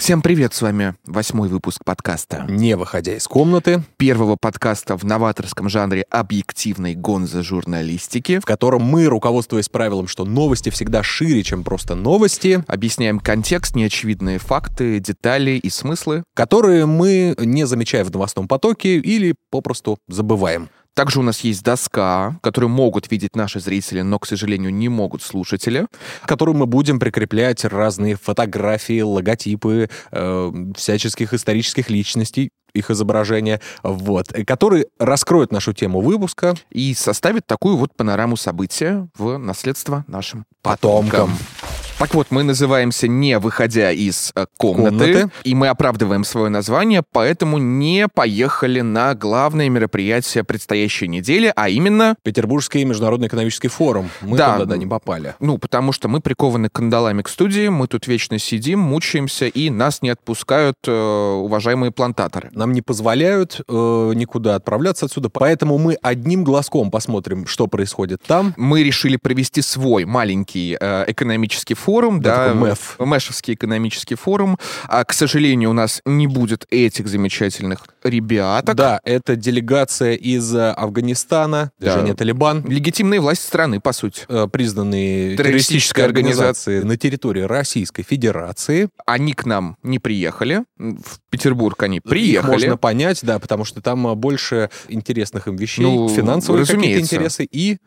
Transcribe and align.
Всем 0.00 0.22
привет, 0.22 0.54
с 0.54 0.62
вами 0.62 0.94
восьмой 1.04 1.50
выпуск 1.50 1.84
подкаста. 1.84 2.46
Не 2.48 2.74
выходя 2.74 3.14
из 3.14 3.28
комнаты, 3.28 3.82
Первого 3.98 4.38
подкаста 4.40 4.96
в 4.96 5.04
новаторском 5.04 5.68
жанре 5.68 6.06
объективной 6.10 6.94
гонзо-журналистики. 6.94 8.40
в 8.40 8.46
котором 8.46 8.80
мы, 8.80 9.04
руководствуясь 9.04 9.68
правилом, 9.68 10.08
что 10.08 10.24
новости 10.24 10.70
всегда 10.70 11.02
шире, 11.02 11.42
чем 11.42 11.64
просто 11.64 11.96
новости, 11.96 12.64
Объясняем 12.66 13.20
контекст, 13.20 13.76
неочевидные 13.76 14.38
факты, 14.38 15.00
детали 15.00 15.50
и 15.50 15.68
смыслы. 15.68 16.24
которые 16.32 16.86
мы 16.86 17.34
не 17.38 17.66
замечаем 17.66 18.06
в 18.06 18.10
новостном 18.10 18.48
потоке 18.48 18.96
или 18.96 19.34
попросту 19.50 19.98
забываем. 20.08 20.70
Также 20.94 21.20
у 21.20 21.22
нас 21.22 21.40
есть 21.40 21.62
доска, 21.62 22.38
которую 22.42 22.70
могут 22.70 23.10
видеть 23.10 23.36
наши 23.36 23.60
зрители, 23.60 24.02
но, 24.02 24.18
к 24.18 24.26
сожалению, 24.26 24.72
не 24.72 24.88
могут 24.88 25.22
слушатели. 25.22 25.86
к 26.22 26.28
которым 26.28 26.58
мы 26.58 26.66
будем 26.66 26.98
прикреплять 26.98 27.64
разные 27.64 28.16
фотографии, 28.16 29.00
логотипы 29.00 29.88
э, 30.10 30.52
всяческих 30.76 31.34
исторических 31.34 31.90
личностей, 31.90 32.50
их 32.72 32.90
изображения, 32.90 33.60
вот, 33.82 34.32
э, 34.32 34.44
которые 34.44 34.86
раскроют 34.98 35.52
нашу 35.52 35.72
тему 35.72 36.00
выпуска 36.00 36.54
И 36.70 36.94
составит 36.94 37.46
такую 37.46 37.76
вот 37.76 37.94
панораму 37.96 38.36
события 38.36 39.08
в 39.16 39.38
наследство 39.38 40.04
нашим 40.06 40.44
потомкам. 40.62 41.30
потомкам. 41.30 41.79
Так 42.00 42.14
вот, 42.14 42.28
мы 42.30 42.42
называемся 42.44 43.08
не 43.08 43.38
выходя 43.38 43.92
из 43.92 44.32
э, 44.34 44.46
комнаты, 44.56 44.90
Комнаты. 45.12 45.30
и 45.44 45.54
мы 45.54 45.68
оправдываем 45.68 46.24
свое 46.24 46.48
название, 46.48 47.02
поэтому 47.12 47.58
не 47.58 48.08
поехали 48.08 48.80
на 48.80 49.14
главное 49.14 49.68
мероприятие 49.68 50.42
предстоящей 50.42 51.08
недели, 51.08 51.52
а 51.54 51.68
именно, 51.68 52.16
Петербургский 52.22 52.86
международный 52.86 53.28
экономический 53.28 53.68
форум. 53.68 54.08
Мы 54.22 54.38
Да. 54.38 54.54
туда 54.54 54.64
да, 54.64 54.76
не 54.78 54.86
попали. 54.86 55.34
ну, 55.40 55.58
потому 55.58 55.92
что 55.92 56.08
мы 56.08 56.20
прикованы 56.20 56.70
кандалами 56.70 57.20
к 57.20 57.28
студии, 57.28 57.68
мы 57.68 57.86
тут 57.86 58.06
вечно 58.06 58.38
сидим, 58.38 58.80
мучаемся, 58.80 59.46
и 59.48 59.68
нас 59.68 60.00
не 60.00 60.08
отпускают 60.08 60.78
э, 60.86 60.90
уважаемые 60.92 61.92
плантаторы. 61.92 62.48
Нам 62.52 62.72
не 62.72 62.80
позволяют 62.80 63.60
э, 63.68 64.12
никуда 64.14 64.54
отправляться 64.54 65.04
отсюда, 65.04 65.28
поэтому 65.28 65.76
мы 65.76 65.98
одним 66.00 66.44
глазком 66.44 66.90
посмотрим, 66.90 67.46
что 67.46 67.66
происходит 67.66 68.22
там. 68.26 68.54
Мы 68.56 68.82
решили 68.84 69.18
провести 69.18 69.60
свой 69.60 70.06
маленький 70.06 70.78
э, 70.80 71.04
экономический 71.06 71.74
форум, 71.74 71.89
Да, 72.20 72.20
да, 72.20 72.52
такой 72.54 72.68
МЭФ. 72.70 72.96
Мэшевский 72.98 73.54
экономический 73.54 74.14
форум. 74.14 74.58
А, 74.88 75.04
к 75.04 75.12
сожалению, 75.12 75.70
у 75.70 75.72
нас 75.72 76.00
не 76.04 76.26
будет 76.26 76.66
этих 76.70 77.08
замечательных 77.08 77.84
ребяток. 78.04 78.76
Да, 78.76 79.00
это 79.04 79.36
делегация 79.36 80.14
из 80.14 80.54
э, 80.54 80.70
Афганистана, 80.72 81.72
Да. 81.78 81.86
движение 81.92 82.14
Талибан, 82.14 82.64
Легитимные 82.66 83.20
власти 83.20 83.44
страны, 83.46 83.80
по 83.80 83.92
сути. 83.92 84.22
э, 84.28 84.46
признанные 84.50 85.36
Террористической 85.36 86.04
организации 86.04 86.80
на 86.82 86.96
территории 86.96 87.42
Российской 87.42 88.02
Федерации. 88.02 88.88
Они 89.06 89.32
к 89.32 89.44
нам 89.46 89.76
не 89.82 89.98
приехали. 89.98 90.64
В 90.78 91.20
Петербург 91.30 91.82
они 91.82 91.96
Их 91.98 92.02
приехали. 92.02 92.50
можно 92.52 92.76
понять, 92.76 93.20
да, 93.22 93.38
потому 93.38 93.64
что 93.64 93.80
там 93.80 94.06
э, 94.08 94.14
больше 94.14 94.70
интересных 94.88 95.48
им 95.48 95.56
вещей, 95.56 95.82
Ну, 95.84 96.08
финансовые 96.08 96.66
какие-то 96.66 97.00
интересы 97.00 97.44
и, 97.44 97.78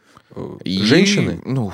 И, 0.64 0.82
женщины. 0.84 1.42
Ну, 1.46 1.72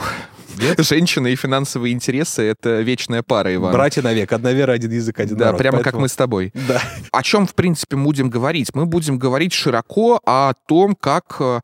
Нет? 0.58 0.80
женщины 0.84 1.34
и 1.34 1.36
финансовые 1.36 1.94
интересы— 1.94 2.42
это 2.44 2.82
вечная 2.82 3.24
пара, 3.24 3.54
Иван. 3.54 3.72
Братья 3.74 4.02
навек, 4.02 4.32
одна 4.34 4.52
вера, 4.52 4.72
один 4.74 4.92
язык, 4.92 5.20
один 5.20 5.38
Да, 5.38 5.46
народ. 5.48 5.60
прямо 5.60 5.78
как 5.78 5.86
Поэтому- 5.86 6.02
мы 6.02 6.10
с 6.10 6.16
тобой. 6.16 6.52
Да. 6.68 6.82
О 7.12 7.24
чем, 7.24 7.46
в 7.48 7.54
принципе, 7.56 7.96
мы 7.96 8.04
будем 8.06 8.30
говорить? 8.30 8.70
Мы 8.74 8.86
будем 8.86 9.18
говорить 9.18 9.54
широко 9.54 10.20
о 10.26 10.54
том, 10.68 10.96
как 10.96 11.38
э, 11.40 11.60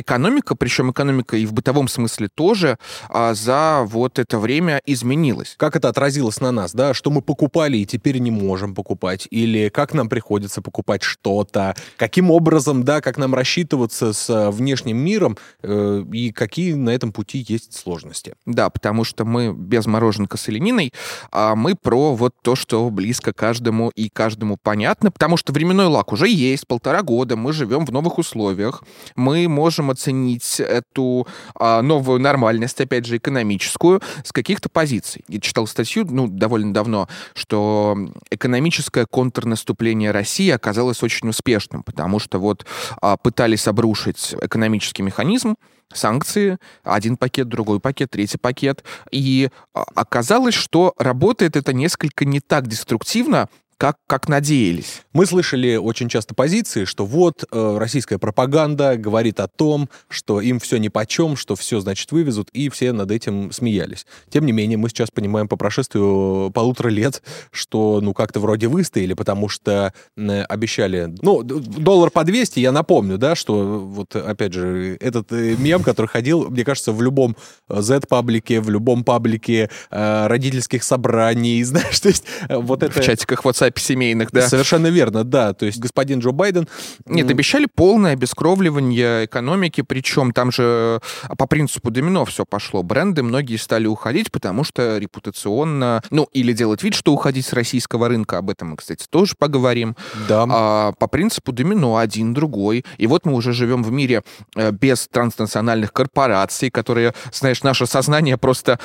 экономика, 0.00 0.54
причем 0.54 0.90
экономика 0.90 1.36
и 1.36 1.46
в 1.46 1.52
бытовом 1.52 1.88
смысле 1.88 2.28
тоже, 2.34 2.78
а, 3.08 3.34
за 3.34 3.82
вот 3.84 4.18
это 4.18 4.38
время 4.38 4.80
изменилась. 4.86 5.54
Как 5.58 5.76
это 5.76 5.88
отразилось 5.88 6.40
на 6.40 6.52
нас, 6.52 6.72
да? 6.72 6.94
Что 6.94 7.10
мы 7.10 7.22
покупали 7.22 7.78
и 7.78 7.86
теперь 7.86 8.18
не 8.18 8.30
можем 8.30 8.74
покупать? 8.74 9.26
Или 9.30 9.68
как 9.68 9.94
нам 9.94 10.08
приходится 10.08 10.62
покупать 10.62 11.02
что-то? 11.02 11.74
Каким 11.96 12.30
образом, 12.30 12.84
да, 12.84 13.00
как 13.00 13.18
нам 13.18 13.34
рассчитываться 13.34 14.12
с 14.12 14.30
э, 14.30 14.50
внешним 14.50 14.96
миром? 14.96 15.36
э, 15.62 16.04
и 16.12 16.32
какие 16.32 16.74
на 16.74 16.90
этом 16.90 17.12
пути 17.12 17.44
есть 17.46 17.76
сложности? 17.76 18.34
Да, 18.46 18.70
потому 18.70 19.04
что 19.04 19.24
мы 19.24 19.52
без 19.52 19.86
мороженка 19.86 20.36
с 20.36 20.48
олениной, 20.48 20.92
а 21.30 21.54
мы 21.54 21.74
про 21.74 22.14
вот 22.14 22.34
то, 22.42 22.56
что 22.56 22.88
близко 22.90 23.32
каждому 23.32 23.90
и 23.94 24.08
каждому 24.08 24.56
понятно, 24.56 25.10
потому 25.10 25.36
что 25.36 25.52
временной 25.52 25.86
лак 25.86 26.12
уже 26.12 26.28
есть, 26.28 26.66
полтора 26.66 27.02
года, 27.02 27.36
мы 27.36 27.52
живем 27.52 27.86
в 27.86 27.92
новых 27.92 28.18
условиях, 28.18 28.82
мы 29.16 29.48
можем 29.48 29.89
оценить 29.90 30.60
эту 30.60 31.26
а, 31.54 31.82
новую 31.82 32.20
нормальность, 32.20 32.80
опять 32.80 33.06
же, 33.06 33.16
экономическую, 33.16 34.00
с 34.24 34.32
каких-то 34.32 34.68
позиций. 34.68 35.24
Я 35.28 35.40
читал 35.40 35.66
статью, 35.66 36.06
ну, 36.08 36.26
довольно 36.28 36.72
давно, 36.72 37.08
что 37.34 37.96
экономическое 38.30 39.06
контрнаступление 39.06 40.10
России 40.10 40.50
оказалось 40.50 41.02
очень 41.02 41.28
успешным, 41.28 41.82
потому 41.82 42.18
что 42.18 42.38
вот 42.38 42.66
а, 43.00 43.16
пытались 43.16 43.66
обрушить 43.66 44.34
экономический 44.40 45.02
механизм, 45.02 45.56
санкции, 45.92 46.58
один 46.84 47.16
пакет, 47.16 47.48
другой 47.48 47.80
пакет, 47.80 48.10
третий 48.10 48.38
пакет. 48.38 48.84
И 49.10 49.50
а, 49.74 49.84
оказалось, 49.94 50.54
что 50.54 50.94
работает 50.98 51.56
это 51.56 51.72
несколько 51.72 52.24
не 52.24 52.40
так 52.40 52.66
деструктивно, 52.66 53.48
как, 53.80 53.96
как 54.06 54.28
надеялись. 54.28 55.04
Мы 55.14 55.24
слышали 55.24 55.76
очень 55.76 56.10
часто 56.10 56.34
позиции, 56.34 56.84
что 56.84 57.06
вот 57.06 57.44
э, 57.50 57.76
российская 57.78 58.18
пропаганда 58.18 58.98
говорит 58.98 59.40
о 59.40 59.48
том, 59.48 59.88
что 60.08 60.42
им 60.42 60.60
все 60.60 60.76
нипочем, 60.76 61.34
что 61.34 61.56
все, 61.56 61.80
значит, 61.80 62.12
вывезут, 62.12 62.50
и 62.50 62.68
все 62.68 62.92
над 62.92 63.10
этим 63.10 63.50
смеялись. 63.52 64.04
Тем 64.28 64.44
не 64.44 64.52
менее, 64.52 64.76
мы 64.76 64.90
сейчас 64.90 65.10
понимаем 65.10 65.48
по 65.48 65.56
прошествию 65.56 66.50
полутора 66.50 66.90
лет, 66.90 67.22
что, 67.52 68.00
ну, 68.02 68.12
как-то 68.12 68.38
вроде 68.38 68.68
выстояли, 68.68 69.14
потому 69.14 69.48
что 69.48 69.94
э, 70.14 70.42
обещали... 70.42 71.14
Ну, 71.22 71.42
доллар 71.42 72.10
по 72.10 72.22
200, 72.22 72.60
я 72.60 72.72
напомню, 72.72 73.16
да, 73.16 73.34
что 73.34 73.78
вот, 73.78 74.14
опять 74.14 74.52
же, 74.52 74.98
этот 75.00 75.32
э, 75.32 75.56
мем, 75.56 75.82
который 75.82 76.08
ходил, 76.08 76.50
мне 76.50 76.66
кажется, 76.66 76.92
в 76.92 77.00
любом 77.00 77.34
э, 77.70 77.80
Z-паблике, 77.80 78.60
в 78.60 78.68
любом 78.68 79.04
паблике 79.04 79.70
э, 79.90 80.26
родительских 80.26 80.84
собраний, 80.84 81.62
знаешь, 81.64 81.98
то 81.98 82.08
есть 82.08 82.24
э, 82.46 82.58
вот 82.58 82.82
это... 82.82 83.00
В 83.00 83.02
чатиках 83.02 83.42
WhatsApp 83.46 83.69
семейных, 83.78 84.30
да. 84.32 84.48
Совершенно 84.48 84.88
верно, 84.88 85.24
да. 85.24 85.52
То 85.52 85.66
есть 85.66 85.78
господин 85.78 86.20
Джо 86.20 86.32
Байден... 86.32 86.68
Нет, 87.06 87.30
обещали 87.30 87.66
полное 87.66 88.12
обескровливание 88.12 89.26
экономики, 89.26 89.82
причем 89.82 90.32
там 90.32 90.52
же 90.52 91.00
э, 91.28 91.34
по 91.36 91.46
принципу 91.46 91.90
домино 91.90 92.24
все 92.24 92.44
пошло. 92.44 92.82
Бренды 92.82 93.22
многие 93.22 93.56
стали 93.56 93.86
уходить, 93.86 94.32
потому 94.32 94.64
что 94.64 94.98
репутационно, 94.98 96.02
ну, 96.10 96.28
или 96.32 96.52
делать 96.52 96.82
вид, 96.82 96.94
что 96.94 97.12
уходить 97.12 97.46
с 97.46 97.52
российского 97.52 98.08
рынка, 98.08 98.38
об 98.38 98.50
этом 98.50 98.70
мы, 98.70 98.76
кстати, 98.76 99.06
тоже 99.08 99.34
поговорим. 99.38 99.96
Да. 100.28 100.46
А, 100.48 100.92
по 100.92 101.06
принципу 101.06 101.52
домино 101.52 101.96
один, 101.96 102.34
другой. 102.34 102.84
И 102.98 103.06
вот 103.06 103.26
мы 103.26 103.34
уже 103.34 103.52
живем 103.52 103.82
в 103.82 103.90
мире 103.90 104.22
э, 104.56 104.70
без 104.72 105.08
транснациональных 105.08 105.92
корпораций, 105.92 106.70
которые, 106.70 107.14
знаешь, 107.32 107.62
наше 107.62 107.86
сознание 107.86 108.36
просто 108.36 108.78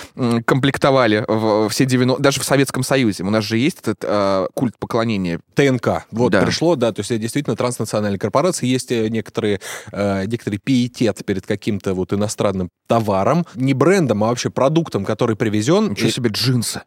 комплектовали 0.45 1.25
в, 1.27 1.69
все 1.69 1.85
90... 1.85 2.21
Даже 2.21 2.39
в 2.39 2.43
Советском 2.43 2.83
Союзе. 2.83 3.23
У 3.23 3.29
нас 3.29 3.43
же 3.43 3.57
есть 3.57 3.79
этот 3.81 4.03
э, 4.03 4.47
культ 4.53 4.74
поклонения. 4.79 5.39
ТНК. 5.53 6.05
Вот 6.11 6.31
Да. 6.31 6.41
пришло, 6.43 6.75
да, 6.75 6.91
то 6.91 6.99
есть 7.01 7.11
это 7.11 7.19
действительно 7.21 7.55
транснациональные 7.55 8.19
корпорации. 8.19 8.67
Есть 8.67 8.91
э, 8.91 9.07
некоторые, 9.09 9.59
э, 9.91 10.25
некоторый 10.25 10.57
пиетет 10.57 11.23
перед 11.25 11.45
каким-то 11.45 11.93
вот 11.93 12.13
иностранным 12.13 12.69
товаром. 12.87 13.45
Не 13.55 13.73
брендом, 13.73 14.23
а 14.23 14.27
вообще 14.27 14.49
продуктом, 14.49 15.05
который 15.05 15.35
привезен. 15.35 15.91
Ничего 15.91 16.09
И- 16.09 16.11
себе 16.11 16.29
джинсы 16.29 16.81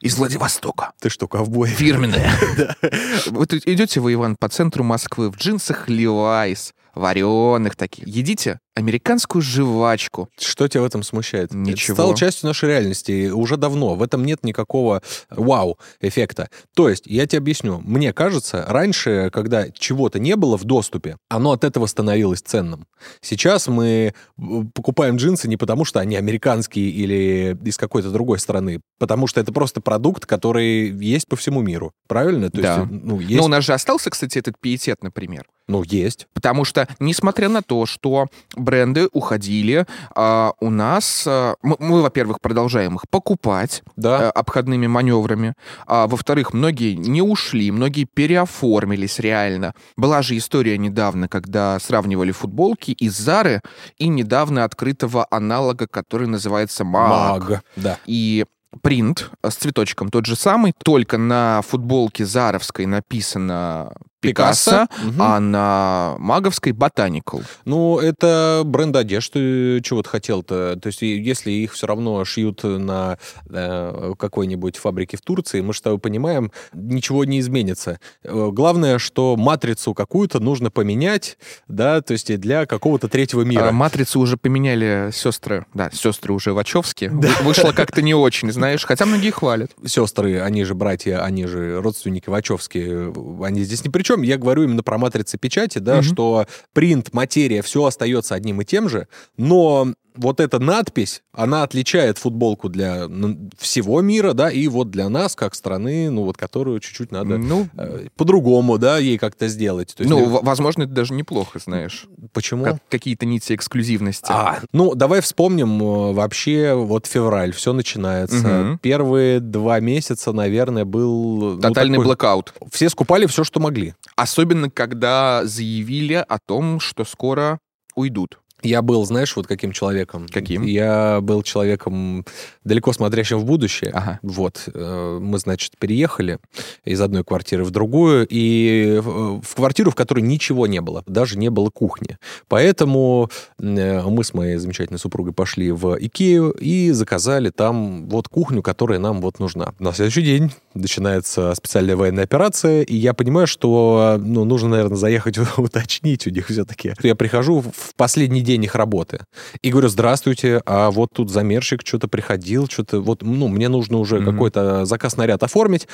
из 0.00 0.16
Владивостока. 0.18 0.92
Ты 1.00 1.08
что, 1.10 1.28
ковбой? 1.28 1.68
Фирменные. 1.68 2.30
Вот 3.26 3.52
идете 3.54 4.00
вы, 4.00 4.14
Иван, 4.14 4.36
по 4.36 4.48
центру 4.48 4.82
Москвы 4.84 5.30
в 5.30 5.36
джинсах 5.36 5.88
Levi's, 5.88 6.72
вареных 6.94 7.76
таких. 7.76 8.06
Едите 8.06 8.58
американскую 8.74 9.42
жвачку. 9.42 10.28
Что 10.38 10.68
тебя 10.68 10.82
в 10.82 10.86
этом 10.86 11.02
смущает? 11.02 11.52
Ничего. 11.52 11.94
Это 11.94 12.02
стало 12.02 12.16
частью 12.16 12.46
нашей 12.48 12.68
реальности 12.70 13.30
уже 13.30 13.56
давно. 13.56 13.94
В 13.94 14.02
этом 14.02 14.24
нет 14.24 14.44
никакого 14.44 15.02
вау-эффекта. 15.30 16.48
То 16.74 16.88
есть, 16.88 17.06
я 17.06 17.26
тебе 17.26 17.38
объясню. 17.38 17.80
Мне 17.84 18.12
кажется, 18.12 18.64
раньше, 18.68 19.30
когда 19.32 19.70
чего-то 19.70 20.18
не 20.18 20.36
было 20.36 20.56
в 20.56 20.64
доступе, 20.64 21.16
оно 21.28 21.52
от 21.52 21.64
этого 21.64 21.86
становилось 21.86 22.40
ценным. 22.40 22.86
Сейчас 23.20 23.68
мы 23.68 24.14
э, 24.38 24.42
покупаем 24.74 25.16
джинсы 25.16 25.48
не 25.48 25.56
потому, 25.56 25.84
что 25.84 26.00
они 26.00 26.16
американские 26.16 26.88
или 26.90 27.56
из 27.64 27.76
какой-то 27.76 28.10
другой 28.10 28.38
страны, 28.38 28.80
потому 28.98 29.26
что 29.26 29.40
это 29.40 29.52
просто 29.52 29.80
продукт, 29.80 30.26
который 30.26 30.90
есть 30.90 31.26
по 31.28 31.36
всему 31.36 31.60
миру. 31.62 31.92
Правильно? 32.08 32.50
То 32.50 32.60
Да. 32.60 32.76
есть, 32.80 32.90
ну, 32.90 33.20
есть. 33.20 33.36
Но 33.36 33.44
у 33.44 33.48
нас 33.48 33.64
же 33.64 33.72
остался, 33.74 34.10
кстати, 34.10 34.38
этот 34.38 34.58
пиетет, 34.60 35.02
например. 35.02 35.46
Ну, 35.68 35.82
есть. 35.84 36.26
Потому 36.34 36.64
что, 36.64 36.88
несмотря 36.98 37.48
на 37.48 37.62
то, 37.62 37.86
что 37.86 38.26
бренды 38.62 39.08
уходили, 39.12 39.86
а, 40.14 40.52
у 40.60 40.70
нас... 40.70 41.24
а, 41.26 41.54
мы, 41.62 41.76
мы, 41.78 42.02
во-первых, 42.02 42.40
продолжаем 42.40 42.96
их 42.96 43.02
покупать 43.10 43.82
Да. 43.96 44.22
э, 44.22 44.28
обходными 44.30 44.86
маневрами. 44.86 45.54
А, 45.86 46.06
во-вторых, 46.06 46.52
многие 46.52 46.94
не 46.94 47.22
ушли, 47.22 47.70
многие 47.70 48.04
переоформились 48.04 49.18
реально. 49.18 49.74
Была 49.96 50.22
же 50.22 50.36
история 50.36 50.78
недавно, 50.78 51.28
когда 51.28 51.78
сравнивали 51.78 52.32
футболки 52.32 52.92
из 52.92 53.16
Зары 53.18 53.60
и 53.98 54.08
недавно 54.08 54.64
открытого 54.64 55.26
аналога, 55.30 55.86
который 55.86 56.26
называется 56.26 56.84
Маг. 56.84 57.48
Маг. 57.48 57.62
Да. 57.76 57.98
И 58.06 58.44
принт 58.80 59.30
с 59.46 59.54
цветочком 59.54 60.08
тот 60.08 60.24
же 60.26 60.34
самый, 60.36 60.72
только 60.82 61.18
на 61.18 61.60
футболке 61.62 62.24
Заровской 62.24 62.86
написано 62.86 63.92
Пикассо, 64.22 64.86
Мгм. 65.04 65.20
а 65.22 65.40
на 65.40 66.14
Маговской 66.18 66.72
Ботаникал. 66.72 67.42
Ну, 67.66 67.98
это 67.98 68.62
бренд 68.64 68.96
одежды, 68.96 69.80
чего 69.82 70.02
ты 70.02 70.08
хотел-то. 70.08 70.78
То 70.80 70.86
есть, 70.86 71.02
если 71.02 71.50
их 71.50 71.72
все 71.74 71.86
равно 71.86 72.24
шьют 72.24 72.62
на 72.64 73.18
э, 73.50 74.14
какой-нибудь 74.18 74.76
фабрике 74.78 75.18
в 75.18 75.20
Турции, 75.20 75.60
мы 75.60 75.74
тобой 75.82 75.98
понимаем, 75.98 76.52
ничего 76.72 77.24
не 77.24 77.40
изменится. 77.40 77.98
Э, 78.22 78.48
Главное, 78.52 78.98
что 78.98 79.36
матрицу 79.36 79.94
какую-то 79.94 80.38
нужно 80.40 80.70
поменять, 80.70 81.36
да, 81.68 82.00
то 82.00 82.12
есть 82.12 82.34
для 82.38 82.66
какого-то 82.66 83.08
третьего 83.08 83.42
мира. 83.42 83.68
А, 83.68 83.72
Матрицу 83.72 84.20
уже 84.20 84.36
поменяли 84.36 85.10
сестры, 85.12 85.66
да, 85.74 85.90
сестры 85.92 86.32
уже 86.32 86.52
Вачовски. 86.52 87.06
Вы- 87.12 87.28
Вышло 87.42 87.72
как-то 87.72 88.00
не 88.02 88.14
очень, 88.14 88.52
знаешь, 88.52 88.84
хотя 88.86 89.04
многие 89.06 89.30
хвалят. 89.30 89.72
Сестры, 89.84 90.40
они 90.40 90.62
же 90.64 90.74
братья, 90.74 91.24
они 91.24 91.46
же 91.46 91.80
родственники 91.82 92.30
Вачовски, 92.30 93.44
они 93.44 93.64
здесь 93.64 93.84
ни 93.84 93.88
при 93.88 94.02
чем. 94.02 94.11
Я 94.20 94.36
говорю 94.36 94.64
именно 94.64 94.82
про 94.82 94.98
матрицы 94.98 95.38
печати, 95.38 95.78
да, 95.78 95.94
Мгм. 95.96 96.02
что 96.02 96.46
принт, 96.74 97.14
материя, 97.14 97.62
все 97.62 97.86
остается 97.86 98.34
одним 98.34 98.60
и 98.60 98.64
тем 98.66 98.90
же, 98.90 99.08
но 99.38 99.94
вот 100.14 100.40
эта 100.40 100.58
надпись, 100.58 101.22
она 101.32 101.62
отличает 101.62 102.18
футболку 102.18 102.68
для 102.68 103.08
ну, 103.08 103.48
всего 103.58 104.00
мира, 104.00 104.32
да, 104.32 104.50
и 104.50 104.68
вот 104.68 104.90
для 104.90 105.08
нас, 105.08 105.34
как 105.34 105.54
страны, 105.54 106.10
ну, 106.10 106.24
вот 106.24 106.36
которую 106.36 106.80
чуть-чуть 106.80 107.10
надо 107.12 107.38
Ну, 107.38 107.68
э, 107.76 108.06
по-другому, 108.16 108.78
да, 108.78 108.98
ей 108.98 109.18
как-то 109.18 109.48
сделать. 109.48 109.94
То 109.96 110.02
есть, 110.02 110.10
ну, 110.10 110.24
в- 110.26 110.44
возможно, 110.44 110.82
это 110.84 110.92
даже 110.92 111.14
неплохо, 111.14 111.58
знаешь. 111.58 112.06
почему? 112.32 112.64
Как- 112.64 112.88
какие-то 112.88 113.26
нити 113.26 113.54
эксклюзивности. 113.54 114.26
А, 114.30 114.60
ну, 114.72 114.94
давай 114.94 115.20
вспомним 115.20 115.82
э, 115.82 116.12
вообще 116.12 116.74
вот 116.74 117.06
февраль, 117.06 117.52
все 117.52 117.72
начинается. 117.72 118.36
Мгм. 118.36 118.78
Первые 118.78 119.40
два 119.40 119.80
месяца, 119.80 120.32
наверное, 120.32 120.84
был... 120.84 121.54
ну, 121.54 121.60
Тотальный 121.60 121.94
такой- 121.96 122.04
блокаут. 122.06 122.54
Все 122.70 122.88
скупали 122.88 123.26
все, 123.26 123.44
что 123.44 123.60
могли. 123.60 123.94
Особенно, 124.16 124.70
когда 124.70 125.42
заявили 125.44 126.14
о 126.26 126.38
том, 126.38 126.80
что 126.80 127.04
скоро 127.04 127.58
уйдут. 127.94 128.38
Я 128.62 128.82
был, 128.82 129.04
знаешь, 129.04 129.34
вот 129.36 129.46
каким 129.46 129.72
человеком? 129.72 130.26
Каким? 130.28 130.62
Я 130.62 131.20
был 131.20 131.42
человеком 131.42 132.24
далеко 132.64 132.92
смотрящим 132.92 133.38
в 133.38 133.44
будущее. 133.44 133.90
Ага. 133.92 134.18
Вот, 134.22 134.68
э, 134.72 135.18
мы, 135.20 135.38
значит, 135.38 135.76
переехали 135.78 136.38
из 136.84 137.00
одной 137.00 137.24
квартиры 137.24 137.64
в 137.64 137.70
другую, 137.70 138.26
и 138.28 139.00
в 139.02 139.32
в 139.40 139.54
квартиру, 139.54 139.90
в 139.90 139.94
которой 139.94 140.20
ничего 140.20 140.66
не 140.66 140.80
было, 140.80 141.02
даже 141.06 141.38
не 141.38 141.50
было 141.50 141.70
кухни. 141.70 142.18
Поэтому 142.48 143.30
э, 143.58 144.02
мы 144.02 144.24
с 144.24 144.34
моей 144.34 144.56
замечательной 144.56 144.98
супругой 144.98 145.32
пошли 145.32 145.70
в 145.72 145.96
Икею 145.98 146.50
и 146.52 146.90
заказали 146.92 147.50
там 147.50 148.08
вот 148.08 148.28
кухню, 148.28 148.62
которая 148.62 148.98
нам 148.98 149.20
вот 149.20 149.38
нужна. 149.38 149.72
На 149.78 149.92
следующий 149.92 150.22
день 150.22 150.52
начинается 150.74 151.54
специальная 151.54 151.96
военная 151.96 152.24
операция, 152.24 152.82
и 152.82 152.96
я 152.96 153.14
понимаю, 153.14 153.46
что 153.46 154.18
ну, 154.20 154.44
нужно, 154.44 154.70
наверное, 154.70 154.96
заехать 154.96 155.38
уточнить 155.56 156.26
у 156.26 156.30
них 156.30 156.48
все-таки. 156.48 156.94
Я 157.02 157.14
прихожу 157.14 157.60
в 157.60 157.94
последний 157.96 158.42
день 158.42 158.51
их 158.60 158.74
работы 158.74 159.20
и 159.62 159.70
говорю, 159.70 159.88
здравствуйте, 159.88 160.60
а 160.66 160.90
вот 160.90 161.08
тут 161.14 161.30
замерщик 161.30 161.82
что-то 161.84 162.08
приходил, 162.08 162.66
что-то 162.68 163.00
вот, 163.00 163.22
ну, 163.22 163.48
мне 163.48 163.68
нужно 163.68 163.98
уже 163.98 164.16
Мгм. 164.20 164.32
какой-то 164.32 164.84
заказ-наряд 164.84 165.42
оформить. 165.42 165.88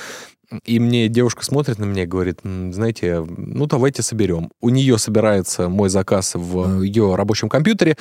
И 0.64 0.78
мне 0.80 1.08
девушка 1.08 1.44
смотрит 1.44 1.78
на 1.78 1.84
меня 1.84 2.04
и 2.04 2.06
говорит, 2.06 2.40
«М, 2.42 2.72
знаете, 2.72 3.22
ну, 3.36 3.66
давайте 3.66 4.02
соберем. 4.02 4.50
У 4.62 4.70
нее 4.70 4.96
собирается 4.96 5.68
мой 5.68 5.90
заказ 5.90 6.32
в 6.34 6.82
ее 6.82 7.14
рабочем 7.16 7.48
компьютере, 7.50 7.96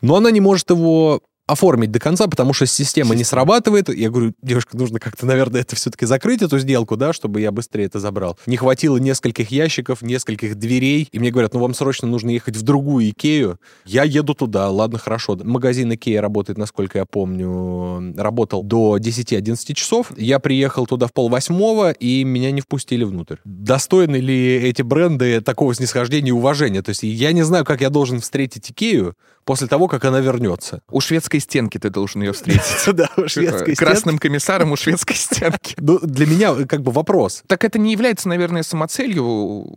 но 0.00 0.14
она 0.16 0.30
не 0.30 0.40
может 0.40 0.70
его 0.70 1.20
оформить 1.48 1.90
до 1.90 1.98
конца, 1.98 2.28
потому 2.28 2.52
что 2.52 2.66
система 2.66 3.14
не 3.14 3.24
срабатывает. 3.24 3.88
Я 3.88 4.10
говорю, 4.10 4.34
девушка, 4.42 4.76
нужно 4.76 5.00
как-то, 5.00 5.24
наверное, 5.26 5.62
это 5.62 5.74
все-таки 5.74 6.04
закрыть, 6.04 6.42
эту 6.42 6.58
сделку, 6.58 6.96
да, 6.96 7.14
чтобы 7.14 7.40
я 7.40 7.50
быстрее 7.50 7.86
это 7.86 7.98
забрал. 7.98 8.38
Не 8.46 8.58
хватило 8.58 8.98
нескольких 8.98 9.50
ящиков, 9.50 10.02
нескольких 10.02 10.56
дверей, 10.56 11.08
и 11.10 11.18
мне 11.18 11.30
говорят, 11.30 11.54
ну, 11.54 11.60
вам 11.60 11.72
срочно 11.72 12.06
нужно 12.06 12.30
ехать 12.30 12.54
в 12.54 12.62
другую 12.62 13.08
Икею. 13.10 13.58
Я 13.86 14.04
еду 14.04 14.34
туда, 14.34 14.68
ладно, 14.68 14.98
хорошо. 14.98 15.38
Магазин 15.42 15.92
Икея 15.94 16.20
работает, 16.20 16.58
насколько 16.58 16.98
я 16.98 17.06
помню, 17.06 18.14
работал 18.18 18.62
до 18.62 18.98
10-11 18.98 19.72
часов. 19.72 20.12
Я 20.18 20.40
приехал 20.40 20.86
туда 20.86 21.06
в 21.06 21.14
полвосьмого, 21.14 21.92
и 21.92 22.24
меня 22.24 22.50
не 22.50 22.60
впустили 22.60 23.04
внутрь. 23.04 23.36
Достойны 23.46 24.16
ли 24.16 24.56
эти 24.56 24.82
бренды 24.82 25.40
такого 25.40 25.74
снисхождения 25.74 26.28
и 26.28 26.32
уважения? 26.32 26.82
То 26.82 26.90
есть 26.90 27.04
я 27.04 27.32
не 27.32 27.42
знаю, 27.42 27.64
как 27.64 27.80
я 27.80 27.88
должен 27.88 28.20
встретить 28.20 28.70
Икею 28.70 29.14
после 29.48 29.66
того, 29.66 29.88
как 29.88 30.04
она 30.04 30.20
вернется. 30.20 30.82
У 30.90 31.00
шведской 31.00 31.40
стенки 31.40 31.78
ты 31.78 31.88
должен 31.88 32.20
ее 32.20 32.32
встретить. 32.32 32.62
Да, 32.98 33.08
у 33.16 33.28
шведской 33.28 33.74
Красным 33.76 34.18
комиссаром 34.18 34.72
у 34.72 34.76
шведской 34.76 35.16
стенки. 35.16 35.74
Ну, 35.78 35.98
для 36.00 36.26
меня 36.26 36.54
как 36.66 36.82
бы 36.82 36.92
вопрос. 36.92 37.42
Так 37.46 37.64
это 37.64 37.78
не 37.78 37.92
является, 37.92 38.28
наверное, 38.28 38.62
самоцелью 38.62 39.24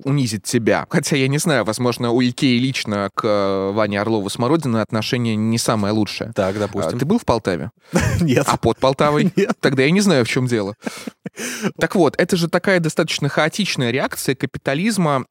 унизить 0.03 0.43
тебя. 0.43 0.85
Хотя 0.89 1.15
я 1.15 1.29
не 1.29 1.37
знаю, 1.37 1.63
возможно, 1.63 2.11
у 2.11 2.21
Икеи 2.21 2.57
лично 2.57 3.09
к 3.13 3.23
э, 3.23 3.71
Ване 3.71 4.01
Орлову 4.01 4.29
Смородина 4.29 4.81
отношение 4.81 5.37
не 5.37 5.57
самое 5.57 5.93
лучшее. 5.93 6.33
Так, 6.33 6.57
А, 6.57 6.59
допустим. 6.59 6.99
Ты 6.99 7.05
был 7.05 7.19
в 7.19 7.25
Полтаве? 7.25 7.71
Нет. 8.19 8.45
А 8.49 8.57
под 8.57 8.77
Полтавой? 8.77 9.31
Нет. 9.37 9.55
Тогда 9.61 9.83
я 9.83 9.91
не 9.91 10.01
знаю, 10.01 10.25
в 10.25 10.27
чем 10.27 10.47
дело. 10.47 10.75
Так 11.79 11.95
вот, 11.95 12.15
это 12.17 12.35
же 12.35 12.49
такая 12.49 12.81
достаточно 12.81 13.29
хаотичная 13.29 13.91
реакция 13.91 14.35
капитализма 14.35 15.25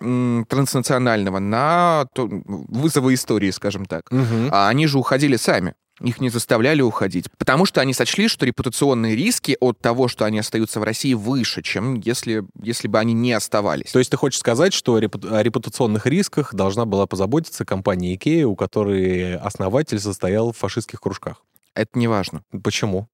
транснационального 0.49 1.41
на 1.41 2.07
вызовы 2.15 3.15
истории, 3.15 3.51
скажем 3.51 3.85
так. 3.85 4.11
А 4.51 4.69
они 4.69 4.87
же 4.87 4.99
уходили 4.99 5.37
сами. 5.37 5.75
Их 6.03 6.19
не 6.19 6.31
заставляли 6.31 6.81
уходить, 6.81 7.27
потому 7.37 7.67
что 7.67 7.83
они 7.83 7.93
сочли, 7.93 8.27
что 8.29 8.47
репутационные 8.47 9.15
риски 9.15 9.57
от 9.61 9.81
того, 9.81 10.09
что 10.09 10.25
они 10.25 10.39
остаются 10.39 10.81
в 10.81 10.83
России, 10.83 11.13
выше, 11.13 11.63
чем 11.63 11.97
если, 11.97 12.43
если 12.63 12.89
бы 12.89 12.99
они 12.99 13.13
не 13.13 13.35
оставались. 13.35 13.93
То 13.93 13.99
есть 13.99 14.11
ты 14.11 14.17
хочешь 14.17 14.41
сказать, 14.41 14.73
что 14.73 14.99
репу- 14.99 15.31
о 15.31 15.43
репутационных 15.43 16.07
рисках 16.07 16.55
должна 16.55 16.87
была 16.87 17.07
позаботиться 17.07 17.67
компания 17.67 18.15
Икея, 18.15 18.47
у 18.47 18.57
которой 18.57 19.37
основатель 19.37 20.01
состоял 20.01 20.53
в 20.53 20.57
фашистских 20.57 21.03
кружках? 21.03 21.43
Это 21.75 21.99
не 21.99 22.09
важно. 22.09 22.45
Почему? 22.65 23.09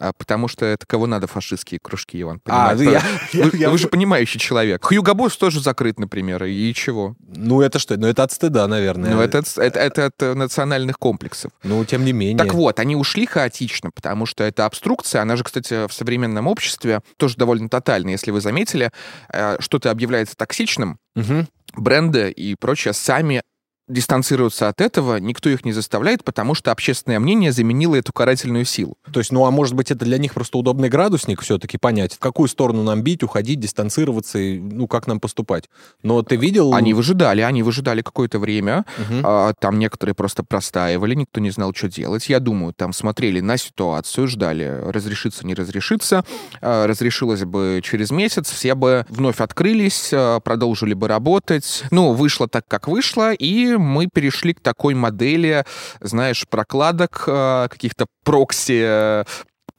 А 0.00 0.12
потому 0.14 0.48
что 0.48 0.64
это 0.64 0.86
кого 0.86 1.06
надо 1.06 1.26
фашистские 1.26 1.78
кружки, 1.82 2.18
Иван. 2.22 2.40
А, 2.46 2.74
понимаешь? 2.74 3.02
я- 3.34 3.44
вы, 3.44 3.50
я- 3.58 3.68
вы 3.70 3.76
же 3.76 3.86
понимающий 3.86 4.40
человек. 4.40 4.82
Хьюго 4.82 5.12
Босс 5.12 5.36
тоже 5.36 5.60
закрыт, 5.60 5.98
например, 6.00 6.42
и 6.44 6.72
чего? 6.72 7.16
Ну, 7.20 7.60
это 7.60 7.78
что? 7.78 7.98
Ну, 7.98 8.06
это 8.06 8.22
от 8.22 8.32
стыда, 8.32 8.66
наверное. 8.66 9.10
Ну, 9.14 9.20
это, 9.20 9.42
это, 9.56 9.78
это 9.78 10.06
от 10.06 10.22
э, 10.22 10.32
национальных 10.34 10.98
комплексов. 10.98 11.52
Ну, 11.64 11.84
тем 11.84 12.06
не 12.06 12.12
менее. 12.14 12.38
Так 12.38 12.54
вот, 12.54 12.80
они 12.80 12.96
ушли 12.96 13.26
хаотично, 13.26 13.90
потому 13.90 14.24
что 14.24 14.42
эта 14.42 14.64
обструкция, 14.64 15.20
она 15.20 15.36
же, 15.36 15.44
кстати, 15.44 15.86
в 15.86 15.92
современном 15.92 16.46
обществе 16.46 17.00
тоже 17.18 17.36
довольно 17.36 17.68
тотальна. 17.68 18.08
Если 18.08 18.30
вы 18.30 18.40
заметили, 18.40 18.90
э, 19.30 19.56
что-то 19.60 19.90
объявляется 19.90 20.34
токсичным, 20.34 20.98
Мгм. 21.14 21.46
бренды 21.74 22.30
и 22.30 22.54
прочее 22.54 22.94
сами 22.94 23.42
дистанцируются 23.90 24.68
от 24.68 24.80
этого, 24.80 25.16
никто 25.16 25.48
их 25.50 25.64
не 25.64 25.72
заставляет, 25.72 26.24
потому 26.24 26.54
что 26.54 26.70
общественное 26.72 27.18
мнение 27.20 27.52
заменило 27.52 27.96
эту 27.96 28.12
карательную 28.12 28.64
силу. 28.64 28.96
То 29.12 29.20
есть, 29.20 29.32
ну, 29.32 29.44
а 29.44 29.50
может 29.50 29.74
быть, 29.74 29.90
это 29.90 30.04
для 30.04 30.18
них 30.18 30.32
просто 30.34 30.58
удобный 30.58 30.88
градусник 30.88 31.40
все-таки 31.42 31.76
понять, 31.78 32.14
в 32.14 32.18
какую 32.18 32.48
сторону 32.48 32.82
нам 32.82 33.02
бить, 33.02 33.22
уходить, 33.22 33.60
дистанцироваться, 33.60 34.38
и, 34.38 34.58
ну, 34.58 34.86
как 34.86 35.06
нам 35.06 35.20
поступать. 35.20 35.68
Но 36.02 36.22
ты 36.22 36.36
видел... 36.36 36.72
Они 36.74 36.94
выжидали, 36.94 37.40
они 37.42 37.62
выжидали 37.62 38.02
какое-то 38.02 38.38
время, 38.38 38.84
Мгм. 38.98 39.22
а, 39.24 39.52
там 39.58 39.78
некоторые 39.78 40.14
просто 40.14 40.44
простаивали, 40.44 41.14
никто 41.14 41.40
не 41.40 41.50
знал, 41.50 41.74
что 41.74 41.88
делать. 41.88 42.28
Я 42.28 42.40
думаю, 42.40 42.72
там 42.72 42.92
смотрели 42.92 43.40
на 43.40 43.56
ситуацию, 43.56 44.28
ждали, 44.28 44.82
разрешится, 44.86 45.46
не 45.46 45.54
разрешится. 45.54 46.24
А, 46.60 46.86
Разрешилось 46.86 47.44
бы 47.44 47.80
через 47.82 48.10
месяц, 48.10 48.50
все 48.50 48.74
бы 48.74 49.04
вновь 49.08 49.40
открылись, 49.40 50.10
а, 50.12 50.40
продолжили 50.40 50.94
бы 50.94 51.08
работать. 51.08 51.84
Ну, 51.90 52.12
вышло 52.12 52.48
так, 52.48 52.66
как 52.68 52.88
вышло, 52.88 53.32
и 53.32 53.76
мы 53.80 54.06
перешли 54.12 54.54
к 54.54 54.60
такой 54.60 54.94
модели, 54.94 55.64
знаешь, 56.00 56.46
прокладок, 56.48 57.24
а, 57.26 57.68
каких-то 57.68 58.06
прокси, 58.24 58.80
э, 58.82 59.24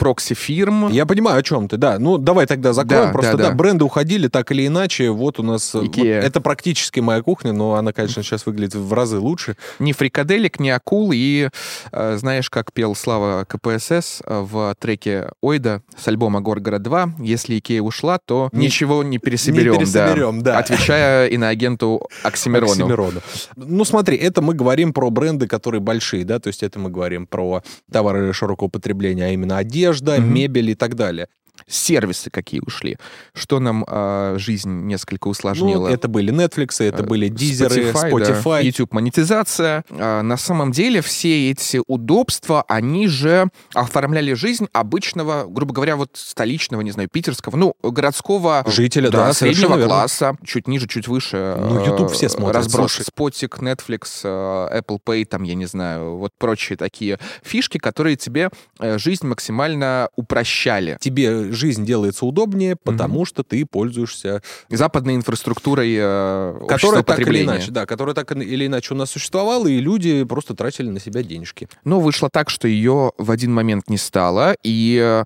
прокси-фирм. 0.02 0.90
Я 0.90 1.06
понимаю, 1.06 1.38
о 1.38 1.44
чем 1.44 1.68
ты, 1.68 1.78
да. 1.78 2.00
Ну, 2.00 2.18
давай 2.18 2.48
тогда 2.48 2.74
закроем. 2.74 3.06
Да, 3.06 3.12
Просто, 3.12 3.38
да, 3.38 3.44
да, 3.44 3.50
да. 3.50 3.56
бренды 3.56 3.86
уходили 3.86 4.30
так 4.30 4.52
или 4.52 4.66
иначе. 4.66 5.12
Вот 5.12 5.40
у 5.40 5.44
нас... 5.44 5.76
э, 5.76 5.78
вот 5.78 5.88
Икея. 5.90 6.20
это 6.20 6.42
практически 6.42 7.00
моя 7.02 7.22
кухня, 7.22 7.54
но 7.54 7.76
она, 7.76 7.94
конечно, 7.94 8.24
сейчас 8.24 8.48
выглядит 8.48 8.74
в 8.74 8.92
разы 8.94 9.20
лучше. 9.20 9.58
Ни 9.78 9.92
фрикаделек, 9.92 10.60
ни 10.60 10.70
акул. 10.70 11.12
И 11.14 11.50
э, 11.92 12.18
знаешь, 12.18 12.50
как 12.50 12.74
пел 12.74 12.96
Слава 12.96 13.46
КПСС 13.48 14.24
э, 14.26 14.40
в 14.42 14.76
треке 14.80 15.30
Ойда 15.40 15.84
с 15.96 16.08
альбома 16.08 16.42
«Горгород 16.42 16.82
2», 16.82 17.12
«Если 17.20 17.60
Икея 17.60 17.84
ушла, 17.84 18.18
то 18.18 18.50
Не- 18.54 18.66
ничего 18.66 19.04
не 19.04 19.20
пересоберем». 19.20 19.74
не 19.74 19.80
пересоберем, 19.80 20.42
да. 20.42 20.58
Отвечая 20.58 21.28
иноагенту 21.28 22.08
Оксимирону. 22.24 22.72
Оксимирону. 22.72 23.22
Ну, 23.56 23.86
смотри, 23.86 24.18
это 24.18 24.42
мы 24.42 24.56
говорим 24.56 24.94
про 24.94 25.12
бренды, 25.12 25.48
которые 25.48 25.80
большие, 25.80 26.26
да, 26.26 26.40
то 26.40 26.48
есть 26.48 26.64
это 26.64 26.80
мы 26.80 26.90
говорим 26.90 27.28
про 27.28 27.62
товары 27.92 28.34
широкого 28.34 28.68
потребления, 28.68 29.26
а 29.26 29.30
именно 29.30 29.60
одежда, 29.92 30.20
Мгм. 30.20 30.34
мебель 30.34 30.70
и 30.70 30.76
так 30.76 30.96
далее. 30.96 31.28
Сервисы 31.68 32.30
какие 32.30 32.62
ушли, 32.66 32.98
что 33.34 33.60
нам 33.60 33.86
э, 33.88 34.36
жизнь 34.38 34.70
несколько 34.70 35.28
усложнило. 35.28 35.88
Ну, 35.88 35.94
это 35.94 36.08
были 36.08 36.34
Netflix, 36.34 36.84
это 36.84 37.04
были 37.04 37.28
дизеры, 37.28 37.92
Spotify, 37.92 38.12
Spotify. 38.12 38.44
Да, 38.44 38.60
YouTube 38.60 38.94
монетизация. 38.94 39.84
Э, 39.90 40.22
на 40.22 40.38
самом 40.38 40.72
деле 40.72 41.02
все 41.02 41.52
эти 41.52 41.82
удобства, 41.88 42.64
они 42.68 43.08
же 43.08 43.50
оформляли 43.74 44.34
жизнь 44.34 44.68
обычного, 44.74 45.46
грубо 45.48 45.74
говоря, 45.74 45.96
вот 45.96 46.12
столичного, 46.14 46.82
не 46.82 46.92
знаю, 46.92 47.10
питерского, 47.10 47.56
ну, 47.56 47.76
городского... 47.82 48.64
Жителя, 48.68 49.10
да, 49.10 49.28
да 49.28 49.34
среднего 49.34 49.82
класса, 49.86 50.38
чуть 50.46 50.68
ниже, 50.68 50.88
чуть 50.88 51.08
выше. 51.08 51.56
Ну, 51.60 51.86
YouTube 51.86 52.12
все 52.12 52.30
смотрят. 52.30 52.58
Разброс 52.58 52.94
Спотик, 52.94 53.60
Netflix, 53.60 54.24
Apple 54.24 55.00
Pay, 55.06 55.26
там, 55.26 55.44
я 55.44 55.56
не 55.56 55.66
знаю, 55.66 56.18
вот 56.18 56.34
прочие 56.38 56.78
такие 56.78 57.20
фишки, 57.44 57.78
которые 57.78 58.16
тебе 58.16 58.50
жизнь 58.80 59.26
максимально 59.26 60.10
упрощали. 60.16 60.98
Тебе 61.00 61.41
жизнь 61.52 61.86
делается 61.86 62.26
удобнее, 62.26 62.76
потому 62.76 63.24
mm-hmm. 63.24 63.28
что 63.28 63.44
ты 63.44 63.66
пользуешься 63.66 64.42
западной 64.70 65.16
инфраструктурой 65.16 65.96
э, 65.98 66.60
которая 66.68 67.04
так 67.04 67.20
или 67.20 67.44
иначе, 67.44 67.72
да, 67.72 67.86
которая 67.86 68.16
так 68.16 68.32
или 68.32 68.66
иначе 68.68 68.94
у 68.94 68.98
нас 68.98 69.12
существовала, 69.12 69.68
и 69.68 69.80
люди 69.80 70.24
просто 70.24 70.56
тратили 70.56 70.90
на 70.90 71.00
себя 71.00 71.24
денежки. 71.24 71.68
Но 71.84 72.00
вышло 72.00 72.30
так, 72.32 72.50
что 72.50 72.68
ее 72.68 73.12
в 73.18 73.32
один 73.32 73.54
момент 73.54 73.90
не 73.90 73.98
стало, 73.98 74.56
и 74.64 75.24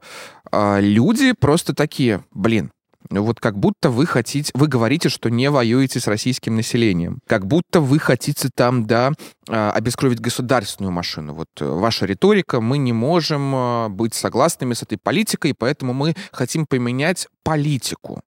э, 0.51 0.79
люди 0.81 1.34
просто 1.34 1.74
такие, 1.74 2.24
блин, 2.31 2.72
вот 3.10 3.40
как 3.40 3.58
будто 3.58 3.90
вы 3.90 4.06
хотите, 4.06 4.52
вы 4.54 4.68
говорите, 4.68 5.10
что 5.10 5.30
не 5.30 5.50
воюете 5.50 6.00
с 6.00 6.08
российским 6.08 6.56
населением. 6.56 7.20
Как 7.28 7.46
будто 7.46 7.80
вы 7.80 8.00
хотите 8.00 8.50
там, 8.54 8.86
да, 8.86 9.12
а, 9.48 9.72
обескровить 9.72 10.20
государственную 10.20 10.92
машину. 10.92 11.34
Вот 11.34 11.50
э, 11.60 11.66
ваша 11.66 12.06
риторика, 12.06 12.62
мы 12.62 12.78
не 12.78 12.94
можем 12.94 13.54
а, 13.56 13.90
быть 13.90 14.14
согласными 14.14 14.74
с 14.74 14.84
этой 14.84 14.98
политикой, 14.98 15.54
поэтому 15.58 15.94
мы 15.94 16.16
хотим 16.32 16.66
поменять 16.66 17.28
политику. 17.44 18.22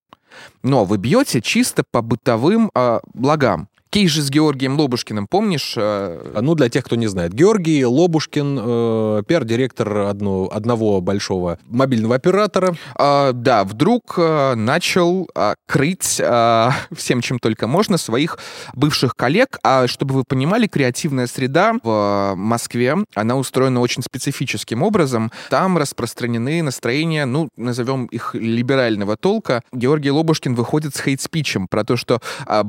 Но 0.63 0.85
вы 0.85 0.99
бьете 0.99 1.41
чисто 1.41 1.83
по 1.91 2.03
бытовым 2.03 2.71
э, 2.75 3.01
благам. 3.15 3.69
Кейс 3.91 4.11
же 4.11 4.23
с 4.23 4.29
Георгием 4.29 4.79
Лобушкиным, 4.79 5.27
помнишь? 5.27 5.75
Э, 5.77 6.39
ну, 6.43 6.55
для 6.55 6.69
тех, 6.69 6.85
кто 6.85 6.95
не 6.97 7.07
знает. 7.07 7.33
Георгий 7.33 7.87
Лобушкин, 7.87 8.59
э, 8.61 9.23
пиар-директор 9.27 9.99
одно, 10.01 10.51
одного 10.53 11.01
большого 11.01 11.59
мобильного 11.65 12.15
оператора. 12.15 12.77
Э, 12.99 13.33
да, 13.33 13.65
вдруг 13.65 14.15
э, 14.19 14.55
начал 14.57 15.29
э, 15.35 15.55
крыть 15.67 16.21
э, 16.21 16.71
всем, 16.95 17.23
чем 17.23 17.39
только 17.39 17.67
можно, 17.67 17.97
своих 17.97 18.39
бывших 18.75 19.15
коллег. 19.17 19.59
А 19.63 19.87
чтобы 19.87 20.17
вы 20.17 20.25
понимали, 20.25 20.67
креативная 20.67 21.27
среда 21.27 21.73
в 21.83 22.35
Москве, 22.37 22.95
она 23.15 23.37
устроена 23.37 23.81
очень 23.81 24.03
специфическим 24.03 24.83
образом. 24.83 25.33
Там 25.49 25.79
распространены 25.79 26.63
настроения, 26.63 27.25
ну, 27.25 27.49
назовем 27.57 28.05
их 28.07 28.35
либерального 28.35 29.17
толка. 29.17 29.63
Георгий 29.73 30.11
Лобушкин 30.11 30.55
выходит 30.55 30.95
с 30.95 31.01
хейт-спичем 31.01 31.69
про 31.69 31.85
то, 31.85 31.97
что 31.97 32.21
э, 32.47 32.65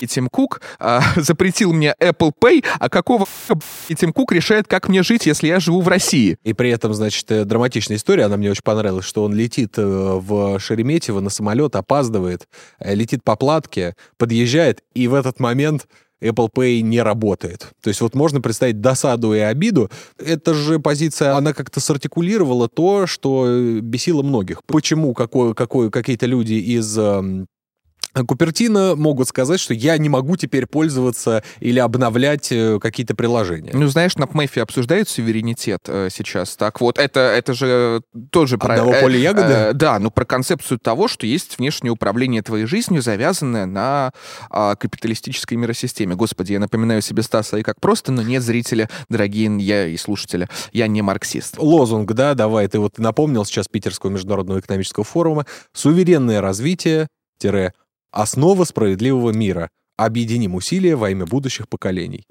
и 0.00 0.06
Тим 0.06 0.28
Кук 0.28 0.59
а, 0.78 1.02
запретил 1.16 1.72
мне 1.72 1.94
Apple 2.00 2.32
Pay, 2.40 2.64
а 2.78 2.88
какого 2.88 3.26
и 3.88 3.94
Тим 3.94 4.12
Кук 4.12 4.32
решает, 4.32 4.66
как 4.66 4.88
мне 4.88 5.02
жить, 5.02 5.26
если 5.26 5.48
я 5.48 5.60
живу 5.60 5.80
в 5.80 5.88
России. 5.88 6.38
И 6.44 6.52
при 6.52 6.70
этом, 6.70 6.94
значит, 6.94 7.30
э, 7.30 7.44
драматичная 7.44 7.96
история, 7.96 8.24
она 8.24 8.36
мне 8.36 8.50
очень 8.50 8.62
понравилась, 8.62 9.04
что 9.04 9.24
он 9.24 9.34
летит 9.34 9.74
э, 9.76 9.82
в 9.84 10.58
Шереметьево 10.58 11.20
на 11.20 11.30
самолет, 11.30 11.76
опаздывает, 11.76 12.48
э, 12.78 12.94
летит 12.94 13.24
по 13.24 13.36
платке, 13.36 13.94
подъезжает, 14.16 14.82
и 14.94 15.08
в 15.08 15.14
этот 15.14 15.40
момент 15.40 15.86
Apple 16.22 16.48
Pay 16.54 16.80
не 16.80 17.02
работает. 17.02 17.68
То 17.82 17.88
есть 17.88 18.00
вот 18.00 18.14
можно 18.14 18.40
представить 18.40 18.80
досаду 18.80 19.34
и 19.34 19.38
обиду. 19.38 19.90
Эта 20.18 20.54
же 20.54 20.78
позиция, 20.78 21.36
она 21.36 21.52
как-то 21.52 21.80
сартикулировала 21.80 22.68
то, 22.68 23.06
что 23.06 23.80
бесило 23.80 24.22
многих. 24.22 24.62
Почему 24.64 25.14
какой, 25.14 25.54
какой, 25.54 25.90
какие-то 25.90 26.26
люди 26.26 26.54
из 26.54 26.96
эм, 26.98 27.46
Купертино 28.14 28.96
могут 28.96 29.28
сказать, 29.28 29.60
что 29.60 29.74
я 29.74 29.96
не 29.98 30.08
могу 30.08 30.36
теперь 30.36 30.66
пользоваться 30.66 31.42
или 31.60 31.78
обновлять 31.78 32.50
э, 32.50 32.78
какие-то 32.80 33.14
приложения. 33.14 33.70
Ну, 33.72 33.86
знаешь, 33.86 34.16
на 34.16 34.26
ПМЭФе 34.26 34.62
обсуждают 34.62 35.08
суверенитет 35.08 35.80
э, 35.86 36.08
сейчас. 36.12 36.56
Так 36.56 36.80
вот, 36.80 36.98
это, 36.98 37.20
это 37.20 37.54
же 37.54 38.02
тоже 38.30 38.58
про... 38.58 38.74
Одного 38.74 38.94
э, 38.94 39.00
поля 39.00 39.18
ягоды? 39.18 39.52
Э, 39.52 39.72
да, 39.72 39.98
ну 39.98 40.10
про 40.10 40.24
концепцию 40.24 40.78
того, 40.78 41.08
что 41.08 41.26
есть 41.26 41.58
внешнее 41.58 41.92
управление 41.92 42.42
твоей 42.42 42.66
жизнью, 42.66 43.02
завязанное 43.02 43.66
на 43.66 44.12
э, 44.50 44.74
капиталистической 44.78 45.54
миросистеме. 45.54 46.14
Господи, 46.14 46.52
я 46.52 46.60
напоминаю 46.60 47.02
себе 47.02 47.22
Стаса 47.22 47.58
и 47.58 47.62
как 47.62 47.80
просто, 47.80 48.12
но 48.12 48.22
нет 48.22 48.42
зрителя, 48.42 48.88
дорогие 49.08 49.50
я 49.60 49.86
и 49.86 49.96
слушатели, 49.96 50.48
я 50.72 50.86
не 50.86 51.02
марксист. 51.02 51.56
Лозунг, 51.58 52.12
да, 52.12 52.34
давай, 52.34 52.66
ты 52.68 52.78
вот 52.78 52.98
напомнил 52.98 53.44
сейчас 53.44 53.68
Питерского 53.68 54.10
международного 54.10 54.60
экономического 54.60 55.04
форума. 55.04 55.46
Суверенное 55.72 56.40
развитие, 56.40 57.08
тире 57.38 57.72
Основа 58.12 58.64
справедливого 58.64 59.30
мира. 59.30 59.68
Объединим 59.96 60.54
усилия 60.54 60.96
во 60.96 61.10
имя 61.10 61.26
будущих 61.26 61.68
поколений. 61.68 62.24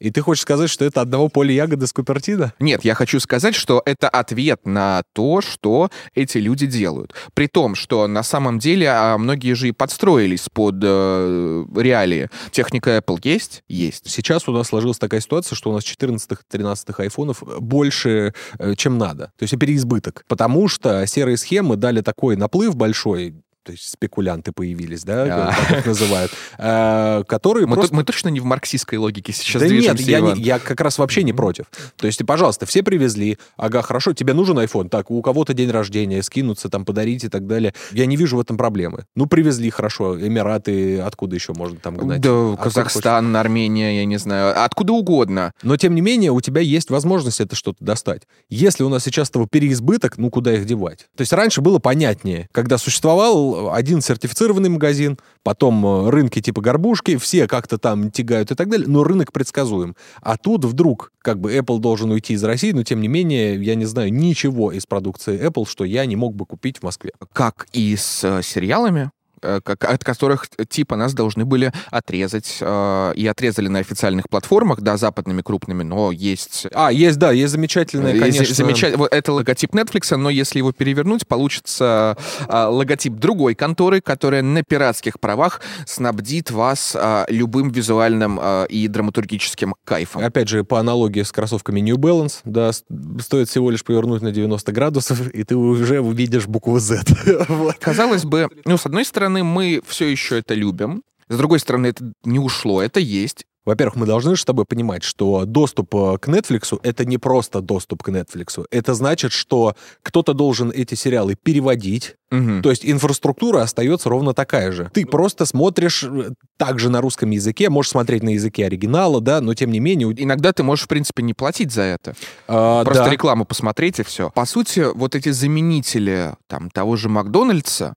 И 0.00 0.10
ты 0.10 0.20
хочешь 0.20 0.42
сказать, 0.42 0.68
что 0.68 0.84
это 0.84 1.00
одного 1.00 1.28
поля 1.28 1.52
ягоды 1.52 1.86
с 1.86 1.92
Купертино? 1.92 2.52
Нет, 2.58 2.84
я 2.84 2.94
хочу 2.94 3.20
сказать, 3.20 3.54
что 3.54 3.80
это 3.86 4.08
ответ 4.08 4.66
на 4.66 5.02
то, 5.14 5.40
что 5.40 5.88
эти 6.14 6.36
люди 6.38 6.66
делают. 6.66 7.14
При 7.32 7.46
том, 7.46 7.74
что 7.74 8.06
на 8.06 8.22
самом 8.22 8.58
деле 8.58 8.90
а, 8.90 9.16
многие 9.16 9.54
же 9.54 9.68
и 9.68 9.72
подстроились 9.72 10.48
под 10.52 10.74
э, 10.82 11.64
реалии. 11.76 12.28
Техника 12.50 12.98
Apple 12.98 13.18
есть? 13.22 13.62
Есть. 13.68 14.10
Сейчас 14.10 14.46
у 14.48 14.52
нас 14.52 14.68
сложилась 14.68 14.98
такая 14.98 15.20
ситуация, 15.20 15.56
что 15.56 15.70
у 15.70 15.72
нас 15.72 15.84
14-13 15.84 16.94
айфонов 16.98 17.42
больше, 17.60 18.34
э, 18.58 18.74
чем 18.76 18.98
надо. 18.98 19.32
То 19.38 19.44
есть 19.44 19.58
переизбыток. 19.58 20.24
Потому 20.28 20.68
что 20.68 21.06
серые 21.06 21.38
схемы 21.38 21.76
дали 21.76 22.00
такой 22.02 22.36
наплыв 22.36 22.76
большой, 22.76 23.36
то 23.64 23.72
есть 23.72 23.88
спекулянты 23.88 24.52
появились, 24.52 25.04
да, 25.04 25.48
а. 25.48 25.54
как 25.54 25.78
их 25.78 25.86
называют, 25.86 26.30
э, 26.58 27.24
которые 27.26 27.66
мы, 27.66 27.76
просто... 27.76 27.94
мы 27.94 28.04
точно 28.04 28.28
не 28.28 28.40
в 28.40 28.44
марксистской 28.44 28.98
логике 28.98 29.32
сейчас 29.32 29.62
да 29.62 29.68
движемся, 29.68 30.04
нет, 30.04 30.08
я, 30.08 30.20
не, 30.20 30.40
я 30.42 30.58
как 30.58 30.80
раз 30.80 30.98
вообще 30.98 31.22
не 31.22 31.32
против. 31.32 31.66
То 31.96 32.06
есть, 32.06 32.24
пожалуйста, 32.26 32.66
все 32.66 32.82
привезли, 32.82 33.38
ага, 33.56 33.80
хорошо, 33.82 34.12
тебе 34.12 34.34
нужен 34.34 34.58
iPhone, 34.58 34.90
так, 34.90 35.10
у 35.10 35.22
кого-то 35.22 35.54
день 35.54 35.70
рождения, 35.70 36.22
скинуться, 36.22 36.68
там, 36.68 36.84
подарить 36.84 37.24
и 37.24 37.28
так 37.28 37.46
далее. 37.46 37.74
Я 37.92 38.04
не 38.06 38.16
вижу 38.16 38.36
в 38.36 38.40
этом 38.40 38.58
проблемы. 38.58 39.06
Ну, 39.14 39.26
привезли, 39.26 39.70
хорошо, 39.70 40.20
Эмираты, 40.20 41.00
откуда 41.00 41.34
еще 41.34 41.54
можно 41.54 41.78
там 41.78 41.96
гнать? 41.96 42.20
Да, 42.20 42.56
Казахстан, 42.62 43.26
хочешь? 43.26 43.40
Армения, 43.40 43.96
я 43.96 44.04
не 44.04 44.18
знаю, 44.18 44.62
откуда 44.62 44.92
угодно. 44.92 45.54
Но, 45.62 45.76
тем 45.78 45.94
не 45.94 46.02
менее, 46.02 46.32
у 46.32 46.40
тебя 46.42 46.60
есть 46.60 46.90
возможность 46.90 47.40
это 47.40 47.56
что-то 47.56 47.82
достать. 47.82 48.22
Если 48.50 48.84
у 48.84 48.90
нас 48.90 49.04
сейчас 49.04 49.30
того 49.30 49.46
переизбыток, 49.46 50.18
ну, 50.18 50.28
куда 50.30 50.52
их 50.52 50.66
девать? 50.66 51.06
То 51.16 51.22
есть 51.22 51.32
раньше 51.32 51.62
было 51.62 51.78
понятнее, 51.78 52.48
когда 52.52 52.76
существовал 52.76 53.53
один 53.72 54.00
сертифицированный 54.00 54.68
магазин, 54.68 55.18
потом 55.42 55.84
э, 55.86 56.10
рынки 56.10 56.40
типа 56.40 56.60
горбушки, 56.60 57.16
все 57.16 57.46
как-то 57.46 57.78
там 57.78 58.10
тягают 58.10 58.50
и 58.50 58.54
так 58.54 58.68
далее, 58.68 58.88
но 58.88 59.04
рынок 59.04 59.32
предсказуем. 59.32 59.96
А 60.20 60.36
тут 60.36 60.64
вдруг 60.64 61.12
как 61.22 61.40
бы 61.40 61.54
Apple 61.54 61.78
должен 61.78 62.10
уйти 62.10 62.34
из 62.34 62.44
России, 62.44 62.72
но 62.72 62.82
тем 62.82 63.00
не 63.00 63.08
менее 63.08 63.62
я 63.62 63.74
не 63.74 63.84
знаю 63.84 64.12
ничего 64.12 64.72
из 64.72 64.86
продукции 64.86 65.40
Apple, 65.40 65.66
что 65.68 65.84
я 65.84 66.06
не 66.06 66.16
мог 66.16 66.34
бы 66.34 66.46
купить 66.46 66.78
в 66.78 66.82
Москве. 66.82 67.12
Как 67.32 67.66
и 67.72 67.96
с 67.96 68.24
э, 68.24 68.42
сериалами, 68.42 69.10
от 69.44 70.04
которых 70.04 70.48
типа 70.68 70.96
нас 70.96 71.14
должны 71.14 71.44
были 71.44 71.72
отрезать. 71.90 72.58
Э, 72.60 73.12
и 73.14 73.26
отрезали 73.26 73.68
на 73.68 73.78
официальных 73.78 74.28
платформах, 74.28 74.80
да, 74.80 74.96
западными 74.96 75.42
крупными, 75.42 75.82
но 75.82 76.10
есть... 76.12 76.66
А, 76.72 76.90
есть, 76.92 77.18
да, 77.18 77.30
есть 77.32 77.52
замечательная, 77.52 78.18
конечно... 78.18 78.54
Замечатель... 78.54 78.96
Вот 78.96 79.12
это 79.12 79.32
логотип 79.32 79.74
Netflix, 79.74 80.16
но 80.16 80.30
если 80.30 80.58
его 80.58 80.72
перевернуть, 80.72 81.26
получится 81.26 82.16
логотип 82.48 83.14
другой 83.14 83.54
конторы, 83.54 84.00
которая 84.00 84.42
на 84.42 84.62
пиратских 84.62 85.20
правах 85.20 85.60
снабдит 85.86 86.50
вас 86.50 86.96
любым 87.28 87.70
визуальным 87.70 88.40
и 88.68 88.88
драматургическим 88.88 89.74
кайфом. 89.84 90.24
Опять 90.24 90.48
же, 90.48 90.64
по 90.64 90.80
аналогии 90.80 91.22
с 91.22 91.32
кроссовками 91.32 91.80
New 91.80 91.96
Balance, 91.96 92.40
да, 92.44 92.72
стоит 92.72 93.48
всего 93.48 93.70
лишь 93.70 93.84
повернуть 93.84 94.22
на 94.22 94.32
90 94.32 94.72
градусов, 94.72 95.28
и 95.30 95.44
ты 95.44 95.56
уже 95.56 96.00
увидишь 96.00 96.46
букву 96.46 96.78
Z. 96.78 97.02
Казалось 97.80 98.24
бы, 98.24 98.48
ну, 98.64 98.76
с 98.76 98.86
одной 98.86 99.04
стороны, 99.04 99.33
стороны, 99.34 99.44
мы 99.44 99.80
все 99.86 100.06
еще 100.06 100.38
это 100.38 100.54
любим, 100.54 101.02
с 101.28 101.36
другой 101.36 101.58
стороны, 101.58 101.88
это 101.88 102.12
не 102.24 102.38
ушло, 102.38 102.82
это 102.82 103.00
есть. 103.00 103.44
Во-первых, 103.64 103.96
мы 103.96 104.04
должны 104.04 104.36
с 104.36 104.44
тобой 104.44 104.66
понимать, 104.66 105.02
что 105.02 105.46
доступ 105.46 105.94
э, 105.94 106.18
к 106.18 106.28
Netflix 106.28 106.78
это 106.82 107.06
не 107.06 107.16
просто 107.16 107.62
доступ 107.62 108.02
к 108.02 108.10
Netflix. 108.10 108.62
Это 108.70 108.92
значит, 108.92 109.32
что 109.32 109.74
кто-то 110.02 110.34
должен 110.34 110.70
эти 110.70 110.94
сериалы 110.94 111.34
переводить. 111.34 112.16
Угу. 112.30 112.60
То 112.62 112.68
есть 112.68 112.84
инфраструктура 112.84 113.62
остается 113.62 114.10
ровно 114.10 114.34
такая 114.34 114.70
же. 114.70 114.90
Ты 114.92 115.06
просто 115.06 115.46
смотришь 115.46 116.04
э, 116.04 116.32
также 116.58 116.90
на 116.90 117.00
русском 117.00 117.30
языке, 117.30 117.70
можешь 117.70 117.92
смотреть 117.92 118.22
на 118.22 118.34
языке 118.34 118.66
оригинала, 118.66 119.22
да, 119.22 119.40
но 119.40 119.54
тем 119.54 119.70
не 119.70 119.80
менее... 119.80 120.12
Иногда 120.14 120.52
ты 120.52 120.62
можешь, 120.62 120.84
в 120.84 120.88
принципе, 120.88 121.22
не 121.22 121.32
платить 121.32 121.72
за 121.72 121.82
это. 121.82 122.14
А, 122.46 122.84
просто 122.84 123.04
да. 123.04 123.10
рекламу 123.10 123.46
посмотреть 123.46 123.98
и 123.98 124.02
все. 124.02 124.28
По 124.28 124.44
сути, 124.44 124.84
вот 124.94 125.14
эти 125.14 125.30
заменители 125.30 126.34
там 126.48 126.68
того 126.68 126.96
же 126.96 127.08
Макдональдса, 127.08 127.94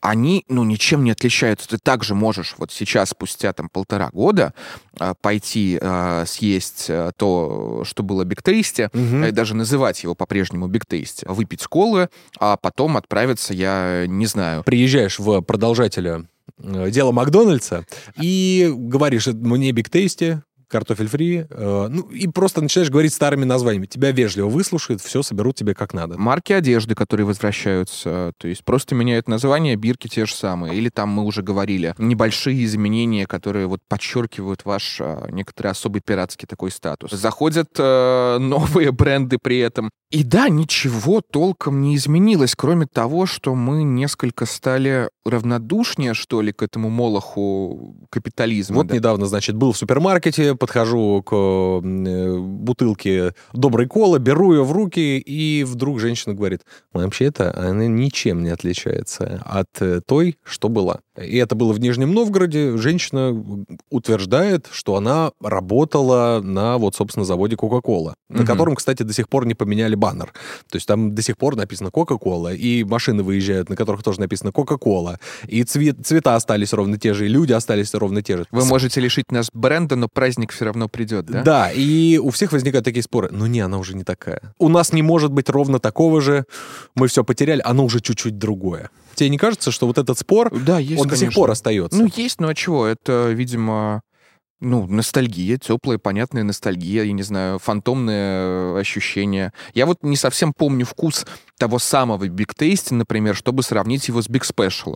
они, 0.00 0.44
ну, 0.48 0.64
ничем 0.64 1.04
не 1.04 1.10
отличаются. 1.10 1.68
Ты 1.68 1.78
также 1.78 2.14
можешь 2.14 2.54
вот 2.58 2.72
сейчас, 2.72 3.10
спустя 3.10 3.52
там 3.52 3.68
полтора 3.68 4.10
года, 4.12 4.54
а, 4.98 5.14
пойти 5.14 5.78
а, 5.80 6.24
съесть 6.26 6.86
а, 6.88 7.12
то, 7.16 7.82
что 7.84 8.02
было 8.02 8.24
Биг 8.24 8.42
Тейсти, 8.42 8.88
Мгм. 8.92 9.24
и 9.26 9.30
даже 9.30 9.54
называть 9.54 10.02
его 10.02 10.14
по-прежнему 10.14 10.66
Биг 10.68 10.86
Тейсти, 10.86 11.26
выпить 11.28 11.66
колы, 11.66 12.08
а 12.38 12.56
потом 12.56 12.96
отправиться, 12.96 13.52
я 13.54 14.04
не 14.06 14.26
знаю, 14.26 14.64
Приезжаешь 14.64 15.18
в 15.18 15.40
продолжателя 15.42 16.24
э, 16.58 16.90
дела 16.90 17.12
Макдональдса 17.12 17.84
и 18.20 18.70
говоришь, 18.74 19.26
«Это 19.28 19.36
мне 19.38 19.72
Биг 19.72 19.90
Тейсти, 19.90 20.42
картофель 20.70 21.08
фри, 21.08 21.46
э, 21.48 21.86
ну 21.90 22.02
и 22.10 22.26
просто 22.28 22.60
начинаешь 22.60 22.90
говорить 22.90 23.12
старыми 23.12 23.44
названиями. 23.44 23.86
Тебя 23.86 24.12
вежливо 24.12 24.48
выслушают, 24.48 25.02
все 25.02 25.22
соберут 25.22 25.56
тебе 25.56 25.74
как 25.74 25.92
надо. 25.92 26.18
марки 26.18 26.52
одежды, 26.52 26.94
которые 26.94 27.26
возвращаются, 27.26 28.32
то 28.38 28.48
есть 28.48 28.64
просто 28.64 28.94
меняют 28.94 29.28
название, 29.28 29.76
бирки 29.76 30.08
те 30.08 30.26
же 30.26 30.34
самые. 30.34 30.74
Или 30.74 30.88
там 30.88 31.10
мы 31.10 31.24
уже 31.24 31.42
говорили, 31.42 31.94
небольшие 31.98 32.64
изменения, 32.64 33.26
которые 33.26 33.66
вот 33.66 33.80
подчеркивают 33.88 34.64
ваш 34.64 34.98
а, 35.00 35.26
некоторый 35.30 35.68
особый 35.68 36.00
пиратский 36.04 36.46
такой 36.46 36.70
статус. 36.70 37.10
Заходят 37.10 37.68
э, 37.78 38.38
новые 38.40 38.92
бренды 38.92 39.38
при 39.42 39.58
этом. 39.58 39.90
И 40.10 40.24
да, 40.24 40.48
ничего 40.48 41.20
толком 41.20 41.80
не 41.80 41.94
изменилось, 41.94 42.56
кроме 42.56 42.86
того, 42.86 43.26
что 43.26 43.54
мы 43.54 43.84
несколько 43.84 44.44
стали 44.44 45.08
равнодушнее, 45.24 46.14
что 46.14 46.40
ли, 46.40 46.52
к 46.52 46.62
этому 46.64 46.90
молоху 46.90 47.96
капитализма. 48.10 48.76
Вот 48.76 48.88
да. 48.88 48.96
недавно, 48.96 49.26
значит, 49.26 49.54
был 49.54 49.70
в 49.70 49.76
супермаркете, 49.76 50.56
подхожу 50.56 51.22
к 51.22 51.32
э, 51.32 52.38
бутылке 52.38 53.34
доброй 53.52 53.86
колы, 53.86 54.18
беру 54.18 54.52
ее 54.52 54.64
в 54.64 54.72
руки, 54.72 55.18
и 55.18 55.62
вдруг 55.62 56.00
женщина 56.00 56.34
говорит, 56.34 56.62
вообще-то 56.92 57.56
она 57.56 57.86
ничем 57.86 58.42
не 58.42 58.50
отличается 58.50 59.40
от 59.46 59.80
э, 59.80 60.00
той, 60.04 60.38
что 60.42 60.68
была. 60.68 61.00
И 61.24 61.36
это 61.36 61.54
было 61.54 61.72
в 61.72 61.80
Нижнем 61.80 62.12
Новгороде. 62.14 62.76
Женщина 62.76 63.66
утверждает, 63.90 64.68
что 64.70 64.96
она 64.96 65.32
работала 65.42 66.40
на, 66.42 66.78
вот, 66.78 66.94
собственно, 66.94 67.24
заводе 67.24 67.56
Кока-Кола, 67.56 68.14
на 68.28 68.38
Мгм. 68.38 68.46
котором, 68.46 68.74
кстати, 68.76 69.02
до 69.02 69.12
сих 69.12 69.28
пор 69.28 69.46
не 69.46 69.54
поменяли 69.54 69.94
баннер. 69.94 70.32
То 70.70 70.76
есть 70.76 70.86
там 70.86 71.14
до 71.14 71.22
сих 71.22 71.36
пор 71.36 71.56
написано 71.56 71.90
Кока-Кола, 71.90 72.54
и 72.54 72.84
машины 72.84 73.22
выезжают, 73.22 73.68
на 73.68 73.76
которых 73.76 74.02
тоже 74.02 74.20
написано 74.20 74.52
Кока-Кола, 74.52 75.18
и 75.46 75.62
цвет, 75.64 75.96
цвета 76.04 76.34
остались 76.36 76.72
ровно 76.72 76.98
те 76.98 77.14
же, 77.14 77.26
и 77.26 77.28
люди 77.28 77.52
остались 77.52 77.94
ровно 77.94 78.22
те 78.22 78.36
же. 78.38 78.46
Вы 78.50 78.64
можете 78.64 79.00
лишить 79.00 79.30
нас 79.32 79.48
бренда, 79.52 79.96
но 79.96 80.08
праздник 80.08 80.52
все 80.52 80.64
равно 80.64 80.88
придет, 80.88 81.26
да? 81.26 81.42
Да, 81.42 81.70
и 81.72 82.18
у 82.18 82.30
всех 82.30 82.52
возникают 82.52 82.84
такие 82.84 83.02
споры. 83.02 83.28
Ну 83.32 83.46
не, 83.46 83.60
она 83.60 83.78
уже 83.78 83.94
не 83.96 84.04
такая. 84.04 84.54
У 84.58 84.68
нас 84.68 84.92
не 84.92 85.02
может 85.02 85.32
быть 85.32 85.48
ровно 85.48 85.78
такого 85.78 86.20
же. 86.20 86.44
Мы 86.94 87.08
все 87.08 87.24
потеряли, 87.24 87.60
оно 87.64 87.84
уже 87.84 88.00
чуть-чуть 88.00 88.38
другое. 88.38 88.90
Тебе 89.20 89.28
не 89.28 89.36
кажется, 89.36 89.70
что 89.70 89.86
вот 89.86 89.98
этот 89.98 90.18
спор, 90.18 90.50
Да, 90.50 90.78
есть, 90.78 90.98
он 90.98 91.06
до 91.06 91.14
сих 91.14 91.24
конечно. 91.26 91.40
пор 91.42 91.50
остается? 91.50 91.98
Ну, 92.00 92.08
есть, 92.16 92.40
ну 92.40 92.48
а 92.48 92.54
чего? 92.54 92.86
Это, 92.86 93.28
видимо, 93.28 94.00
ну, 94.60 94.86
ностальгия, 94.86 95.58
теплая, 95.58 95.98
понятная 95.98 96.42
ностальгия, 96.42 97.04
я 97.04 97.12
не 97.12 97.22
знаю, 97.22 97.58
фантомное 97.58 98.76
э, 98.76 98.80
ощущение. 98.80 99.52
Я 99.74 99.84
вот 99.84 99.98
не 100.00 100.16
совсем 100.16 100.54
помню 100.54 100.86
вкус 100.86 101.26
того 101.58 101.78
самого 101.78 102.24
Big 102.28 102.54
Tasty, 102.58 102.94
например, 102.94 103.36
чтобы 103.36 103.62
сравнить 103.62 104.08
его 104.08 104.22
с 104.22 104.26
Big 104.26 104.40
Special. 104.50 104.94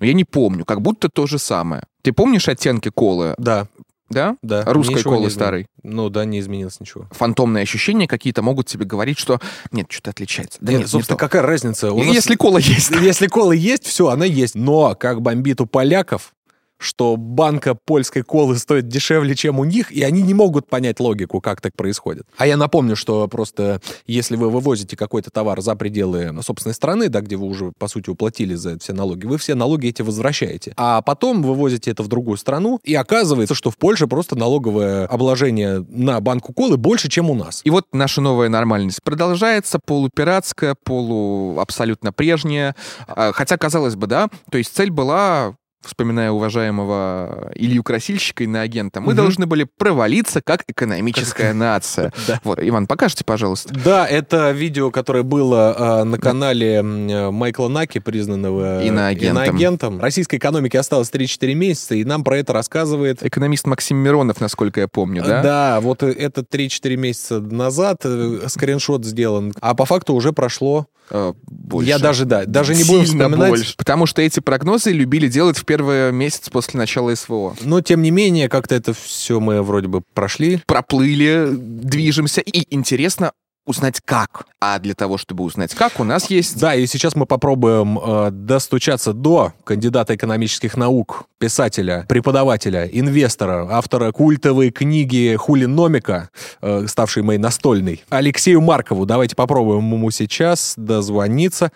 Но 0.00 0.06
я 0.06 0.14
не 0.14 0.24
помню, 0.24 0.64
как 0.64 0.80
будто 0.80 1.10
то 1.10 1.26
же 1.26 1.38
самое. 1.38 1.82
Ты 2.02 2.14
помнишь 2.14 2.48
оттенки 2.48 2.88
колы, 2.88 3.34
да, 3.36 3.66
да? 4.08 4.36
да. 4.42 4.64
Русской 4.64 4.94
ничего 4.94 5.14
не 5.14 5.18
колы 5.18 5.30
старой. 5.30 5.66
Ну 5.82 6.08
да, 6.08 6.24
не 6.24 6.40
изменилось 6.40 6.80
ничего. 6.80 7.06
Фантомные 7.10 7.62
ощущения 7.62 8.06
какие-то 8.06 8.42
могут 8.42 8.66
тебе 8.66 8.84
говорить, 8.84 9.18
что 9.18 9.40
нет, 9.72 9.86
что-то 9.90 10.10
отличается. 10.10 10.58
Да 10.60 10.72
Нет, 10.72 10.80
нет, 10.80 10.86
не 10.88 10.90
собственно, 10.90 11.16
то. 11.18 11.24
какая 11.24 11.42
разница? 11.42 11.92
У 11.92 12.02
нас- 12.02 12.14
Если 12.14 12.36
кола 12.36 12.58
есть. 12.58 12.90
Если 13.02 13.26
кола 13.26 13.52
есть, 13.52 13.84
все, 13.84 14.08
она 14.08 14.24
есть. 14.24 14.54
Но 14.54 14.94
как 14.94 15.22
бомбит 15.22 15.60
у 15.60 15.66
поляков, 15.66 16.32
что 16.78 17.16
банка 17.16 17.74
польской 17.74 18.22
колы 18.22 18.56
стоит 18.56 18.88
дешевле, 18.88 19.34
чем 19.34 19.58
у 19.58 19.64
них, 19.64 19.92
и 19.92 20.02
они 20.02 20.22
не 20.22 20.34
могут 20.34 20.68
понять 20.68 21.00
логику, 21.00 21.40
как 21.40 21.60
так 21.60 21.74
происходит. 21.76 22.26
А 22.36 22.46
я 22.46 22.56
напомню, 22.56 22.96
что 22.96 23.26
просто 23.28 23.80
если 24.06 24.36
вы 24.36 24.50
вывозите 24.50 24.96
какой-то 24.96 25.30
товар 25.30 25.60
за 25.60 25.74
пределы 25.76 26.32
собственной 26.42 26.74
страны, 26.74 27.08
да, 27.08 27.20
где 27.20 27.36
вы 27.36 27.46
уже, 27.46 27.72
по 27.78 27.88
сути, 27.88 28.10
уплатили 28.10 28.54
за 28.54 28.78
все 28.78 28.92
налоги, 28.92 29.26
вы 29.26 29.38
все 29.38 29.54
налоги 29.54 29.88
эти 29.88 30.02
возвращаете. 30.02 30.72
А 30.76 31.02
потом 31.02 31.42
вывозите 31.42 31.90
это 31.90 32.02
в 32.02 32.08
другую 32.08 32.36
страну, 32.36 32.80
и 32.84 32.94
оказывается, 32.94 33.54
что 33.54 33.70
в 33.70 33.76
Польше 33.76 34.06
просто 34.06 34.36
налоговое 34.36 35.06
обложение 35.06 35.84
на 35.88 36.20
банку 36.20 36.52
колы 36.52 36.76
больше, 36.76 37.08
чем 37.08 37.30
у 37.30 37.34
нас. 37.34 37.62
И 37.64 37.70
вот 37.70 37.86
наша 37.92 38.20
новая 38.20 38.48
нормальность 38.48 39.02
продолжается, 39.02 39.78
полупиратская, 39.78 40.74
полу 40.74 41.58
абсолютно 41.58 42.12
прежняя. 42.12 42.74
А, 43.08 43.32
Хотя, 43.32 43.56
казалось 43.56 43.96
бы, 43.96 44.06
да, 44.06 44.28
то 44.50 44.58
есть 44.58 44.74
цель 44.74 44.90
была 44.90 45.56
вспоминая 45.84 46.30
уважаемого 46.30 47.52
Илью 47.54 47.82
Красильщика 47.82 48.44
и 48.44 48.46
на 48.46 48.62
агента, 48.62 49.00
мы 49.00 49.08
Мгм. 49.08 49.16
должны 49.16 49.46
были 49.46 49.66
провалиться 49.78 50.40
как 50.42 50.64
экономическая 50.68 51.52
нация. 51.52 52.12
Да. 52.26 52.40
Вот, 52.42 52.58
Иван, 52.60 52.86
покажите, 52.88 53.24
пожалуйста. 53.24 53.72
Да, 53.84 54.04
это 54.06 54.50
видео, 54.50 54.90
которое 54.90 55.22
было 55.22 55.74
а, 56.00 56.04
на 56.04 56.18
канале 56.18 56.76
э, 56.82 57.30
Майкла 57.30 57.68
Наки, 57.68 58.00
признанного 58.00 58.82
э, 58.82 58.86
Иноагентом. 58.88 59.44
иноагентом. 59.44 60.00
Российской 60.00 60.36
экономике 60.36 60.78
осталось 60.80 61.10
3-4 61.10 61.54
месяца, 61.54 61.94
и 61.94 62.04
нам 62.04 62.24
про 62.24 62.38
это 62.38 62.52
рассказывает... 62.52 63.22
Экономист 63.24 63.66
Максим 63.66 63.98
Миронов, 63.98 64.40
насколько 64.40 64.80
я 64.80 64.88
помню, 64.88 65.22
да? 65.22 65.42
Да, 65.42 65.80
вот 65.80 66.02
э, 66.02 66.10
это 66.10 66.40
3-4 66.40 66.96
месяца 66.96 67.40
назад 67.40 67.98
э, 68.04 68.40
скриншот 68.48 69.04
сделан, 69.04 69.52
а 69.60 69.74
по 69.74 69.84
факту 69.84 70.14
уже 70.14 70.32
прошло... 70.32 70.86
Э, 71.10 71.32
больше. 71.46 71.88
Я 71.88 71.98
даже, 71.98 72.24
да, 72.24 72.44
даже 72.46 72.74
не 72.74 72.84
буду 72.84 73.04
Сильно 73.06 73.24
вспоминать. 73.24 73.48
больше. 73.50 73.76
Потому 73.76 74.06
что 74.06 74.22
эти 74.22 74.40
прогнозы 74.40 74.92
любили 74.92 75.28
делать 75.28 75.56
в 75.58 75.64
первый 75.64 76.12
месяц 76.12 76.48
после 76.48 76.78
начала 76.78 77.14
СВО. 77.14 77.56
Но, 77.62 77.80
тем 77.80 78.02
не 78.02 78.10
менее, 78.10 78.48
как-то 78.48 78.74
это 78.74 78.92
все 78.92 79.40
мы 79.40 79.62
вроде 79.62 79.88
бы 79.88 80.02
прошли. 80.14 80.60
проплыли, 80.66 81.48
движемся. 81.50 82.40
И 82.40 82.66
интересно 82.74 83.32
узнать 83.66 84.00
как. 84.04 84.46
А 84.60 84.78
для 84.78 84.94
того, 84.94 85.18
чтобы 85.18 85.44
узнать 85.44 85.74
как, 85.74 86.00
у 86.00 86.04
нас 86.04 86.30
есть... 86.30 86.58
Да, 86.58 86.74
и 86.74 86.86
сейчас 86.86 87.14
мы 87.14 87.26
попробуем 87.26 87.98
э, 87.98 88.30
достучаться 88.30 89.12
до 89.12 89.52
кандидата 89.64 90.14
экономических 90.14 90.76
наук, 90.76 91.24
писателя, 91.38 92.06
преподавателя, 92.08 92.86
инвестора, 92.86 93.68
автора 93.70 94.12
культовой 94.12 94.70
книги 94.70 95.36
Хулиномика, 95.36 96.30
э, 96.62 96.86
ставшей 96.86 97.22
моей 97.22 97.38
настольной, 97.38 98.04
Алексею 98.08 98.60
Маркову. 98.60 99.04
Давайте 99.04 99.36
попробуем 99.36 99.92
ему 99.92 100.10
сейчас 100.10 100.74
дозвониться. 100.76 101.72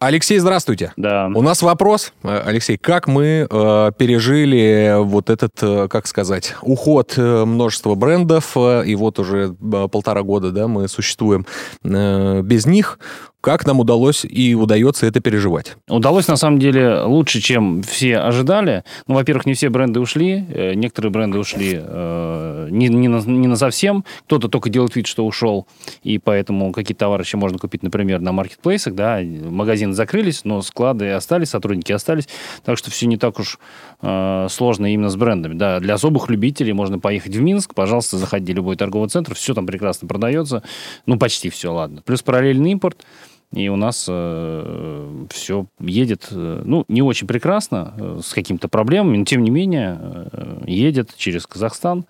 Алексей, 0.00 0.38
здравствуйте. 0.38 0.92
Да. 0.96 1.28
У 1.34 1.42
нас 1.42 1.60
вопрос, 1.60 2.12
Э, 2.22 2.40
Алексей, 2.46 2.76
как 2.76 3.08
мы 3.08 3.48
э, 3.50 3.92
пережили 3.98 4.94
вот 5.02 5.28
этот, 5.28 5.60
э, 5.60 5.88
как 5.88 6.06
сказать, 6.06 6.54
уход 6.62 7.14
э, 7.16 7.44
множества 7.44 7.96
брендов, 7.96 8.52
э, 8.56 8.84
и 8.86 8.94
вот 8.94 9.18
уже 9.18 9.56
э, 9.60 9.88
полтора 9.90 10.22
года, 10.22 10.52
да, 10.52 10.68
мы 10.68 10.86
существуем 10.86 11.46
э, 11.82 12.42
без 12.42 12.64
них. 12.66 13.00
Как 13.48 13.64
нам 13.64 13.80
удалось 13.80 14.26
и 14.28 14.54
удается 14.54 15.06
это 15.06 15.20
переживать? 15.20 15.78
Удалось, 15.88 16.28
на 16.28 16.36
самом 16.36 16.58
деле, 16.58 17.00
лучше, 17.00 17.40
чем 17.40 17.82
все 17.82 18.18
ожидали. 18.18 18.84
Ну, 19.06 19.14
во-первых, 19.14 19.46
не 19.46 19.54
все 19.54 19.70
бренды 19.70 20.00
ушли. 20.00 20.44
э, 20.50 20.74
Некоторые 20.74 21.10
бренды 21.10 21.38
ушли 21.38 21.80
э, 21.82 22.68
не, 22.70 22.88
не, 22.88 23.08
на, 23.08 23.22
не 23.22 23.48
на 23.48 23.56
совсем. 23.56 24.04
Кто-то 24.26 24.48
только 24.48 24.68
делает 24.68 24.94
вид, 24.96 25.06
что 25.06 25.24
ушел. 25.24 25.66
И 26.02 26.18
поэтому 26.18 26.72
какие-то 26.72 27.06
товары 27.06 27.22
еще 27.22 27.38
можно 27.38 27.56
купить, 27.56 27.82
например, 27.82 28.20
на 28.20 28.32
маркетплейсах. 28.32 28.94
Да? 28.94 29.18
Магазины 29.22 29.94
закрылись, 29.94 30.44
но 30.44 30.60
склады 30.60 31.08
остались, 31.12 31.48
сотрудники 31.48 31.90
остались. 31.90 32.28
Так 32.66 32.76
что 32.76 32.90
все 32.90 33.06
не 33.06 33.16
так 33.16 33.40
уж 33.40 33.58
э, 34.02 34.46
сложно 34.50 34.92
именно 34.92 35.08
с 35.08 35.16
брендами. 35.16 35.54
Да, 35.54 35.80
для 35.80 35.94
особых 35.94 36.28
любителей 36.28 36.74
можно 36.74 36.98
поехать 36.98 37.34
в 37.34 37.40
Минск. 37.40 37.72
Пожалуйста, 37.74 38.18
заходи 38.18 38.52
в 38.52 38.56
любой 38.56 38.76
торговый 38.76 39.08
центр. 39.08 39.34
Все 39.34 39.54
там 39.54 39.64
прекрасно 39.66 40.06
продается. 40.06 40.62
Ну, 41.06 41.18
почти 41.18 41.48
все, 41.48 41.72
ладно. 41.72 42.02
Плюс 42.04 42.20
параллельный 42.20 42.72
импорт. 42.72 43.06
И 43.52 43.68
у 43.68 43.76
нас 43.76 44.08
все 45.30 45.66
едет, 45.80 46.28
э, 46.30 46.62
ну, 46.64 46.84
не 46.88 47.02
очень 47.02 47.26
прекрасно, 47.26 47.94
э, 47.96 48.20
с 48.22 48.32
какими-то 48.32 48.68
проблемами, 48.68 49.18
но 49.18 49.24
тем 49.24 49.42
не 49.42 49.50
менее 49.50 49.98
э, 50.00 50.62
едет 50.66 51.14
через 51.16 51.46
Казахстан, 51.46 52.04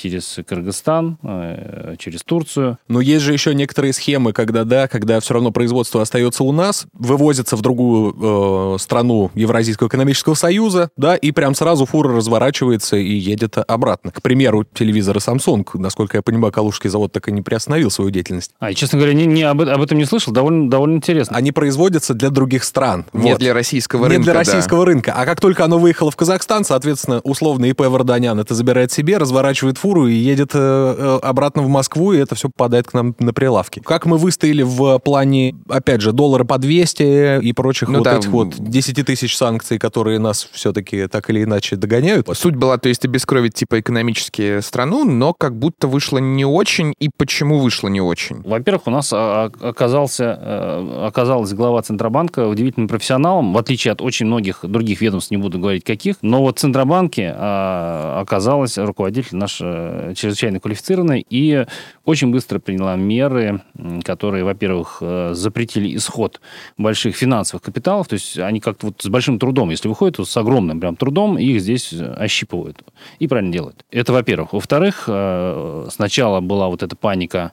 через 0.00 0.38
Кыргызстан, 0.46 1.18
э, 1.22 1.96
через 1.98 2.22
Турцию. 2.22 2.78
Но 2.88 3.00
есть 3.00 3.24
же 3.24 3.32
еще 3.32 3.54
некоторые 3.54 3.92
схемы, 3.92 4.32
когда, 4.32 4.64
да, 4.64 4.88
когда 4.88 5.20
все 5.20 5.34
равно 5.34 5.50
производство 5.50 6.00
остается 6.00 6.44
у 6.44 6.52
нас, 6.52 6.86
вывозится 6.92 7.56
в 7.56 7.62
другую 7.62 8.74
э, 8.74 8.78
страну 8.78 9.30
Евразийского 9.34 9.88
экономического 9.88 10.34
союза, 10.34 10.90
да, 10.96 11.16
и 11.16 11.32
прям 11.32 11.54
сразу 11.54 11.84
фура 11.84 12.14
разворачивается 12.14 12.96
и 12.96 13.12
едет 13.12 13.56
обратно. 13.66 14.10
К 14.12 14.22
примеру, 14.22 14.64
телевизоры 14.72 15.18
Samsung, 15.20 15.66
насколько 15.74 16.18
я 16.18 16.22
понимаю, 16.22 16.52
Калужский 16.52 16.90
завод 16.90 17.12
так 17.12 17.28
и 17.28 17.32
не 17.32 17.42
приостановил 17.42 17.90
свою 17.90 18.10
деятельность. 18.10 18.52
А, 18.60 18.72
честно 18.74 18.98
говоря, 18.98 19.14
не, 19.14 19.26
не 19.26 19.42
об, 19.42 19.60
об 19.60 19.82
этом 19.82 19.98
не 19.98 20.04
слышал, 20.04 20.32
довольно, 20.32 20.70
довольно 20.70 20.96
интересно. 20.96 21.36
Они 21.36 21.52
производятся 21.52 22.14
для 22.14 22.30
других 22.30 22.64
стран. 22.64 23.04
Не 23.12 23.32
Вот. 23.32 23.40
для 23.40 23.52
российского 23.54 24.04
Не 24.04 24.14
рынка, 24.14 24.24
для 24.24 24.32
да. 24.34 24.38
российского 24.40 24.86
рынка. 24.86 25.12
А 25.16 25.24
как 25.24 25.40
только 25.40 25.64
оно 25.64 25.78
выехало 25.78 26.10
в 26.10 26.16
Казахстан, 26.16 26.64
соответственно, 26.64 27.20
условно 27.24 27.66
ИП 27.66 27.80
Варданян 27.80 28.38
это 28.38 28.54
забирает 28.54 28.92
себе, 28.92 29.18
разворачивает 29.18 29.78
фуру, 29.78 29.87
фуру 29.88 30.06
и 30.06 30.14
едет 30.14 30.50
э, 30.54 30.58
э, 30.58 31.18
обратно 31.22 31.62
в 31.62 31.68
Москву, 31.68 32.12
и 32.12 32.18
это 32.18 32.34
все 32.34 32.48
попадает 32.48 32.88
к 32.88 32.94
нам 32.94 33.14
на 33.18 33.32
прилавки. 33.32 33.80
Как 33.80 34.04
мы 34.06 34.18
выстояли 34.18 34.62
в 34.62 34.98
плане, 34.98 35.54
опять 35.68 36.02
же, 36.02 36.12
доллара 36.12 36.44
по 36.44 36.58
200 36.58 37.40
и 37.42 37.52
прочих 37.52 37.88
Ну 37.88 37.98
вот 37.98 38.04
да, 38.04 38.18
этих 38.18 38.28
вот 38.28 38.54
10 38.58 39.06
тысяч 39.06 39.36
санкций, 39.36 39.78
которые 39.78 40.18
нас 40.18 40.48
все-таки 40.52 41.06
так 41.06 41.30
или 41.30 41.44
иначе 41.44 41.76
догоняют? 41.76 42.28
Суть 42.34 42.56
была, 42.56 42.76
то 42.76 42.88
есть 42.88 43.04
обескровить 43.04 43.54
типа 43.54 43.80
экономически 43.80 44.60
страну, 44.60 45.04
но 45.04 45.32
как 45.32 45.56
будто 45.58 45.88
вышло 45.88 46.18
не 46.18 46.44
очень. 46.44 46.94
И 46.98 47.08
почему 47.16 47.58
вышло 47.58 47.88
не 47.88 48.00
очень? 48.00 48.42
Во-первых, 48.42 48.86
у 48.86 48.90
нас 48.90 49.12
а, 49.12 49.50
а, 49.62 49.68
оказался, 49.68 50.38
э, 50.40 51.06
оказалась 51.06 51.52
глава 51.54 51.80
Центробанка 51.82 52.46
удивительным 52.46 52.88
профессионалом, 52.88 53.54
в 53.54 53.58
отличие 53.58 53.92
от 53.92 54.02
очень 54.02 54.26
многих 54.26 54.60
других 54.62 55.00
ведомств, 55.00 55.30
не 55.30 55.38
буду 55.38 55.58
говорить 55.58 55.84
каких. 55.84 56.16
Но 56.20 56.42
вот 56.42 56.58
в 56.58 56.60
Центробанке 56.60 57.34
а, 57.34 58.20
оказалась 58.20 58.76
руководитель 58.76 59.36
наш 59.36 59.62
э, 59.68 60.14
чрезвычайно 60.14 60.60
квалифицированный 60.60 61.24
и 61.28 61.66
очень 62.04 62.30
быстро 62.30 62.58
приняла 62.58 62.96
меры, 62.96 63.62
которые, 64.04 64.44
во-первых, 64.44 64.98
э, 65.00 65.30
запретили 65.34 65.96
исход 65.96 66.40
больших 66.76 67.16
финансовых 67.16 67.62
капиталов. 67.62 68.08
То 68.08 68.14
есть 68.14 68.38
они 68.38 68.60
как-то 68.60 68.86
вот 68.86 69.02
с 69.02 69.08
большим 69.08 69.38
трудом, 69.38 69.70
если 69.70 69.88
выходят, 69.88 70.16
то 70.16 70.24
с 70.24 70.36
огромным 70.36 70.80
прям 70.80 70.96
трудом, 70.96 71.38
их 71.38 71.60
здесь 71.60 71.92
э, 71.92 72.14
ощипывают. 72.14 72.82
И 73.18 73.28
правильно 73.28 73.52
делают. 73.52 73.84
Это 73.90 74.12
во-первых. 74.12 74.52
Во-вторых, 74.52 75.08
сначала 75.90 76.40
была 76.40 76.68
вот 76.68 76.82
эта 76.82 76.96
паника, 76.96 77.52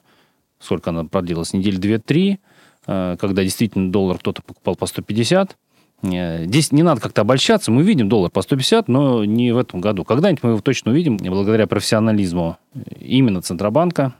сколько 0.58 0.90
она 0.90 1.04
продлилась, 1.04 1.52
недели 1.52 1.76
две-три, 1.76 2.40
когда 2.84 3.42
действительно 3.42 3.90
доллар 3.90 4.18
кто-то 4.18 4.42
покупал 4.42 4.76
по 4.76 4.86
150. 4.86 5.56
Э, 6.02 6.44
Здесь 6.44 6.72
не 6.72 6.82
надо 6.82 7.00
как-то 7.00 7.22
обольщаться. 7.22 7.70
Мы 7.70 7.82
видим 7.82 8.08
доллар 8.08 8.30
по 8.30 8.42
150, 8.42 8.88
но 8.88 9.24
не 9.24 9.52
в 9.52 9.58
этом 9.58 9.80
году. 9.80 10.04
Когда-нибудь 10.04 10.42
мы 10.42 10.50
его 10.50 10.60
точно 10.60 10.92
увидим. 10.92 11.16
Благодаря 11.16 11.66
профессионализму 11.66 12.58
именно 13.00 13.42
Центробанка 13.42 14.14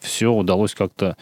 все 0.00 0.32
удалось 0.32 0.74
как-то 0.74 1.16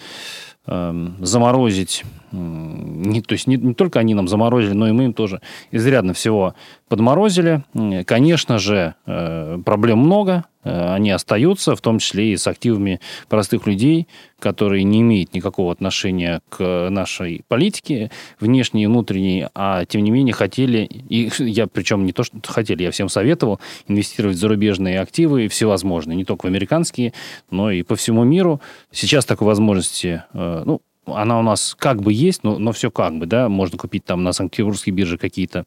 эм, 0.67 1.17
заморозить. 1.21 2.05
Не, 2.33 3.23
то 3.23 3.33
есть 3.33 3.47
не, 3.47 3.57
не 3.57 3.75
только 3.75 4.01
они 4.01 4.15
нам 4.15 4.29
заморозили, 4.29 4.73
но 4.73 4.89
и 4.89 4.93
мы 4.93 5.05
им 5.05 5.13
тоже 5.13 5.41
изрядно 5.71 6.13
всего 6.13 6.55
подморозили. 6.89 7.65
Конечно 8.05 8.59
же, 8.59 8.95
э, 9.07 9.59
проблем 9.65 9.99
много. 9.99 10.45
Э, 10.63 10.95
Они 10.95 11.11
остаются, 11.11 11.77
в 11.77 11.81
том 11.81 11.99
числе 11.99 12.33
и 12.33 12.37
с 12.37 12.47
активами 12.47 13.01
простых 13.29 13.67
людей, 13.67 14.09
которые 14.39 14.85
не 14.85 15.01
имеют 15.01 15.35
никакого 15.35 15.73
отношения 15.73 16.41
к 16.49 16.89
нашей 16.91 17.43
политике, 17.49 18.11
внешней 18.41 18.85
и 18.85 18.87
внутренней, 18.87 19.47
а 19.55 19.85
тем 19.85 20.03
не 20.03 20.11
менее 20.11 20.35
хотели, 20.35 20.79
и 20.85 21.31
я 21.39 21.67
причем 21.67 22.05
не 22.05 22.13
то, 22.13 22.23
что 22.23 22.39
хотели, 22.47 22.83
я 22.83 22.91
всем 22.91 23.09
советовал 23.09 23.61
инвестировать 23.89 24.37
в 24.37 24.41
зарубежные 24.41 25.01
активы 25.01 25.49
всевозможные, 25.49 26.17
не 26.17 26.25
только 26.25 26.47
в 26.47 26.49
американские, 26.49 27.13
но 27.51 27.71
и 27.71 27.83
по 27.83 27.97
всему 27.97 28.25
миру. 28.25 28.61
Сейчас 28.91 29.25
такой 29.25 29.47
возможности, 29.47 30.25
э, 30.33 30.63
ну, 30.65 30.81
она 31.07 31.39
у 31.39 31.43
нас 31.43 31.77
как 31.79 32.03
бы 32.03 32.13
есть, 32.13 32.43
но, 32.43 32.59
но 32.59 32.73
все 32.73 32.91
как 32.91 33.17
бы, 33.19 33.27
да, 33.27 33.49
можно 33.49 33.79
купить 33.79 34.05
там 34.05 34.25
на 34.25 34.33
Санкт-Петербургской 34.33 34.93
бирже 34.93 35.19
какие-то 35.19 35.65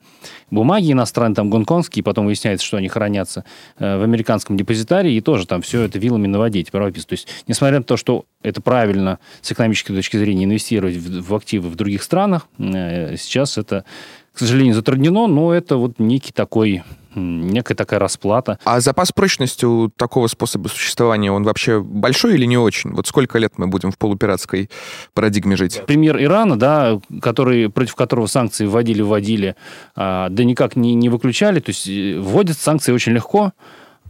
бумаги 0.51 0.91
иностранные, 0.91 1.35
там 1.35 1.49
гонконгские, 1.49 2.03
потом 2.03 2.25
выясняется, 2.25 2.65
что 2.65 2.77
они 2.77 2.87
хранятся 2.87 3.45
э, 3.77 3.97
в 3.97 4.03
американском 4.03 4.57
депозитарии, 4.57 5.13
и 5.13 5.21
тоже 5.21 5.47
там 5.47 5.61
все 5.61 5.81
это 5.81 5.97
вилами 5.99 6.27
на 6.27 6.39
воде 6.39 6.63
теперь 6.63 6.81
прописано. 6.81 7.09
То 7.09 7.13
есть, 7.13 7.27
несмотря 7.47 7.77
на 7.77 7.83
то, 7.83 7.97
что 7.97 8.25
это 8.41 8.61
правильно 8.61 9.19
с 9.41 9.51
экономической 9.51 9.93
точки 9.93 10.17
зрения 10.17 10.45
инвестировать 10.45 10.95
в, 10.95 11.29
в 11.29 11.35
активы 11.35 11.69
в 11.69 11.75
других 11.75 12.03
странах, 12.03 12.47
э, 12.57 13.15
сейчас 13.17 13.57
это, 13.57 13.85
к 14.33 14.39
сожалению, 14.39 14.75
затруднено, 14.75 15.27
но 15.27 15.53
это 15.53 15.77
вот 15.77 15.99
некий 15.99 16.31
такой, 16.33 16.83
некая 17.15 17.75
такая 17.75 17.99
расплата. 17.99 18.59
А 18.63 18.79
запас 18.79 19.11
прочности 19.11 19.65
у 19.65 19.89
такого 19.89 20.27
способа 20.27 20.67
существования, 20.67 21.31
он 21.31 21.43
вообще 21.43 21.81
большой 21.81 22.35
или 22.35 22.45
не 22.45 22.57
очень? 22.57 22.91
Вот 22.91 23.07
сколько 23.07 23.37
лет 23.39 23.53
мы 23.57 23.67
будем 23.67 23.91
в 23.91 23.97
полупиратской 23.97 24.69
парадигме 25.13 25.55
жить? 25.55 25.81
Пример 25.85 26.21
Ирана, 26.21 26.57
да, 26.57 26.99
который, 27.21 27.69
против 27.69 27.95
которого 27.95 28.27
санкции 28.27 28.65
вводили, 28.65 29.01
вводили, 29.01 29.55
а, 29.95 30.29
да 30.29 30.43
никак 30.43 30.75
не, 30.75 30.93
не 30.93 31.09
выключали. 31.09 31.59
То 31.59 31.69
есть 31.69 31.87
э, 31.87 32.19
вводят 32.19 32.57
санкции 32.57 32.91
очень 32.91 33.13
легко, 33.13 33.53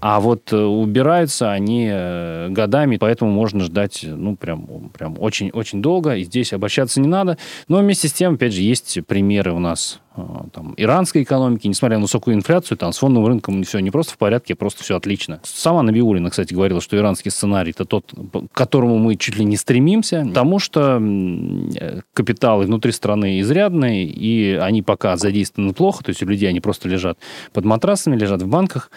а 0.02 0.22
вот 0.22 0.54
э, 0.54 0.58
убираются 0.58 1.52
они 1.52 1.90
э, 1.92 2.48
годами, 2.50 2.98
поэтому 2.98 3.32
можно 3.32 3.66
ждать, 3.66 4.06
ну, 4.08 4.36
прям, 4.38 4.90
прям 4.98 5.18
очень-очень 5.20 5.82
долго, 5.82 6.16
и 6.16 6.24
здесь 6.24 6.54
обольщаться 6.54 7.02
не 7.02 7.08
надо. 7.08 7.38
Но 7.68 7.80
вместе 7.80 8.08
с 8.08 8.14
тем, 8.14 8.36
опять 8.36 8.54
же, 8.54 8.62
есть 8.62 9.00
примеры 9.08 9.52
у 9.52 9.60
нас 9.60 10.00
там, 10.54 10.74
иранской 10.78 11.24
экономики, 11.24 11.68
несмотря 11.68 11.98
на 11.98 12.04
высокую 12.04 12.36
инфляцию, 12.36 12.78
там 12.78 12.94
с 12.94 12.98
фондовым 12.98 13.28
рынком 13.28 13.64
все 13.64 13.80
не 13.80 13.92
просто 13.92 14.14
в 14.14 14.18
порядке, 14.18 14.54
а 14.54 14.56
просто 14.56 14.84
все 14.84 14.96
отлично. 14.96 15.40
Сама 15.44 15.84
Набиулина, 15.84 16.30
кстати, 16.30 16.54
говорила, 16.54 16.82
что 16.82 16.98
иранский 16.98 17.32
сценарий 17.32 17.72
это 17.72 17.86
тот, 17.86 18.14
к 18.52 18.56
которому 18.56 18.98
мы 18.98 19.16
чуть 19.16 19.38
ли 19.38 19.46
не 19.46 19.58
стремимся, 19.58 20.26
потому 20.28 20.60
что 20.60 21.00
э, 21.02 22.02
капиталы 22.14 22.66
внутри 22.66 22.92
страны 22.92 23.40
изрядные, 23.42 24.06
и 24.06 24.54
они 24.54 24.82
пока 24.82 25.18
задействованы 25.18 25.74
плохо, 25.74 26.04
то 26.04 26.10
есть 26.10 26.24
у 26.24 26.26
людей 26.26 26.50
они 26.50 26.60
просто 26.60 26.90
лежат 26.90 27.18
под 27.54 27.66
матрасами, 27.66 28.16
лежат 28.16 28.42
в 28.42 28.48
банках, 28.48 28.92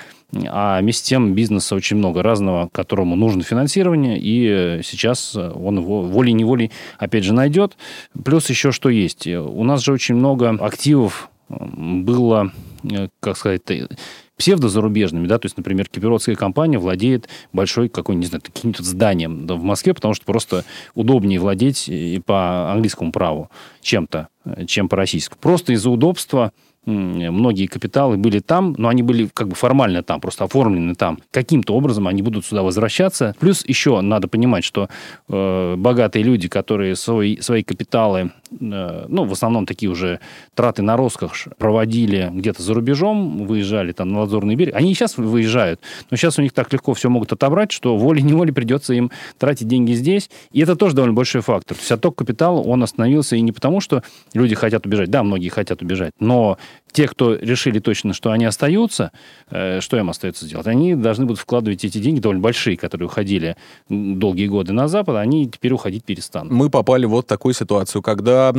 а 0.49 0.81
вместе 0.81 1.05
с 1.05 1.09
тем 1.09 1.35
бизнеса 1.35 1.75
очень 1.75 1.99
много 1.99 2.23
разного, 2.23 2.69
которому 2.73 3.17
нужно 3.17 3.43
финансирование, 3.43 4.19
и 4.19 4.47
э, 4.49 4.81
сейчас 4.83 5.37
он 5.37 5.79
его 5.79 6.03
волей-неволей 6.03 6.71
опять 6.99 7.25
же 7.25 7.35
найдет. 7.35 7.77
Плюс 8.25 8.49
еще 8.49 8.73
что 8.73 8.89
есть. 8.89 9.27
У 9.27 9.65
нас 9.65 9.83
же 9.83 9.93
очень 9.93 10.15
много 10.15 10.51
активов 10.51 11.12
было, 11.61 12.53
э, 12.85 13.09
как 13.21 13.37
сказать, 13.37 13.63
э, 13.71 13.89
псевдозарубежными, 14.37 15.27
да, 15.27 15.39
то 15.39 15.47
есть, 15.47 15.57
например, 15.57 15.89
кипиротская 15.89 16.35
компания 16.35 16.79
владеет 16.79 17.29
большой 17.53 17.89
какой 17.89 18.17
не 18.17 18.27
знаю, 18.27 18.43
каким-то 18.43 18.83
зданием 18.83 19.47
да, 19.47 19.55
в 19.55 19.63
Москве, 19.63 19.95
потому 19.95 20.15
что 20.15 20.25
просто 20.25 20.65
удобнее 20.95 21.39
владеть 21.39 21.89
и 21.89 22.21
по 22.25 22.73
английскому 22.73 23.13
праву 23.13 23.51
чем-то, 23.83 24.19
э, 24.19 24.32
чем 24.67 24.89
по 24.89 24.97
российскому. 24.97 25.41
Просто 25.41 25.73
из-за 25.73 25.91
удобства 25.91 26.53
многие 26.85 27.67
капиталы 27.67 28.17
были 28.17 28.41
там, 28.41 28.75
но 28.77 28.89
они 28.89 29.03
были 29.03 29.29
как 29.33 29.49
бы 29.49 29.55
формально 29.55 30.03
там, 30.03 30.21
просто 30.21 30.45
оформлены 30.45 30.95
там. 30.95 31.19
Каким-то 31.31 31.75
образом 31.75 32.09
они 32.09 32.23
будут 32.23 32.45
сюда 32.45 32.63
возвращаться. 32.63 33.37
Плюс 33.39 33.65
еще 33.67 34.01
надо 34.01 34.27
понимать, 34.27 34.65
что 34.65 34.89
э, 35.29 35.77
богатые 35.77 36.25
люди, 36.25 36.49
которые 36.49 36.97
свои, 36.97 37.39
свои 37.39 37.63
капиталы, 37.63 38.33
э, 38.51 39.07
ну, 39.09 39.25
в 39.25 39.33
основном 39.33 39.65
такие 39.65 39.91
уже 39.91 40.19
траты 40.55 40.83
на 40.83 40.97
роскошь 40.97 41.47
проводили 41.57 42.31
где-то 42.33 42.63
за 42.63 42.75
рубежом, 42.75 43.47
выезжали 43.47 43.93
там 43.93 44.09
на 44.09 44.21
Лазурный 44.21 44.57
берег, 44.57 44.75
они 44.75 44.91
и 44.91 44.95
сейчас 44.95 45.17
выезжают, 45.17 45.81
но 46.11 46.17
сейчас 46.17 46.39
у 46.39 46.43
них 46.43 46.53
так 46.53 46.73
легко 46.73 46.95
все 46.95 47.09
могут 47.09 47.33
отобрать, 47.33 47.71
что 47.71 47.97
волей-неволей 47.97 48.53
придется 48.53 48.93
им 48.95 49.13
тратить 49.39 49.69
деньги 49.69 49.93
здесь. 49.93 50.31
И 50.51 50.61
это 50.61 50.75
тоже 50.75 50.97
довольно 50.97 51.15
большой 51.15 51.43
фактор. 51.43 51.77
То 51.77 51.81
есть 51.81 51.93
отток 51.93 52.17
капитала, 52.17 52.61
он 52.61 52.83
остановился 52.83 53.37
и 53.37 53.41
не 53.41 53.53
потому, 53.53 53.81
что 53.81 54.03
люди 54.35 54.55
хотят 54.55 54.87
убежать. 54.87 55.11
Да, 55.11 55.23
многие 55.23 55.49
хотят 55.49 55.83
убежать, 55.83 56.13
но 56.21 56.59
те, 56.93 57.09
кто 57.09 57.35
решили 57.35 57.79
точно, 57.79 58.13
что 58.13 58.33
они 58.33 58.45
остаются, 58.45 59.13
э, 59.51 59.81
что 59.81 59.97
им 59.97 60.11
остается 60.11 60.45
сделать? 60.45 60.67
Они 60.67 60.95
должны 60.95 61.25
будут 61.25 61.41
вкладывать 61.41 61.85
эти 61.85 61.97
деньги, 61.99 62.21
довольно 62.21 62.43
большие, 62.43 62.77
которые 62.77 63.07
уходили 63.07 63.57
долгие 63.89 64.47
годы 64.47 64.73
на 64.75 64.89
Запад, 64.89 65.17
они 65.17 65.49
теперь 65.49 65.73
уходить 65.73 66.05
перестанут. 66.05 66.53
Мы 66.53 66.69
попали 66.69 67.07
вот 67.07 67.25
в 67.25 67.29
такую 67.29 67.55
ситуацию, 67.55 68.03
когда 68.03 68.53
э, 68.55 68.59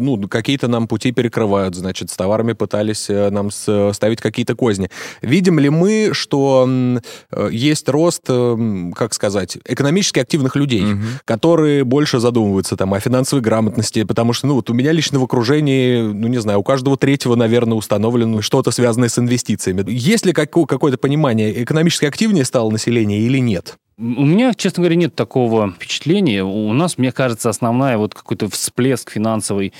ну, 0.00 0.28
какие-то 0.28 0.68
нам 0.68 0.88
пути 0.88 1.12
перекрывают, 1.12 1.74
значит, 1.74 2.10
с 2.10 2.16
товарами 2.16 2.54
пытались 2.54 3.10
э, 3.10 3.28
нам 3.30 3.50
с- 3.50 3.92
ставить 3.92 4.20
какие-то 4.22 4.54
козни. 4.54 4.88
Видим 5.20 5.58
ли 5.58 5.68
мы, 5.68 6.10
что 6.12 6.66
э, 7.30 7.48
есть 7.52 7.88
рост, 7.90 8.22
э, 8.28 8.90
как 8.96 9.12
сказать, 9.12 9.58
экономически 9.66 10.20
активных 10.20 10.56
людей, 10.56 10.82
Мгм. 10.82 11.04
которые 11.26 11.84
больше 11.84 12.18
задумываются 12.18 12.76
там 12.76 12.94
о 12.94 13.00
финансовой 13.00 13.42
грамотности, 13.42 14.04
потому 14.04 14.32
что, 14.32 14.46
ну, 14.46 14.54
вот 14.54 14.70
у 14.70 14.74
меня 14.74 14.92
лично 14.98 15.20
в 15.20 15.22
окружении, 15.22 16.00
ну, 16.00 16.26
не 16.26 16.38
знаю, 16.38 16.58
у 16.58 16.62
каждого 16.64 16.96
третьего, 16.96 17.36
наверное, 17.36 17.78
установлено 17.78 18.42
что-то 18.42 18.72
связанное 18.72 19.08
с 19.08 19.18
инвестициями. 19.18 19.84
Есть 19.86 20.26
ли 20.26 20.32
како- 20.32 20.66
какое-то 20.66 20.98
понимание, 20.98 21.62
экономически 21.62 22.04
активнее 22.06 22.44
стало 22.44 22.70
население 22.70 23.20
или 23.20 23.38
нет? 23.38 23.76
У 24.00 24.24
меня, 24.24 24.54
честно 24.54 24.82
говоря, 24.82 24.94
нет 24.94 25.16
такого 25.16 25.72
впечатления. 25.72 26.44
У 26.44 26.72
нас, 26.72 26.98
мне 26.98 27.10
кажется, 27.10 27.48
основная 27.48 27.98
вот 27.98 28.14
какой-то 28.14 28.48
всплеск 28.48 29.10
финансовой, 29.10 29.72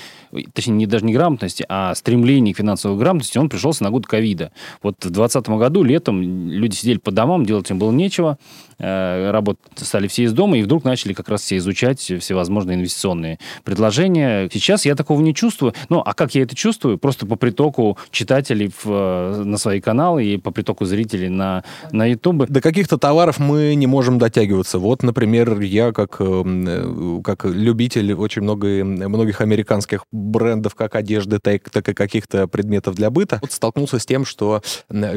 точнее, 0.51 0.73
не, 0.73 0.85
даже 0.87 1.05
не 1.05 1.13
грамотности, 1.13 1.65
а 1.69 1.95
стремление 1.95 2.53
к 2.53 2.57
финансовой 2.57 2.97
грамотности, 2.97 3.37
он 3.37 3.47
пришелся 3.47 3.85
на 3.85 3.91
год 3.91 4.07
ковида. 4.07 4.51
Вот 4.83 4.95
в 4.95 5.09
2020 5.09 5.49
году 5.51 5.83
летом 5.83 6.21
люди 6.21 6.75
сидели 6.75 6.97
по 6.97 7.11
домам, 7.11 7.45
делать 7.45 7.69
им 7.69 7.79
было 7.79 7.93
нечего, 7.93 8.37
э, 8.77 9.31
работать 9.31 9.61
стали 9.77 10.09
все 10.09 10.23
из 10.23 10.33
дома, 10.33 10.57
и 10.57 10.63
вдруг 10.63 10.83
начали 10.83 11.13
как 11.13 11.29
раз 11.29 11.43
все 11.43 11.55
изучать 11.55 12.01
всевозможные 12.01 12.75
инвестиционные 12.75 13.39
предложения. 13.63 14.49
Сейчас 14.51 14.83
я 14.85 14.95
такого 14.95 15.21
не 15.21 15.33
чувствую. 15.33 15.73
Ну, 15.87 16.01
а 16.05 16.13
как 16.13 16.35
я 16.35 16.43
это 16.43 16.57
чувствую? 16.57 16.97
Просто 16.97 17.25
по 17.25 17.37
притоку 17.37 17.97
читателей 18.11 18.67
в, 18.67 18.85
э, 18.85 19.43
на 19.45 19.57
свои 19.57 19.79
каналы 19.79 20.25
и 20.25 20.37
по 20.37 20.51
притоку 20.51 20.83
зрителей 20.83 21.29
на, 21.29 21.63
на 21.93 22.05
YouTube. 22.05 22.47
До 22.49 22.59
каких-то 22.59 22.97
товаров 22.97 23.39
мы 23.39 23.75
не 23.75 23.87
можем 23.87 24.08
можем 24.09 24.19
дотягиваться. 24.19 24.79
Вот, 24.79 25.03
например, 25.03 25.59
я 25.59 25.91
как, 25.91 26.17
э, 26.19 27.21
как 27.23 27.45
любитель 27.45 28.13
очень 28.13 28.41
много, 28.41 28.83
многих 28.83 29.41
американских 29.41 30.03
брендов, 30.11 30.73
как 30.73 30.95
одежды, 30.95 31.39
так, 31.39 31.69
так 31.69 31.87
и 31.89 31.93
каких-то 31.93 32.47
предметов 32.47 32.95
для 32.95 33.11
быта, 33.11 33.37
вот 33.41 33.51
столкнулся 33.51 33.99
с 33.99 34.05
тем, 34.05 34.25
что 34.25 34.61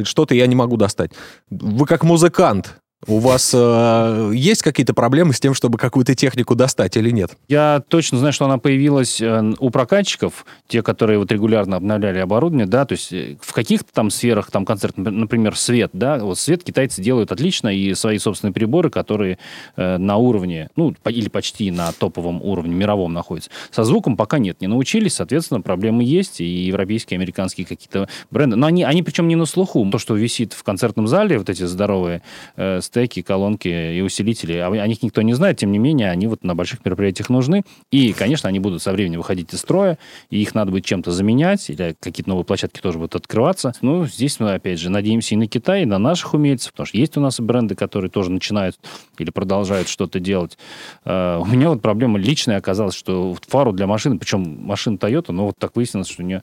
что-то 0.05 0.35
я 0.35 0.47
не 0.47 0.55
могу 0.55 0.77
достать. 0.77 1.13
Вы 1.49 1.87
как 1.87 2.05
музыкант, 2.05 2.82
у 3.07 3.19
вас 3.19 3.53
э, 3.55 4.31
есть 4.35 4.63
какие-то 4.63 4.95
проблемы 4.95 5.33
с 5.33 5.41
тем, 5.41 5.55
чтобы 5.55 5.79
какую-то 5.79 6.15
технику 6.15 6.55
достать 6.55 6.97
или 6.97 7.11
нет? 7.11 7.33
Я 7.49 7.83
точно 7.89 8.19
знаю, 8.19 8.33
что 8.33 8.45
она 8.45 8.59
появилась 8.59 9.21
э, 9.21 9.55
у 9.59 9.71
прокатчиков, 9.71 10.47
те, 10.69 10.83
которые 10.83 11.19
вот 11.19 11.33
регулярно 11.33 11.77
обновляли 11.77 12.19
оборудование, 12.19 12.67
да, 12.67 12.85
то 12.85 12.93
есть 12.93 13.13
э, 13.13 13.37
в 13.41 13.53
каких-то 13.53 13.93
там 13.93 14.11
сферах, 14.11 14.51
там 14.51 14.65
концерт, 14.65 14.97
например, 14.97 15.57
свет, 15.57 15.91
да, 15.93 16.19
вот 16.19 16.39
свет 16.39 16.63
китайцы 16.63 17.03
делают 17.03 17.33
отлично, 17.33 17.69
и 17.69 17.95
свои 17.95 18.19
собственные 18.19 18.55
приборы, 18.55 18.91
которые 18.91 19.39
э, 19.77 19.99
на 19.99 20.17
уровне, 20.17 20.69
ну, 20.77 20.95
или 21.07 21.29
почти 21.29 21.71
на 21.71 21.91
топовом 21.93 22.41
уровне 22.41 22.75
мировом 22.75 23.13
находятся. 23.13 23.51
Со 23.71 23.83
звуком 23.85 24.17
пока 24.17 24.39
нет, 24.39 24.61
не 24.61 24.69
научились, 24.69 25.15
соответственно, 25.15 25.61
проблемы 25.61 26.05
есть, 26.05 26.41
и 26.41 26.45
европейские, 26.45 27.19
американские 27.19 27.67
какие-то 27.67 28.09
бренды, 28.31 28.57
но 28.57 28.67
они, 28.67 28.85
они 28.85 29.03
причем 29.03 29.27
не 29.27 29.37
на 29.37 29.47
слуху. 29.47 29.89
То, 29.91 29.99
что 29.99 30.15
висит 30.15 30.53
в 30.53 30.63
концертном 30.63 31.09
зале, 31.09 31.39
вот 31.39 31.51
эти 31.51 31.65
здоровые 31.65 32.23
э, 32.57 32.81
стеки, 32.93 33.23
колонки 33.23 33.69
и 33.69 34.03
усилители. 34.03 34.59
А 34.59 34.69
о 34.69 34.87
них 34.87 35.03
никто 35.03 35.23
не 35.23 35.33
знает, 35.33 35.57
тем 35.57 35.73
не 35.73 35.79
менее, 35.79 36.11
они 36.11 36.27
вот 36.27 36.45
на 36.45 36.55
больших 36.55 36.85
мероприятиях 36.85 37.31
нужны. 37.31 37.65
И, 37.91 38.13
конечно, 38.13 38.51
они 38.51 38.61
будут 38.61 38.83
со 38.83 38.93
временем 38.93 39.19
выходить 39.19 39.55
из 39.55 39.61
строя, 39.61 39.99
и 40.29 40.43
их 40.43 40.55
надо 40.55 40.71
будет 40.71 40.85
чем-то 40.85 41.11
заменять, 41.11 41.71
или 41.71 41.97
какие-то 41.99 42.29
новые 42.29 42.45
площадки 42.45 42.81
тоже 42.81 42.99
будут 42.99 43.15
открываться. 43.15 43.73
Ну, 43.81 44.05
здесь 44.07 44.39
мы, 44.41 44.53
опять 44.53 44.79
же, 44.79 44.91
надеемся 44.91 45.35
и 45.35 45.39
на 45.39 45.47
Китай, 45.47 45.83
и 45.83 45.87
на 45.87 45.99
наших 45.99 46.35
умельцев, 46.35 46.73
потому 46.73 46.87
что 46.87 46.99
есть 46.99 47.17
у 47.17 47.21
нас 47.21 47.41
бренды, 47.41 47.75
которые 47.75 48.11
тоже 48.11 48.31
начинают 48.31 48.79
или 49.19 49.31
продолжают 49.31 49.89
что-то 49.89 50.21
делать. 50.21 50.59
Uh, 51.05 51.41
у 51.41 51.47
меня 51.47 51.71
вот 51.71 51.81
проблема 51.81 52.19
личная 52.19 52.59
оказалась, 52.59 52.95
что 52.95 53.35
фару 53.49 53.73
для 53.73 53.87
машины, 53.87 54.19
причем 54.19 54.67
машина 54.67 54.97
Toyota, 54.97 55.33
но 55.33 55.47
вот 55.47 55.57
так 55.59 55.75
выяснилось, 55.77 56.09
что 56.09 56.23
у 56.23 56.27
нее 56.27 56.43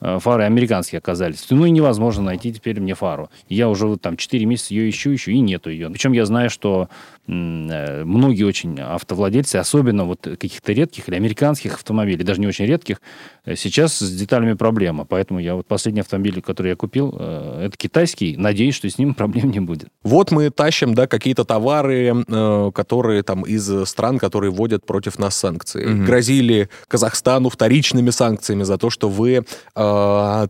фары 0.00 0.44
американские 0.44 0.98
оказались. 0.98 1.46
Ну 1.50 1.64
и 1.64 1.70
невозможно 1.70 2.22
найти 2.24 2.52
теперь 2.52 2.80
мне 2.80 2.94
фару. 2.94 3.30
Я 3.48 3.68
уже 3.68 3.86
вот 3.86 4.00
там 4.00 4.16
4 4.16 4.44
месяца 4.46 4.74
ее 4.74 4.90
ищу, 4.90 5.14
ищу, 5.14 5.30
и 5.30 5.38
нету 5.40 5.70
ее. 5.70 5.90
Причем 5.90 6.12
я 6.12 6.24
знаю, 6.24 6.50
что 6.50 6.88
Э, 7.28 8.04
многие 8.04 8.44
очень 8.44 8.80
автовладельцы, 8.80 9.56
особенно 9.56 10.04
вот 10.04 10.20
каких-то 10.22 10.72
редких 10.72 11.08
или 11.08 11.16
американских 11.16 11.74
автомобилей, 11.74 12.24
даже 12.24 12.40
не 12.40 12.46
очень 12.46 12.64
редких, 12.64 13.02
э, 13.44 13.54
сейчас 13.54 13.98
с 13.98 14.10
деталями 14.10 14.54
проблема. 14.54 15.04
Поэтому 15.04 15.38
я 15.38 15.54
вот 15.54 15.66
последний 15.66 16.00
автомобиль, 16.00 16.40
который 16.40 16.68
я 16.68 16.76
купил, 16.76 17.14
э, 17.18 17.66
это 17.66 17.76
китайский. 17.76 18.36
Надеюсь, 18.36 18.74
что 18.74 18.88
с 18.88 18.98
ним 18.98 19.14
проблем 19.18 19.50
не 19.50 19.60
будет. 19.60 19.88
Вот 20.02 20.30
мы 20.30 20.50
тащим, 20.50 20.94
да, 20.94 21.06
какие-то 21.06 21.44
товары, 21.44 22.24
которые 22.74 23.22
там 23.22 23.42
из 23.42 23.88
стран, 23.88 24.18
которые 24.18 24.50
вводят 24.50 24.86
против 24.86 25.18
нас 25.18 25.36
санкции. 25.36 25.84
Угу. 25.84 26.04
Грозили 26.04 26.68
Казахстану 26.88 27.50
вторичными 27.50 28.10
санкциями 28.10 28.62
за 28.62 28.78
то, 28.78 28.90
что 28.90 29.08
вы 29.08 29.44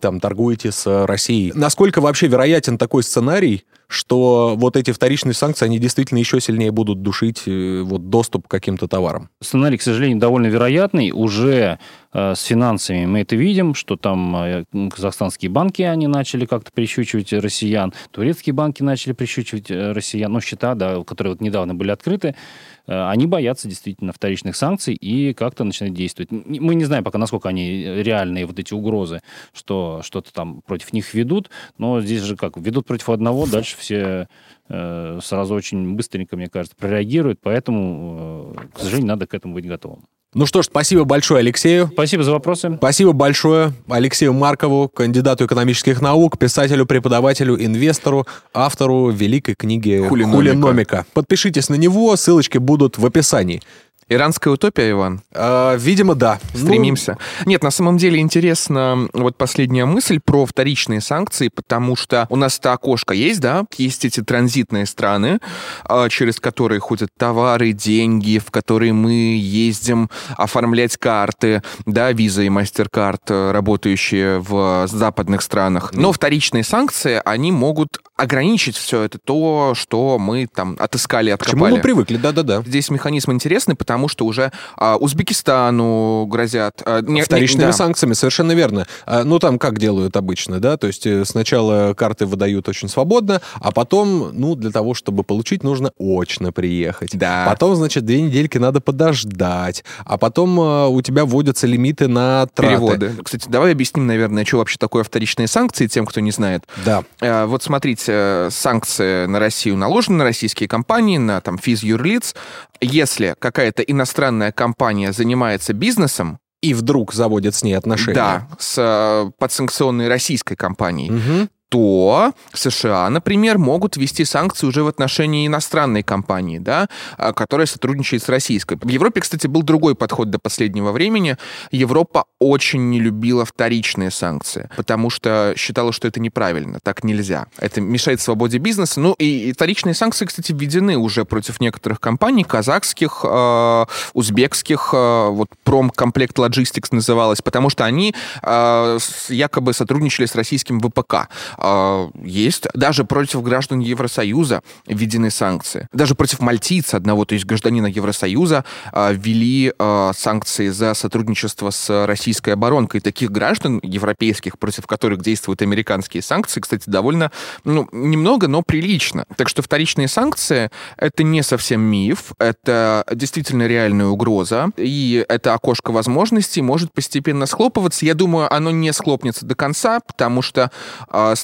там 0.01 0.21
торгуете 0.21 0.73
с 0.73 1.07
Россией. 1.07 1.53
Насколько 1.55 2.01
вообще 2.01 2.27
вероятен 2.29 2.79
такой 2.79 3.03
сценарий, 3.03 3.65
что 3.89 4.55
вот 4.57 4.77
эти 4.77 4.93
вторичные 4.93 5.33
санкции, 5.33 5.65
они 5.65 5.79
действительно 5.79 6.19
еще 6.19 6.41
сильнее 6.41 6.71
будут 6.71 7.03
душить 7.03 7.45
э, 7.47 7.81
вот 7.83 8.11
доступ 8.11 8.47
к 8.47 8.51
каким-то 8.51 8.87
товарам. 8.87 9.31
Сценарий, 9.41 9.79
к 9.79 9.83
сожалению, 9.83 10.19
довольно 10.19 10.47
вероятный. 10.49 11.11
Уже 11.11 11.79
э, 12.13 12.35
с 12.35 12.43
финансами 12.43 13.07
мы 13.07 13.21
это 13.21 13.35
видим, 13.35 13.75
что 13.75 13.97
там 13.97 14.37
э, 14.37 14.65
казахстанские 14.95 15.51
банки, 15.51 15.81
они 15.81 16.07
начали 16.07 16.45
как-то 16.45 16.71
прищучивать 16.71 17.33
россиян, 17.33 17.95
турецкие 18.11 18.53
банки 18.53 18.83
начали 18.83 19.15
прищучивать 19.15 19.71
э, 19.71 19.93
россиян, 19.93 20.31
ну, 20.31 20.43
счета, 20.43 20.75
да, 20.75 21.03
которые 21.05 21.33
вот 21.33 21.41
недавно 21.41 21.75
были 21.75 21.91
открыты, 21.91 22.35
Э, 22.35 22.78
они 22.89 23.27
боятся 23.27 23.69
действительно 23.69 24.13
вторичных 24.13 24.57
санкций 24.57 24.95
и 24.95 25.35
как-то 25.35 25.65
начинают 25.65 25.97
действовать. 25.97 26.31
Мы 26.31 26.75
не 26.75 26.85
знаем 26.85 27.05
пока, 27.05 27.19
насколько 27.19 27.49
они 27.49 27.83
реальные, 27.85 28.47
вот 28.47 28.59
эти 28.59 28.75
угрозы, 28.75 29.21
что 29.53 30.01
что-то 30.03 30.33
там 30.33 30.63
против 30.63 30.93
них 30.93 31.15
ведут, 31.15 31.51
но 31.77 32.01
здесь 32.01 32.23
же 32.23 32.37
как, 32.37 32.57
ведут 32.57 32.87
против 32.87 33.11
одного, 33.11 33.47
дальше 33.47 33.77
все 33.77 34.29
э, 34.69 35.19
сразу 35.23 35.55
очень 35.55 35.95
быстренько, 35.95 36.37
мне 36.37 36.49
кажется, 36.49 36.77
прореагируют, 36.77 37.41
поэтому, 37.43 38.55
э, 38.57 38.67
к 38.75 38.79
сожалению, 38.79 39.09
надо 39.09 39.27
к 39.27 39.35
этому 39.35 39.55
быть 39.55 39.67
готовым. 39.67 40.07
Ну 40.35 40.45
что 40.45 40.61
ж, 40.61 40.67
спасибо 40.67 41.05
большое 41.05 41.41
Алексею. 41.41 41.89
Спасибо 41.91 42.23
за 42.23 42.33
вопросы. 42.33 42.77
Спасибо 42.77 43.13
большое 43.13 43.73
Алексею 43.89 44.35
Маркову, 44.35 44.91
кандидату 44.91 45.47
экономических 45.47 46.03
наук, 46.03 46.39
писателю, 46.39 46.85
преподавателю, 46.85 47.57
инвестору, 47.65 48.27
автору 48.53 49.09
великой 49.09 49.55
книги 49.55 50.05
«Хулиномика». 50.07 50.37
«Хулиномика». 50.37 51.07
Подпишитесь 51.15 51.71
на 51.71 51.77
него, 51.77 52.15
ссылочки 52.15 52.59
будут 52.59 52.99
в 52.99 53.07
описании. 53.07 53.63
Иранская 54.09 54.55
утопия, 54.55 54.91
Иван? 54.91 55.21
А, 55.35 55.77
видимо, 55.77 56.15
да. 56.15 56.41
Стремимся. 56.55 57.19
Ну... 57.45 57.51
Нет, 57.51 57.63
на 57.63 57.71
самом 57.71 57.99
деле 57.99 58.19
интересно 58.21 59.09
вот 59.13 59.37
последняя 59.37 59.85
мысль 59.85 60.19
про 60.19 60.47
вторичные 60.47 61.01
санкции, 61.01 61.49
потому 61.49 61.95
что 61.95 62.27
у 62.31 62.37
нас 62.37 62.59
это 62.59 62.73
окошко 62.73 63.13
есть, 63.13 63.41
да, 63.41 63.65
есть 63.77 64.05
эти 64.05 64.23
транзитные 64.23 64.87
страны, 64.87 65.41
а, 65.85 66.09
через 66.09 66.41
которые 66.41 66.81
ходят 66.81 67.11
товары, 67.17 67.73
деньги, 67.73 68.39
в 68.39 68.51
которые 68.51 68.93
мы 68.93 69.39
ездим 69.39 70.09
оформлять 70.37 70.97
карты, 70.97 71.63
да, 71.85 72.13
виза 72.13 72.43
и 72.43 72.49
MasterCard, 72.49 73.21
э, 73.29 73.51
работающие 73.53 74.39
в 74.39 74.87
западных 74.87 75.43
странах. 75.43 75.91
Но 75.93 76.13
вторичные 76.13 76.65
санкции, 76.65 77.21
они 77.25 77.53
могут 77.53 77.99
ограничить 78.19 78.77
все 78.77 79.03
это, 79.03 79.19
то, 79.19 79.73
что 79.77 80.19
мы 80.19 80.49
там 80.53 80.77
отыскали, 80.79 81.31
откопали. 81.31 81.55
К 81.55 81.57
чему 81.57 81.77
мы 81.77 81.81
привыкли, 81.81 82.17
да-да-да. 82.17 82.63
Здесь 82.67 82.91
механизм 82.91 83.31
интересный, 83.31 83.77
потому 83.77 84.09
что 84.09 84.27
уже 84.27 84.51
а, 84.77 84.97
Узбекистану 84.97 86.27
грозят... 86.27 86.83
А, 86.85 87.01
не, 87.01 87.23
Вторичными 87.23 87.67
не, 87.67 87.71
да. 87.71 87.73
санкциями, 87.73 88.15
совершенно 88.15 88.53
верно. 88.53 88.89
А, 89.07 89.23
ну, 89.23 89.39
там 89.39 89.59
как 89.61 89.79
делают 89.79 90.17
обычно, 90.17 90.59
да? 90.59 90.77
То 90.77 90.89
есть 90.89 91.07
э, 91.07 91.25
сначала 91.25 91.95
карты 91.95 92.27
выдают 92.27 92.69
очень 92.69 92.89
свободно, 92.89 93.41
а 93.61 93.71
потом, 93.71 94.31
ну, 94.33 94.57
для 94.57 94.73
того, 94.73 94.95
чтобы 94.95 95.23
получить, 95.23 95.63
нужно 95.63 95.93
очно 95.97 96.51
приехать. 96.51 97.17
Да. 97.17 97.47
Потом, 97.49 97.77
значит, 97.77 98.05
две 98.05 98.21
недельки 98.21 98.59
надо 98.59 98.81
подождать, 98.81 99.85
а 100.05 100.19
потом 100.19 100.59
а, 100.59 100.89
у 100.89 101.01
тебя 101.03 101.25
вводятся 101.25 101.69
лимиты 101.69 102.09
на 102.09 102.49
траты. 102.49 102.75
Переводы. 102.75 103.13
Кстати, 103.23 103.49
давай 103.49 103.71
объясним, 103.71 104.09
наверное, 104.09 104.45
что 104.45 104.59
вообще 104.59 104.77
такое 104.77 105.05
вторичные 105.05 105.47
санкции 105.47 105.87
тем, 105.87 106.05
кто 106.05 106.19
не 106.19 106.33
знает. 106.33 106.65
Да. 106.85 107.05
А, 107.21 107.47
вот 107.47 107.63
смотрите, 107.63 108.08
санкции 108.51 109.27
на 109.27 109.39
Россию 109.39 109.77
наложены, 109.77 110.19
на 110.19 110.25
российские 110.25 110.69
компании, 110.69 111.19
на 111.19 111.41
там 111.41 111.59
физ 111.59 111.83
юрлиц. 111.83 112.35
Если 112.81 113.35
какая-то 113.39 113.83
иностранная 113.83 114.53
компания 114.53 115.13
занимается 115.13 115.73
бизнесом, 115.73 116.39
и 116.61 116.75
вдруг 116.75 117.13
заводит 117.13 117.55
с 117.55 117.63
ней 117.63 117.75
отношения. 117.75 118.15
Да, 118.15 118.49
с 118.59 118.75
э, 118.79 119.31
подсанкционной 119.39 120.09
российской 120.09 120.57
компанией, 120.57 121.13
угу 121.13 121.49
то 121.69 122.33
США, 122.53 123.11
например, 123.11 123.59
могут 123.59 123.97
ввести 123.97 124.25
санкции 124.25 124.67
уже 124.67 124.83
в 124.83 124.89
отношении 124.89 125.47
иностранной 125.47 126.03
компании, 126.03 126.59
да, 126.59 126.89
а, 127.17 127.33
которая 127.33 127.67
сотрудничает 127.67 128.23
с 128.23 128.29
российской. 128.29 128.79
В 128.81 128.89
Европе, 128.89 129.21
кстати, 129.21 129.47
был 129.47 129.63
другой 129.63 129.95
подход 129.95 130.31
до 130.31 130.39
последнего 130.39 130.93
времени. 130.93 131.37
Европа 131.71 132.25
очень 132.39 132.91
не 132.91 133.01
любила 133.01 133.45
вторичные 133.45 134.11
санкции, 134.11 134.71
потому 134.77 135.11
что 135.11 135.55
считала, 135.57 135.93
что 135.93 136.09
это 136.09 136.21
неправильно, 136.21 136.79
так 136.83 137.05
нельзя. 137.05 137.47
Это 137.59 137.81
мешает 137.81 138.21
свободе 138.21 138.59
бизнеса. 138.59 139.01
Ну 139.01 139.15
и, 139.19 139.53
вторичные 139.53 139.95
санкции, 139.95 140.27
кстати, 140.27 140.53
введены 140.53 140.97
уже 140.97 141.25
против 141.25 141.61
некоторых 141.61 142.01
компаний, 142.01 142.45
казахских, 142.45 143.21
э, 143.25 143.85
узбекских, 144.15 144.91
э, 144.93 145.29
вот 145.29 145.49
Промкомплект 145.65 146.39
Logistics 146.39 146.89
называлось, 146.93 147.43
потому 147.43 147.71
что 147.71 147.85
они 147.85 148.15
э, 148.43 148.99
якобы 149.29 149.73
сотрудничали 149.73 150.27
с 150.27 150.35
российским 150.35 150.81
ВПК. 150.81 151.29
А, 151.59 152.11
есть. 152.23 152.67
Даже 152.75 153.05
против 153.05 153.43
граждан 153.43 153.81
Евросоюза 153.81 154.63
введены 154.87 155.31
санкции. 155.31 155.89
Даже 155.93 156.15
против 156.15 156.41
мальтийца, 156.41 156.97
одного, 156.97 157.25
то 157.25 157.35
есть 157.35 157.47
гражданина 157.47 157.87
Евросоюза, 157.87 158.65
а, 158.93 159.13
ввели 159.13 159.73
а, 159.79 160.13
санкции 160.17 160.69
за 160.69 160.95
сотрудничество 160.95 161.71
с 161.71 162.07
российской 162.07 162.51
оборонкой. 162.51 163.01
Таких 163.01 163.31
граждан 163.31 163.81
европейских, 163.83 164.59
против 164.59 164.87
которых 164.87 165.23
действуют 165.23 165.63
американские 165.63 166.23
санкции, 166.23 166.61
кстати, 166.61 166.85
довольно, 166.89 167.33
ну, 167.65 167.89
немного, 167.93 168.47
но 168.49 168.63
прилично. 168.63 169.25
Так 169.37 169.49
что 169.49 169.63
вторичные 169.63 170.09
санкции— 170.09 170.71
это 170.97 171.23
не 171.25 171.43
совсем 171.43 171.81
миф, 171.81 172.33
это 172.39 173.05
действительно 173.13 173.67
реальная 173.67 174.07
угроза, 174.07 174.71
и 174.77 175.25
это 175.29 175.55
окошко 175.55 175.91
возможностей 175.91 176.63
может 176.63 176.93
постепенно 176.93 177.47
схлопываться. 177.47 178.07
Я 178.07 178.15
думаю, 178.15 178.53
оно 178.53 178.71
не 178.71 178.93
схлопнется 178.93 179.45
до 179.45 179.55
конца, 179.55 180.01
потому 180.01 180.43
что 180.43 180.71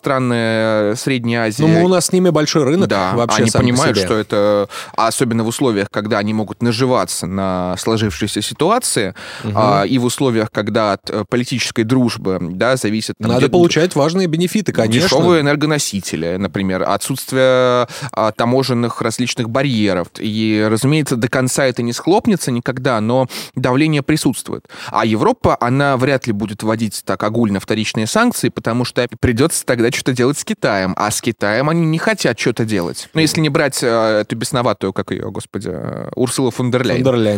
страны 0.04 0.94
Средней 0.96 1.36
Азии. 1.36 1.62
Ну, 1.62 1.82
у 1.82 1.88
нас 1.88 2.06
с 2.06 2.12
ними 2.12 2.28
большой 2.28 2.64
рынок 2.64 2.88
да, 2.88 3.14
вообще 3.14 3.44
они 3.44 3.50
по 3.50 3.58
понимают, 3.60 3.96
себе. 3.96 4.06
что 4.06 4.18
это, 4.18 4.68
а 4.94 5.06
особенно 5.06 5.44
в 5.44 5.48
условиях, 5.48 5.88
когда 5.90 6.18
они 6.18 6.34
могут 6.34 6.62
наживаться 6.62 7.26
на 7.26 7.74
сложившейся 7.78 8.42
ситуации, 8.42 9.14
а, 9.54 9.84
и 9.84 9.96
в 9.96 10.04
условиях, 10.04 10.50
когда 10.50 10.92
от 10.92 11.08
э, 11.08 11.24
политической 11.26 11.84
дружбы, 11.84 12.38
да, 12.38 12.76
зависит... 12.76 13.14
там, 13.18 13.30
Надо 13.30 13.46
где- 13.46 13.52
получать 13.52 13.96
важные 13.96 14.26
бенефиты, 14.26 14.72
конечно. 14.72 15.08
Дешевые 15.08 15.40
энергоносители, 15.40 16.36
например, 16.36 16.82
отсутствие 16.82 17.88
а, 18.12 18.32
таможенных 18.36 19.00
различных 19.00 19.48
барьеров. 19.48 20.08
И, 20.18 20.66
разумеется, 20.70 21.16
до 21.16 21.28
конца 21.28 21.64
это 21.64 21.80
не 21.80 21.94
схлопнется 21.94 22.50
никогда, 22.50 23.00
но 23.00 23.26
давление 23.54 24.02
присутствует. 24.02 24.66
А 24.88 25.06
Европа, 25.06 25.56
она 25.58 25.96
вряд 25.96 26.26
ли 26.26 26.34
будет 26.34 26.62
вводить 26.62 27.02
так 27.06 27.22
огульно 27.22 27.58
вторичные 27.58 28.06
санкции, 28.06 28.50
потому 28.50 28.84
что 28.84 29.08
придется 29.18 29.64
тогда 29.64 29.90
что-то 29.94 30.12
делать 30.12 30.38
с 30.38 30.44
Китаем. 30.44 30.94
А 30.96 31.10
с 31.10 31.20
Китаем 31.20 31.68
они 31.68 31.86
не 31.86 31.98
хотят 31.98 32.38
что-то 32.38 32.64
делать. 32.64 33.08
Ну, 33.14 33.20
если 33.20 33.40
не 33.40 33.48
брать 33.48 33.82
э, 33.82 34.20
эту 34.20 34.36
бесноватую, 34.36 34.92
как 34.92 35.10
ее, 35.10 35.30
господи, 35.30 35.68
э, 35.72 36.10
Урсула 36.14 36.50
фон 36.50 36.70
дер 36.70 36.84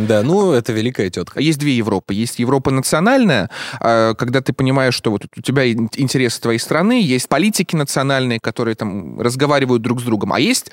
да. 0.07 0.23
Ну, 0.23 0.53
это 0.53 0.73
великая 0.73 1.11
тетка. 1.11 1.41
Есть 1.41 1.59
две 1.59 1.77
Европы. 1.77 2.15
Есть 2.15 2.39
Европа 2.39 2.71
национальная, 2.71 3.51
э, 3.81 4.15
когда 4.19 4.41
ты 4.41 4.53
понимаешь, 4.53 4.95
что 4.95 5.11
вот 5.11 5.27
у 5.37 5.43
тебя 5.43 5.71
ин- 5.71 5.91
интересы 5.97 6.41
твоей 6.41 6.59
страны, 6.59 7.03
есть 7.03 7.29
политики 7.29 7.77
национальные, 7.77 8.41
которые 8.41 8.75
там 8.75 9.21
разговаривают 9.21 9.83
друг 9.83 10.01
с 10.01 10.05
другом, 10.05 10.33
а 10.33 10.41
есть 10.41 10.71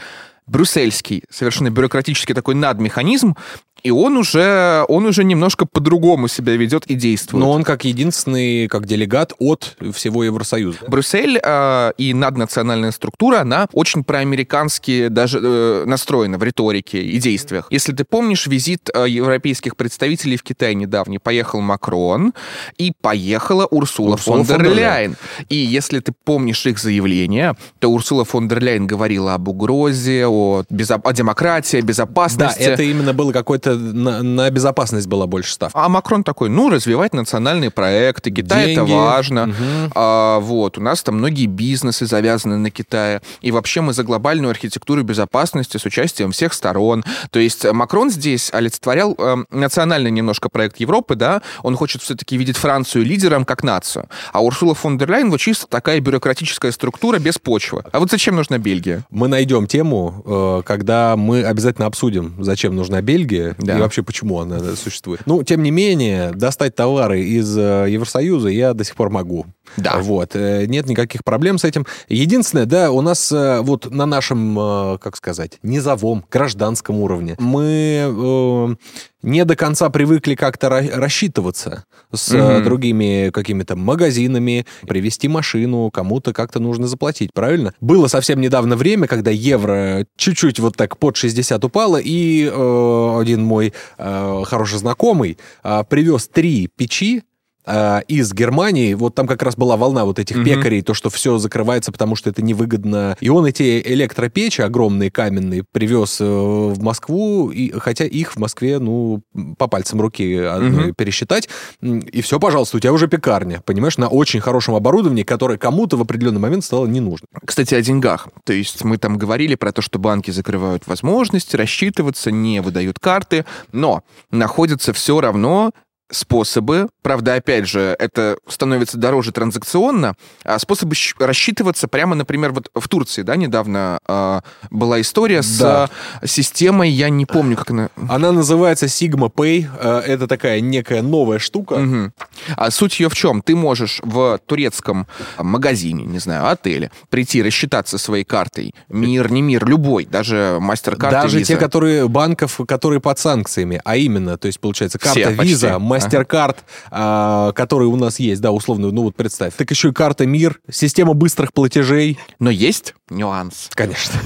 брюссельский, 0.48 1.24
совершенно 1.30 1.70
бюрократический 1.70 2.36
такой 2.36 2.56
надмеханизм, 2.56 3.36
и 3.84 3.92
он 3.92 4.18
уже, 4.18 4.86
он 4.88 5.06
уже 5.06 5.24
немножко 5.24 5.66
по-другому 5.66 6.28
себя 6.28 6.56
ведет 6.56 6.86
и 6.88 6.96
действует. 6.96 7.44
Но 7.44 7.52
он 7.52 7.64
как 7.64 7.84
единственный, 7.86 8.68
как 8.68 8.86
делегат 8.86 9.34
от 9.40 9.76
всего 9.94 10.24
Евросоюза. 10.24 10.80
Брюссель 10.88 11.40
э, 11.44 11.92
и 11.98 12.14
наднациональная 12.14 12.92
структура, 12.92 13.42
она 13.42 13.68
очень 13.74 14.04
проамерикански 14.04 15.10
даже 15.10 15.40
э, 15.44 15.84
настроена 15.86 16.38
в 16.38 16.44
риторике 16.44 17.02
и 17.04 17.18
действиях. 17.20 17.68
Если 17.70 17.92
ты 17.94 18.06
помнишь 18.06 18.48
визит 18.48 18.90
э, 18.94 19.06
европейских 19.10 19.76
представителей 19.76 20.38
в 20.38 20.44
Китай 20.44 20.76
недавний, 20.76 21.20
поехал 21.20 21.60
Макрон 21.62 22.34
и 22.78 22.94
поехала 23.02 23.66
Урсула, 23.66 24.14
Урсула 24.14 24.38
фон 24.38 24.46
дер 24.46 24.56
фон 24.58 24.66
дер 24.66 24.76
Ляйен. 24.76 25.16
И 25.50 25.56
если 25.56 26.00
ты 26.00 26.14
помнишь 26.24 26.66
их 26.66 26.80
заявление, 26.80 27.56
то 27.80 27.90
Урсула 27.92 28.24
фон 28.24 28.48
дер 28.48 28.62
Ляйен 28.64 28.88
говорила 28.88 29.34
об 29.34 29.48
угрозе, 29.48 30.26
о, 30.28 30.64
безо- 30.72 31.02
о 31.04 31.14
демократии, 31.14 31.78
о 31.78 31.82
Да, 31.82 31.88
безопасности. 31.88 32.62
это 32.62 32.84
именно 32.84 33.14
было 33.14 33.32
какое-то 33.34 33.73
на, 33.76 34.24
на 34.24 34.50
безопасность 34.50 35.08
была 35.08 35.28
больше 35.28 35.54
ставка. 35.54 35.80
А 35.80 35.90
Макрон 35.90 36.24
такой, 36.24 36.50
ну, 36.50 36.70
развивать 36.70 37.14
национальные 37.14 37.72
проекты, 37.72 38.32
Китай 38.32 38.74
это 38.74 38.86
Деньги. 38.86 38.92
важно. 38.92 39.48
Мгм. 39.48 39.92
А, 39.96 40.40
вот, 40.40 40.78
у 40.78 40.82
нас 40.82 41.04
там 41.04 41.16
многие 41.16 41.46
бизнесы 41.46 42.06
завязаны 42.06 42.58
на 42.58 42.70
Китае. 42.70 43.22
И 43.42 43.52
вообще 43.52 43.82
мы 43.82 43.94
за 43.94 44.04
глобальную 44.04 44.50
архитектуру 44.52 45.04
безопасности 45.04 45.78
с 45.78 45.86
участием 45.86 46.32
всех 46.32 46.54
сторон. 46.54 47.04
То 47.32 47.40
есть 47.40 47.66
Макрон 47.72 48.10
здесь 48.10 48.50
олицетворял 48.54 49.16
э, 49.18 49.44
национальный 49.52 50.12
немножко 50.12 50.50
проект 50.50 50.80
Европы, 50.80 51.16
да, 51.16 51.42
он 51.62 51.76
хочет 51.76 52.02
все-таки 52.02 52.38
видеть 52.38 52.58
Францию 52.58 53.06
лидером 53.06 53.46
как 53.46 53.64
нацию. 53.64 54.08
А 54.32 54.44
Урсула 54.44 54.76
фон 54.76 54.98
дер 54.98 55.10
Ляйен 55.10 55.30
вот 55.30 55.40
чисто 55.40 55.68
такая 55.68 56.00
бюрократическая 56.00 56.72
структура 56.72 57.20
без 57.20 57.38
почвы. 57.38 57.84
А 57.92 58.00
вот 58.00 58.12
зачем 58.12 58.36
нужна 58.36 58.58
Бельгия? 58.58 59.04
Мы 59.10 59.28
найдем 59.28 59.68
тему, 59.68 60.24
э, 60.26 60.62
когда 60.66 61.16
мы 61.16 61.44
обязательно 61.44 61.88
обсудим, 61.88 62.36
зачем 62.40 62.76
нужна 62.76 63.02
Бельгия 63.02 63.56
Да. 63.64 63.78
и 63.78 63.82
вообще 63.82 64.04
почему 64.04 64.40
она 64.40 64.60
существует. 64.76 65.22
Ну, 65.26 65.44
тем 65.44 65.64
не 65.64 65.72
менее, 65.72 66.32
достать 66.32 66.76
товары 66.76 67.22
из 67.22 67.58
э, 67.58 67.88
Евросоюза 67.90 68.50
я 68.50 68.74
до 68.74 68.84
сих 68.84 68.96
пор 68.96 69.10
могу. 69.10 69.46
Да. 69.78 69.98
Вот. 70.00 70.36
э, 70.36 70.66
Нет 70.68 70.88
никаких 70.88 71.24
проблем 71.24 71.58
с 71.58 71.64
этим. 71.64 71.86
Единственное, 72.10 72.66
да, 72.66 72.92
у 72.92 73.02
нас 73.02 73.32
э, 73.32 73.60
вот 73.62 73.90
на 73.92 74.06
нашем, 74.06 74.58
э, 74.60 74.98
как 75.00 75.16
сказать, 75.16 75.60
низовом, 75.64 76.26
гражданском 76.32 76.98
уровне 77.00 77.36
мы 77.40 78.78
не 79.22 79.46
до 79.46 79.56
конца 79.56 79.90
привыкли 79.90 80.36
как-то 80.36 80.68
ра- 80.68 80.96
рассчитываться 80.96 81.86
с 82.12 82.32
Мгм. 82.34 82.64
другими 82.64 83.30
какими-то 83.32 83.76
магазинами, 83.78 84.66
привезти 84.86 85.28
машину, 85.30 85.90
кому-то 85.92 86.34
как-то 86.34 86.60
нужно 86.60 86.88
заплатить, 86.88 87.32
правильно? 87.34 87.74
Было 87.80 88.08
совсем 88.08 88.42
недавно 88.42 88.76
время, 88.76 89.08
когда 89.08 89.32
евро 89.32 90.06
чуть-чуть 90.18 90.60
вот 90.60 90.76
так 90.76 90.98
под 90.98 91.16
60 91.16 91.64
упало, 91.64 91.98
и 92.04 92.46
э, 92.54 93.18
один 93.20 93.44
мой 93.44 93.74
э, 93.98 94.42
хороший 94.46 94.80
знакомый 94.80 95.38
э, 95.64 95.84
привез 95.90 96.28
три 96.28 96.68
печи 96.76 97.24
э, 97.66 98.02
из 98.08 98.34
Германии, 98.34 98.94
вот 98.94 99.16
там 99.16 99.28
как 99.28 99.42
раз 99.44 99.56
была 99.56 99.78
волна 99.78 100.06
вот 100.06 100.20
этих 100.20 100.36
Мгм. 100.38 100.46
пекарей, 100.46 100.82
то, 100.82 100.94
что 100.94 101.10
все 101.10 101.38
закрывается, 101.38 101.92
потому 101.92 102.16
что 102.16 102.30
это 102.30 102.42
невыгодно. 102.42 103.16
И 103.20 103.30
он 103.30 103.46
эти 103.46 103.82
электропечи 103.82 104.62
огромные, 104.62 105.12
каменные, 105.12 105.64
привез 105.72 106.18
э, 106.22 106.26
в 106.26 106.82
Москву, 106.82 107.50
и, 107.52 107.72
хотя 107.80 108.06
их 108.06 108.34
в 108.34 108.38
Москве, 108.40 108.80
ну, 108.80 109.22
по 109.58 109.68
пальцам 109.68 110.02
руки 110.02 110.36
одной 110.36 110.86
Мгм. 110.88 110.96
пересчитать. 110.96 111.50
М, 111.82 112.00
И 112.00 112.22
все, 112.22 112.40
пожалуйста, 112.40 112.78
у 112.78 112.80
тебя 112.80 112.94
уже 112.94 113.08
пекарня, 113.08 113.62
понимаешь, 113.66 113.98
на 113.98 114.08
очень 114.08 114.40
хорошем 114.40 114.76
оборудовании, 114.76 115.24
которое 115.24 115.58
кому-то 115.58 115.98
в 115.98 116.02
определенный 116.02 116.40
момент 116.40 116.64
стало 116.64 116.86
не 116.88 117.00
нужно. 117.00 117.28
Кстати, 117.46 117.76
о 117.76 117.82
деньгах. 117.82 118.28
То 118.46 118.54
есть 118.54 118.84
мы 118.84 118.98
там 118.98 119.18
говорили 119.18 119.56
про 119.56 119.72
то, 119.72 119.82
что 119.82 120.00
банки 120.00 120.32
закрывают 120.32 120.88
возможности 120.88 121.56
рассчитываться, 121.56 122.32
не 122.32 122.62
выдают 122.62 123.00
карты, 123.00 123.46
но 123.72 124.04
находятся 124.32 124.94
все 124.94 125.20
равно 125.22 125.72
способы, 126.14 126.88
правда, 127.02 127.36
опять 127.36 127.68
же, 127.68 127.96
это 128.00 128.38
становится 128.48 128.98
дороже 128.98 129.32
транзакционно, 129.32 130.16
а 130.44 130.60
способы 130.60 130.96
рассчитываться 131.20 131.88
прямо, 131.88 132.16
например, 132.16 132.52
вот 132.54 132.70
в 132.74 132.88
Турции, 132.88 133.24
да, 133.24 133.36
недавно 133.36 134.00
а, 134.08 134.42
была 134.70 135.02
история 135.02 135.42
с 135.42 135.58
Да. 135.58 135.90
а, 136.22 136.28
системой, 136.28 136.90
я 136.90 137.10
не 137.10 137.26
помню, 137.26 137.58
как 137.58 137.72
она... 137.72 137.90
Она 138.08 138.32
называется 138.32 138.86
Sigma 138.86 139.32
Pay. 139.34 139.68
э, 139.80 140.00
Это 140.14 140.28
такая 140.28 140.62
некая 140.62 141.02
новая 141.02 141.40
штука. 141.40 141.78
Мгм. 141.78 142.14
А 142.56 142.72
суть 142.72 143.00
ее 143.00 143.10
в 143.10 143.16
чем? 143.16 143.42
Ты 143.42 143.56
можешь 143.56 144.00
в 144.04 144.40
турецком 144.46 145.08
магазине, 145.38 146.04
не 146.06 146.20
знаю, 146.20 146.48
отеле, 146.50 146.92
прийти 147.10 147.42
рассчитаться 147.42 147.98
своей 147.98 148.24
картой. 148.24 148.74
Мир, 148.90 149.32
не 149.32 149.42
мир, 149.42 149.66
любой, 149.66 150.06
даже 150.06 150.58
мастер-карты, 150.60 151.18
Даже 151.22 151.40
Visa. 151.40 151.46
те, 151.46 151.58
которые 151.58 152.08
банков, 152.08 152.60
которые 152.68 153.00
под 153.02 153.18
санкциями, 153.20 153.82
а 153.84 153.98
именно, 153.98 154.38
то 154.38 154.48
есть 154.48 154.60
получается 154.60 155.00
Все 155.00 155.24
карта 155.24 155.38
почти. 155.38 155.54
Visa, 155.56 155.68
Ага. 155.70 155.80
MasterCard, 156.08 156.58
а, 156.92 157.52
которые 157.54 157.88
у 157.90 157.96
нас 157.96 158.20
есть, 158.20 158.42
да, 158.42 158.52
условно, 158.52 158.92
ну 158.92 159.04
вот 159.04 159.16
представь. 159.16 159.54
Так 159.56 159.72
еще 159.72 159.90
и 159.90 159.92
карта 159.92 160.26
Мир, 160.26 160.60
система 160.70 161.14
быстрых 161.14 161.54
платежей. 161.54 162.18
Но 162.40 162.50
есть 162.50 162.94
нюанс. 163.10 163.70
Конечно. 163.74 164.20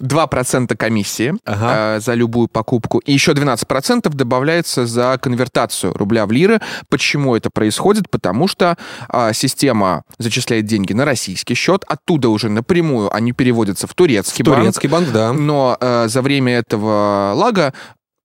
2% 0.00 0.76
комиссии 0.76 1.34
Ага. 1.44 1.96
э, 1.96 2.00
за 2.00 2.14
любую 2.14 2.48
покупку. 2.48 2.98
И 2.98 3.12
еще 3.12 3.32
12% 3.32 4.08
добавляется 4.14 4.86
за 4.86 5.18
конвертацию 5.20 5.92
рубля 5.94 6.26
в 6.26 6.32
лиры. 6.32 6.60
Почему 6.88 7.34
это 7.36 7.50
происходит? 7.50 8.10
Потому 8.10 8.48
что 8.48 8.76
а, 9.08 9.32
система 9.32 10.02
зачисляет 10.18 10.66
деньги 10.66 10.92
на 10.92 11.04
российский 11.04 11.54
счет, 11.54 11.84
оттуда 11.86 12.28
уже 12.28 12.48
напрямую 12.48 13.14
они 13.14 13.32
переводятся 13.32 13.86
в 13.86 13.94
турецкий, 13.94 14.44
банк. 14.44 14.58
Турецкий 14.58 14.88
банк, 14.88 15.10
да. 15.12 15.32
Но 15.32 15.76
э, 15.80 16.08
за 16.08 16.22
время 16.22 16.52
этого 16.58 17.32
лага 17.34 17.72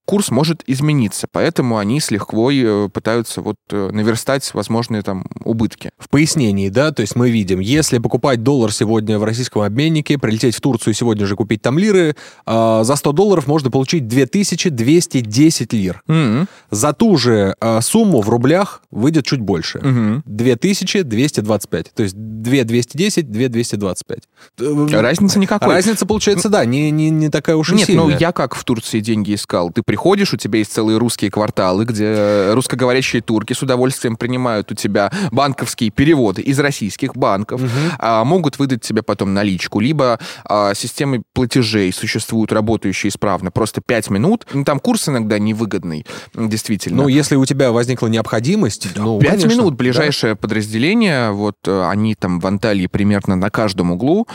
курс 0.09 0.31
может 0.31 0.63
измениться, 0.65 1.27
поэтому 1.31 1.77
они 1.77 1.99
с 1.99 2.09
лихвой 2.09 2.63
э, 2.63 2.89
пытаются 2.91 3.41
вот 3.41 3.57
э, 3.69 3.89
наверстать 3.91 4.51
возможные 4.55 5.03
там 5.03 5.23
убытки. 5.45 5.91
В 5.99 6.09
пояснении, 6.09 6.69
да, 6.69 6.91
то 6.91 7.01
есть 7.01 7.15
мы 7.15 7.29
видим, 7.29 7.59
если 7.59 7.99
покупать 7.99 8.41
доллар 8.41 8.73
сегодня 8.73 9.19
в 9.19 9.23
российском 9.23 9.61
обменнике, 9.61 10.17
прилететь 10.17 10.55
в 10.55 10.61
Турцию 10.61 10.93
и 10.93 10.97
сегодня 10.97 11.27
же 11.27 11.35
купить 11.35 11.61
там 11.61 11.77
лиры, 11.77 12.15
а, 12.47 12.83
за 12.83 12.95
100 12.95 13.11
долларов 13.11 13.45
можно 13.45 13.69
получить 13.69 14.07
2210 14.07 15.73
лир. 15.73 16.01
М, 16.07 16.47
За 16.71 16.93
ту 16.93 17.15
же 17.17 17.55
а, 17.59 17.79
сумму 17.81 18.21
в 18.21 18.29
рублях 18.29 18.81
выйдет 18.89 19.27
чуть 19.27 19.41
больше. 19.41 19.77
мгм. 19.77 20.23
2225. 20.25 21.91
То 21.93 22.03
есть 22.03 22.15
2210, 22.15 23.31
2225. 23.31 24.19
Э, 24.59 24.85
Разницы 25.01 25.37
никакой. 25.39 25.75
Разница 25.75 26.05
получается, 26.05 26.49
да, 26.49 26.65
не, 26.65 26.89
не, 26.91 27.09
не 27.11 27.29
такая 27.29 27.55
уж 27.55 27.71
и 27.71 27.75
Нет, 27.75 27.87
ну 27.89 28.03
сильная. 28.05 28.17
я 28.17 28.31
как 28.31 28.55
в 28.55 28.63
Турции 28.63 28.99
деньги 29.01 29.35
искал. 29.35 29.71
Ты 29.71 29.83
приходишь, 29.83 29.98
у 30.33 30.37
тебя 30.37 30.59
есть 30.59 30.71
целые 30.71 30.97
русские 30.97 31.31
кварталы, 31.31 31.85
где 31.85 32.51
русскоговорящие 32.53 33.21
турки 33.21 33.53
с 33.53 33.61
удовольствием 33.61 34.15
принимают 34.15 34.71
у 34.71 34.75
тебя 34.75 35.11
банковские 35.31 35.89
переводы 35.91 36.41
из 36.41 36.59
российских 36.59 37.15
банков, 37.15 37.61
а, 37.97 38.23
могут 38.23 38.59
выдать 38.59 38.81
тебе 38.81 39.03
потом 39.03 39.33
наличку, 39.33 39.79
либо 39.79 40.19
а, 40.45 40.73
системы 40.73 41.23
платежей 41.33 41.91
существуют 41.93 42.51
работающие 42.51 43.09
исправно. 43.09 43.51
Просто 43.51 43.81
5 43.81 44.09
минут. 44.09 44.45
Ну, 44.53 44.63
там 44.63 44.79
курс 44.79 45.09
иногда 45.09 45.39
невыгодный, 45.39 46.05
действительно. 46.33 47.03
Ну, 47.03 47.07
если 47.07 47.35
у 47.35 47.45
тебя 47.45 47.71
возникла 47.71 48.07
необходимость, 48.07 48.87
ну, 48.95 49.19
Пять 49.19 49.41
конечно, 49.41 49.49
минут 49.49 49.73
да. 49.73 49.77
ближайшее 49.77 50.35
подразделение, 50.35 51.31
вот 51.31 51.55
э, 51.65 51.87
они 51.89 52.15
там 52.15 52.39
в 52.39 52.47
Анталии 52.47 52.87
примерно 52.87 53.35
на 53.35 53.49
каждом 53.49 53.91
углу, 53.91 54.27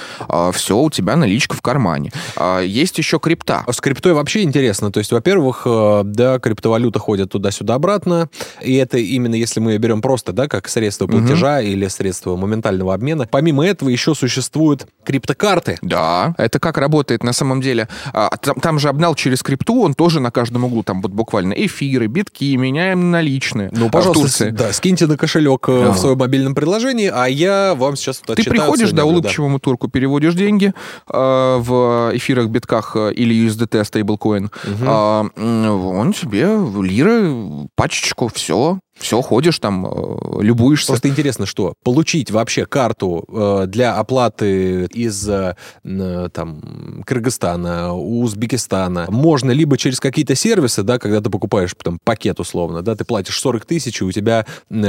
все, 0.53 0.79
у 0.79 0.91
тебя 0.91 1.17
наличка 1.17 1.57
в 1.57 1.63
кармане. 1.63 2.13
А, 2.37 2.61
Есть 2.61 2.99
еще 2.99 3.19
крипта. 3.19 3.65
А 3.67 3.73
С 3.73 3.81
криптой 3.81 4.15
вообще 4.15 4.43
интересно. 4.43 4.91
То 4.91 4.99
есть, 4.99 5.13
во-первых, 5.13 5.54
Во-первых, 5.55 5.63
э, 5.65 6.03
да, 6.05 6.39
криптовалюта 6.39 6.99
ходит 6.99 7.31
туда-сюда 7.31 7.75
обратно, 7.75 8.29
и 8.61 8.75
это 8.75 8.99
именно 8.99 9.35
если 9.35 9.61
мы 9.61 9.73
ее 9.73 9.79
берем 9.79 10.03
просто, 10.03 10.33
да, 10.33 10.49
как 10.49 10.69
средство 10.69 11.07
платежа 11.07 11.59
угу. 11.59 11.67
или 11.67 11.87
средство 11.89 12.37
моментального 12.37 12.95
обмена. 12.95 13.27
Помимо 13.31 13.67
этого 13.67 13.89
еще 13.89 14.15
существуют 14.15 14.87
криптокарты. 15.05 15.79
Да, 15.83 16.35
это 16.39 16.59
как 16.59 16.79
работает 16.79 17.23
на 17.23 17.33
самом 17.33 17.61
деле. 17.61 17.89
А, 18.13 18.31
там, 18.37 18.57
там 18.57 18.79
же 18.79 18.89
обнал 18.89 19.15
через 19.15 19.43
крипту, 19.43 19.83
он 19.83 19.95
тоже 19.95 20.21
на 20.21 20.31
каждом 20.31 20.65
углу, 20.65 20.83
там 20.83 21.03
вот 21.03 21.13
буквально 21.13 21.53
эфиры, 21.53 22.07
битки, 22.07 22.57
меняем 22.57 23.11
наличные. 23.11 23.71
Ну, 23.73 23.91
пожалуйста, 23.91 24.51
да, 24.51 24.73
скиньте 24.73 25.07
на 25.07 25.17
кошелек 25.17 25.69
а. 25.69 25.93
в 25.93 25.99
своем 25.99 26.19
мобильном 26.19 26.55
приложении, 26.55 27.11
а 27.13 27.27
я 27.27 27.75
вам 27.75 27.97
сейчас 27.97 28.23
вот 28.27 28.37
Ты 28.37 28.45
приходишь, 28.45 28.93
да, 28.93 29.05
улыбчивому 29.05 29.59
турку, 29.59 29.89
переводишь 29.89 30.35
деньги 30.35 30.73
э, 31.09 31.57
в 31.61 32.11
эфирах, 32.15 32.49
битках 32.49 32.97
или 32.97 33.47
USDT, 33.47 33.85
стейблкоин, 33.85 34.45
угу. 34.45 34.51
э, 34.81 35.25
он 35.37 36.13
тебе 36.13 36.47
лиры, 36.83 37.69
пачечку, 37.75 38.29
все, 38.29 38.79
все, 38.99 39.21
ходишь 39.23 39.59
там, 39.59 39.87
э, 39.87 40.43
любуешься. 40.43 40.89
Просто 40.93 41.09
интересно, 41.09 41.47
что 41.47 41.75
получить 41.83 42.31
вообще 42.31 42.65
карту 42.65 43.25
э, 43.29 43.65
для 43.67 43.97
оплаты 43.97 44.85
из 44.87 45.29
э, 45.29 45.57
там, 45.83 47.03
Кыргызстана, 47.05 47.93
Узбекистана 47.95 49.07
можно 49.11 49.51
либо 49.51 49.77
через 49.77 49.99
какие-то 49.99 50.35
сервисы, 50.35 50.83
да, 50.83 50.99
когда 50.99 51.21
ты 51.21 51.29
покупаешь 51.29 51.75
там 51.83 51.99
пакет 52.03 52.39
условно, 52.41 52.83
да, 52.83 52.95
ты 52.95 53.05
платишь 53.05 53.39
40 53.41 53.65
тысяч, 53.65 54.01
и 54.01 54.05
у 54.05 54.13
тебя 54.13 54.47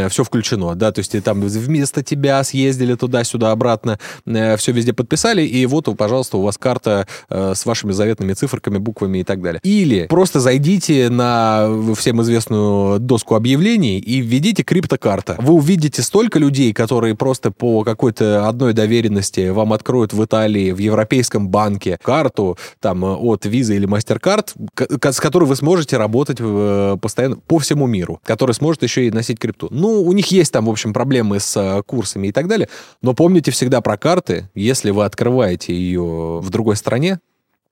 все 0.09 0.23
включено, 0.23 0.75
да, 0.75 0.91
то 0.91 0.99
есть 0.99 1.23
там 1.23 1.41
вместо 1.41 2.03
тебя 2.03 2.43
съездили 2.43 2.95
туда-сюда, 2.95 3.51
обратно, 3.51 3.99
все 4.25 4.71
везде 4.71 4.93
подписали, 4.93 5.41
и 5.41 5.65
вот, 5.65 5.85
пожалуйста, 5.97 6.37
у 6.37 6.41
вас 6.41 6.57
карта 6.57 7.07
с 7.29 7.65
вашими 7.65 7.91
заветными 7.91 8.33
циферками, 8.33 8.77
буквами 8.77 9.19
и 9.19 9.23
так 9.23 9.41
далее. 9.41 9.59
Или 9.63 10.05
просто 10.07 10.39
зайдите 10.39 11.09
на 11.09 11.67
всем 11.95 12.21
известную 12.21 12.99
доску 12.99 13.35
объявлений, 13.35 13.94
компаний 13.95 13.99
и 13.99 14.21
введите 14.21 14.63
криптокарта. 14.63 15.35
Вы 15.39 15.53
увидите 15.53 16.01
столько 16.01 16.39
людей, 16.39 16.73
которые 16.73 17.15
просто 17.15 17.51
по 17.51 17.83
какой-то 17.83 18.47
одной 18.47 18.73
доверенности 18.73 19.49
вам 19.49 19.73
откроют 19.73 20.13
в 20.13 20.23
Италии, 20.23 20.71
в 20.71 20.79
Европейском 20.79 21.49
банке 21.49 21.97
карту 22.01 22.57
там 22.79 23.03
от 23.03 23.45
Visa 23.45 23.75
или 23.75 23.87
MasterCard, 23.87 25.11
с 25.11 25.19
которой 25.19 25.45
вы 25.45 25.55
сможете 25.55 25.97
работать 25.97 26.37
э, 26.39 26.97
постоянно 27.01 27.37
по 27.47 27.59
всему 27.59 27.87
миру, 27.87 28.19
который 28.25 28.53
сможет 28.53 28.83
еще 28.83 29.07
и 29.07 29.11
носить 29.11 29.39
крипту. 29.39 29.67
Ну, 29.71 30.01
у 30.01 30.13
них 30.13 30.31
есть 30.31 30.51
там, 30.51 30.65
в 30.65 30.69
общем, 30.69 30.93
проблемы 30.93 31.39
с 31.39 31.55
э, 31.57 31.81
курсами 31.83 32.27
и 32.27 32.31
так 32.31 32.47
далее, 32.47 32.67
но 33.01 33.13
помните 33.13 33.51
всегда 33.51 33.81
про 33.81 33.97
карты. 33.97 34.49
Если 34.55 34.91
вы 34.91 35.05
открываете 35.05 35.73
ее 35.73 36.39
в 36.41 36.49
другой 36.49 36.75
стране, 36.75 37.19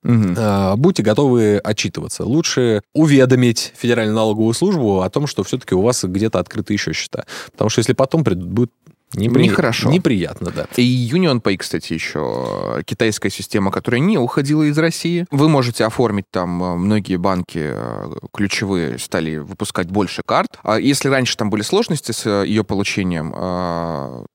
Угу. 0.03 0.77
Будьте 0.77 1.03
готовы 1.03 1.57
отчитываться. 1.57 2.25
Лучше 2.25 2.81
уведомить 2.93 3.73
Федеральную 3.77 4.15
налоговую 4.15 4.53
службу 4.53 5.01
о 5.01 5.09
том, 5.09 5.27
что 5.27 5.43
все-таки 5.43 5.75
у 5.75 5.81
вас 5.81 6.03
где-то 6.03 6.39
открыты 6.39 6.73
еще 6.73 6.93
счета. 6.93 7.25
Потому 7.51 7.69
что 7.69 7.79
если 7.79 7.93
потом 7.93 8.23
придут, 8.23 8.49
будет 8.49 8.71
Непри... 9.13 9.43
Нехорошо. 9.43 9.89
Неприятно, 9.89 10.51
да. 10.51 10.67
И 10.75 11.09
UnionPay, 11.11 11.57
кстати, 11.57 11.93
еще 11.93 12.81
китайская 12.85 13.29
система, 13.29 13.71
которая 13.71 14.01
не 14.01 14.17
уходила 14.17 14.63
из 14.63 14.77
России. 14.77 15.25
Вы 15.31 15.49
можете 15.49 15.85
оформить 15.85 16.25
там, 16.31 16.63
э, 16.63 16.75
многие 16.75 17.17
банки 17.17 17.59
э, 17.73 18.11
ключевые 18.33 18.97
стали 18.99 19.37
выпускать 19.37 19.89
больше 19.89 20.21
карт. 20.25 20.59
А 20.63 20.79
если 20.79 21.09
раньше 21.09 21.37
там 21.37 21.49
были 21.49 21.61
сложности 21.61 22.11
с 22.11 22.43
ее 22.43 22.63
получением, 22.63 23.31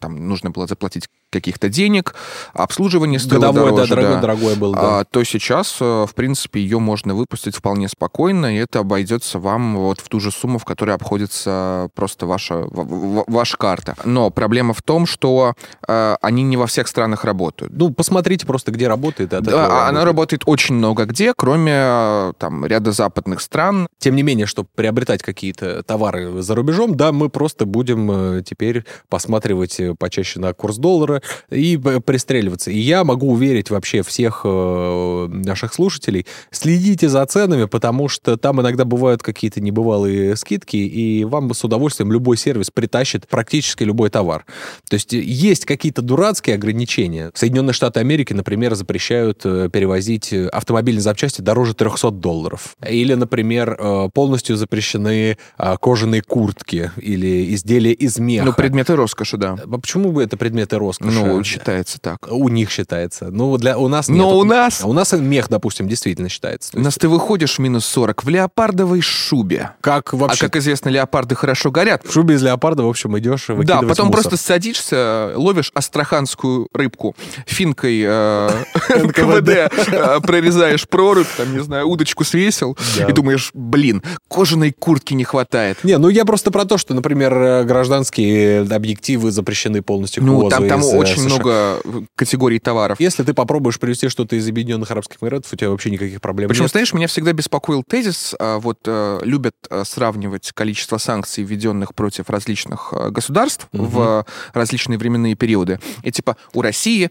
там 0.01 0.29
нужно 0.29 0.51
было 0.51 0.67
заплатить 0.67 1.09
каких-то 1.31 1.69
денег, 1.69 2.15
обслуживание 2.55 3.19
стоило 3.19 3.49
Годовое, 3.49 3.73
дороже, 3.73 3.95
да, 3.95 3.95
дорогое, 3.97 4.15
да. 4.15 4.21
дорогое 4.21 4.57
было, 4.57 4.75
да. 4.75 5.01
А, 5.01 5.05
то 5.05 5.23
сейчас, 5.25 5.77
э, 5.81 6.07
в 6.09 6.15
принципе, 6.15 6.61
ее 6.61 6.79
можно 6.79 7.15
выпустить 7.15 7.55
вполне 7.55 7.89
спокойно, 7.89 8.55
и 8.57 8.59
это 8.59 8.81
обойдется 8.81 9.39
вам 9.39 9.77
вот 9.77 10.01
в 10.01 10.09
ту 10.09 10.21
же 10.21 10.31
сумму, 10.31 10.59
в 10.59 10.65
которой 10.65 10.95
обходится 10.95 11.91
просто 11.95 12.27
ваша, 12.27 12.67
ваша 12.71 13.57
карта. 13.57 13.95
Но 14.05 14.31
проблема 14.31 14.68
в 14.73 14.83
том, 14.83 15.07
что 15.07 15.55
э, 15.87 16.17
они 16.21 16.43
не 16.43 16.57
во 16.57 16.67
всех 16.67 16.89
странах 16.89 17.25
работают. 17.25 17.73
Ну, 17.75 17.91
посмотрите 17.91 18.47
просто, 18.47 18.73
где 18.73 18.89
работает. 18.89 19.33
От 19.33 19.45
да, 19.45 19.89
она 19.89 20.05
работает. 20.05 20.07
работает 20.07 20.43
очень 20.47 20.75
много 20.77 21.05
где, 21.05 21.33
кроме 21.37 21.73
э, 21.75 22.33
там 22.39 22.65
ряда 22.67 22.93
западных 22.93 23.41
стран. 23.41 23.89
Тем 23.99 24.17
не 24.17 24.23
менее, 24.23 24.47
чтобы 24.47 24.69
приобретать 24.75 25.23
какие-то 25.23 25.83
товары 25.83 26.43
за 26.43 26.55
рубежом, 26.55 26.97
да, 26.97 27.13
мы 27.13 27.29
просто 27.29 27.67
будем 27.67 28.11
э, 28.11 28.43
теперь 28.43 28.85
посматривать 29.09 29.81
почаще 29.99 30.41
на 30.41 30.53
курс 30.53 30.77
доллара, 30.77 31.23
и 31.51 31.77
пристреливаться. 31.77 32.71
И 32.71 32.79
я 32.79 33.05
могу 33.05 33.31
уверить 33.31 33.71
вообще 33.71 34.03
всех 34.03 34.43
э, 34.45 35.29
наших 35.29 35.73
слушателей, 35.75 36.27
следите 36.51 37.09
за 37.09 37.25
ценами, 37.27 37.65
потому 37.65 38.09
что 38.09 38.37
там 38.37 38.61
иногда 38.61 38.85
бывают 38.85 39.23
какие-то 39.23 39.61
небывалые 39.61 40.37
скидки, 40.37 40.77
и 40.77 41.25
вам 41.25 41.53
с 41.55 41.65
удовольствием 41.65 42.13
любой 42.13 42.37
сервис 42.37 42.71
притащит 42.71 43.27
практически 43.29 43.85
любой 43.85 44.11
товар. 44.11 44.45
То 44.89 44.95
есть 44.95 45.13
есть 45.13 45.65
какие-то 45.65 46.03
дурацкие 46.03 46.55
ограничения. 46.55 47.31
Соединенные 47.35 47.73
Штаты 47.73 48.01
Америки, 48.01 48.33
например, 48.33 48.75
запрещают 48.75 49.43
э, 49.45 49.69
перевозить 49.73 50.33
автомобильные 50.33 51.03
запчасти 51.03 51.41
дороже 51.41 51.75
300 51.75 52.11
долларов. 52.13 52.77
Или, 52.87 53.15
например, 53.15 53.77
э, 53.79 54.09
полностью 54.13 54.57
запрещены 54.57 55.39
кожаные 55.81 56.23
куртки 56.23 56.91
или 56.97 57.55
изделия 57.55 57.93
из 57.93 58.19
меха. 58.19 58.47
Ну, 58.47 58.53
предметы 58.53 58.97
роскоши, 58.97 59.37
да. 59.37 59.57
А 59.63 59.79
почему 59.79 60.13
бы 60.13 60.23
это 60.23 60.37
предметы 60.37 60.79
роскоши? 60.79 61.11
Ну, 61.13 61.43
считается 61.45 61.99
так. 62.01 62.29
У 62.31 62.49
них 62.49 62.71
считается. 62.71 63.31
Ну, 63.31 63.57
для, 63.57 63.79
у 63.79 63.89
нас 63.89 64.09
нет. 64.09 64.19
Но 64.19 64.39
у 64.39 64.45
нас... 64.45 64.83
У 64.85 64.93
нас 64.93 65.13
мех, 65.13 65.49
допустим, 65.49 65.89
действительно 65.89 66.29
считается. 66.29 66.77
У 66.77 66.81
нас 66.81 66.97
ты 66.97 67.09
выходишь 67.09 67.57
в 67.57 67.59
минус 67.61 67.87
40 67.87 68.25
в 68.25 68.29
леопардовой 68.29 69.01
шубе. 69.01 69.71
Как 69.81 70.13
вообще... 70.13 70.47
А 70.47 70.49
как 70.49 70.57
известно, 70.57 70.89
леопарды 70.89 71.35
хорошо 71.35 71.71
горят. 71.71 72.03
В 72.05 72.13
шубе 72.13 72.37
из 72.37 72.43
леопарда, 72.43 72.83
в 72.83 72.89
общем, 72.89 73.19
идешь 73.19 73.47
Да, 73.49 73.83
потом 73.83 74.09
мусор. 74.09 74.23
просто 74.23 74.37
садишься, 74.39 75.33
ловишь 75.37 75.71
астраханскую 75.75 76.69
рыбку, 76.73 77.15
финкой 77.47 78.03
э, 78.05 78.51
НКВД, 78.97 79.49
э, 79.49 80.21
прорезаешь 80.21 80.89
прорубь, 80.89 81.27
там, 81.37 81.53
не 81.53 81.63
знаю, 81.63 81.89
удочку 81.89 82.25
свесил, 82.25 82.77
и 83.07 83.13
думаешь, 83.13 83.51
блин, 83.55 84.03
кожаной 84.29 84.73
куртки 84.73 85.15
не 85.15 85.25
хватает. 85.25 85.83
Не, 85.85 85.99
ну 85.99 86.09
я 86.09 86.25
просто 86.25 86.51
про 86.51 86.65
то, 86.65 86.79
что, 86.79 86.95
например, 86.95 87.35
э, 87.35 87.65
гражданские 87.65 88.63
объективы 88.63 89.31
запрещены 89.31 89.83
полностью 89.83 90.23
Ну, 90.23 90.49
там, 90.49 90.69
там 90.69 90.85
очень 90.85 91.25
много 91.25 91.81
категорий 92.15 92.59
товаров. 92.59 93.01
Если 93.01 93.23
ты 93.23 93.35
попробуешь 93.35 93.79
привезти 93.79 94.09
что-то 94.09 94.37
из 94.37 94.49
Объединенных 94.49 94.91
Арабских 94.91 95.19
Эмиратов, 95.23 95.53
у 95.53 95.57
тебя 95.57 95.71
вообще 95.71 95.91
никаких 95.91 96.21
проблем 96.21 96.49
Причем, 96.49 96.65
нет. 96.65 96.73
знаешь, 96.73 96.93
меня 96.93 97.07
всегда 97.07 97.33
беспокоил 97.33 97.83
тезис, 97.83 98.35
вот 98.39 98.79
любят 98.87 99.55
сравнивать 99.85 100.53
количество 100.53 100.99
санкций, 100.99 101.45
введенных 101.45 101.95
против 101.95 102.31
различных 102.31 102.93
государств 103.11 103.69
угу. 103.73 103.85
в 103.85 104.27
различные 104.53 104.99
временные 104.99 105.35
периоды. 105.35 105.79
И 106.03 106.11
типа 106.11 106.37
у 106.53 106.63
России 106.63 107.11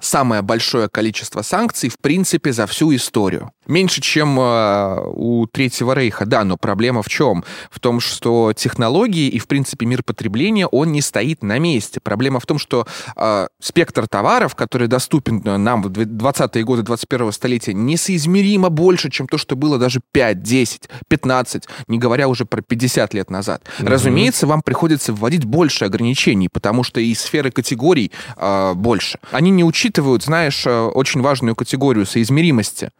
самое 0.00 0.42
большое 0.42 0.88
количество 0.88 1.42
санкций, 1.42 1.88
в 1.88 1.98
принципе, 1.98 2.52
за 2.52 2.66
всю 2.66 2.94
историю. 2.94 3.50
Меньше, 3.68 4.00
чем 4.00 4.40
э, 4.40 5.02
у 5.12 5.46
Третьего 5.46 5.92
Рейха, 5.92 6.24
да, 6.24 6.42
но 6.44 6.56
проблема 6.56 7.02
в 7.02 7.08
чем? 7.08 7.44
В 7.70 7.80
том, 7.80 8.00
что 8.00 8.54
технологии 8.56 9.28
и, 9.28 9.38
в 9.38 9.46
принципе, 9.46 9.84
мир 9.84 10.02
потребления, 10.02 10.66
он 10.66 10.90
не 10.90 11.02
стоит 11.02 11.42
на 11.42 11.58
месте. 11.58 12.00
Проблема 12.00 12.40
в 12.40 12.46
том, 12.46 12.58
что 12.58 12.86
э, 13.14 13.46
спектр 13.60 14.08
товаров, 14.08 14.54
который 14.54 14.88
доступен 14.88 15.42
нам 15.44 15.82
в 15.82 15.88
20-е 15.88 16.64
годы 16.64 16.82
21-го 16.82 17.30
столетия, 17.30 17.74
несоизмеримо 17.74 18.70
больше, 18.70 19.10
чем 19.10 19.28
то, 19.28 19.36
что 19.36 19.54
было 19.54 19.78
даже 19.78 20.00
5, 20.12 20.42
10, 20.42 20.88
15, 21.08 21.64
не 21.88 21.98
говоря 21.98 22.28
уже 22.28 22.46
про 22.46 22.62
50 22.62 23.12
лет 23.12 23.28
назад. 23.28 23.62
Mm-hmm. 23.64 23.86
Разумеется, 23.86 24.46
вам 24.46 24.62
приходится 24.62 25.12
вводить 25.12 25.44
больше 25.44 25.84
ограничений, 25.84 26.48
потому 26.48 26.84
что 26.84 27.00
и 27.00 27.14
сферы 27.14 27.50
категорий 27.50 28.12
э, 28.38 28.72
больше. 28.74 29.18
Они 29.30 29.50
не 29.50 29.62
учитывают, 29.62 29.87
знаешь, 30.22 30.66
э, 30.66 30.80
очень 30.80 31.20
важную 31.20 31.54
категорию 31.54 32.06
соизмеримости. 32.06 32.90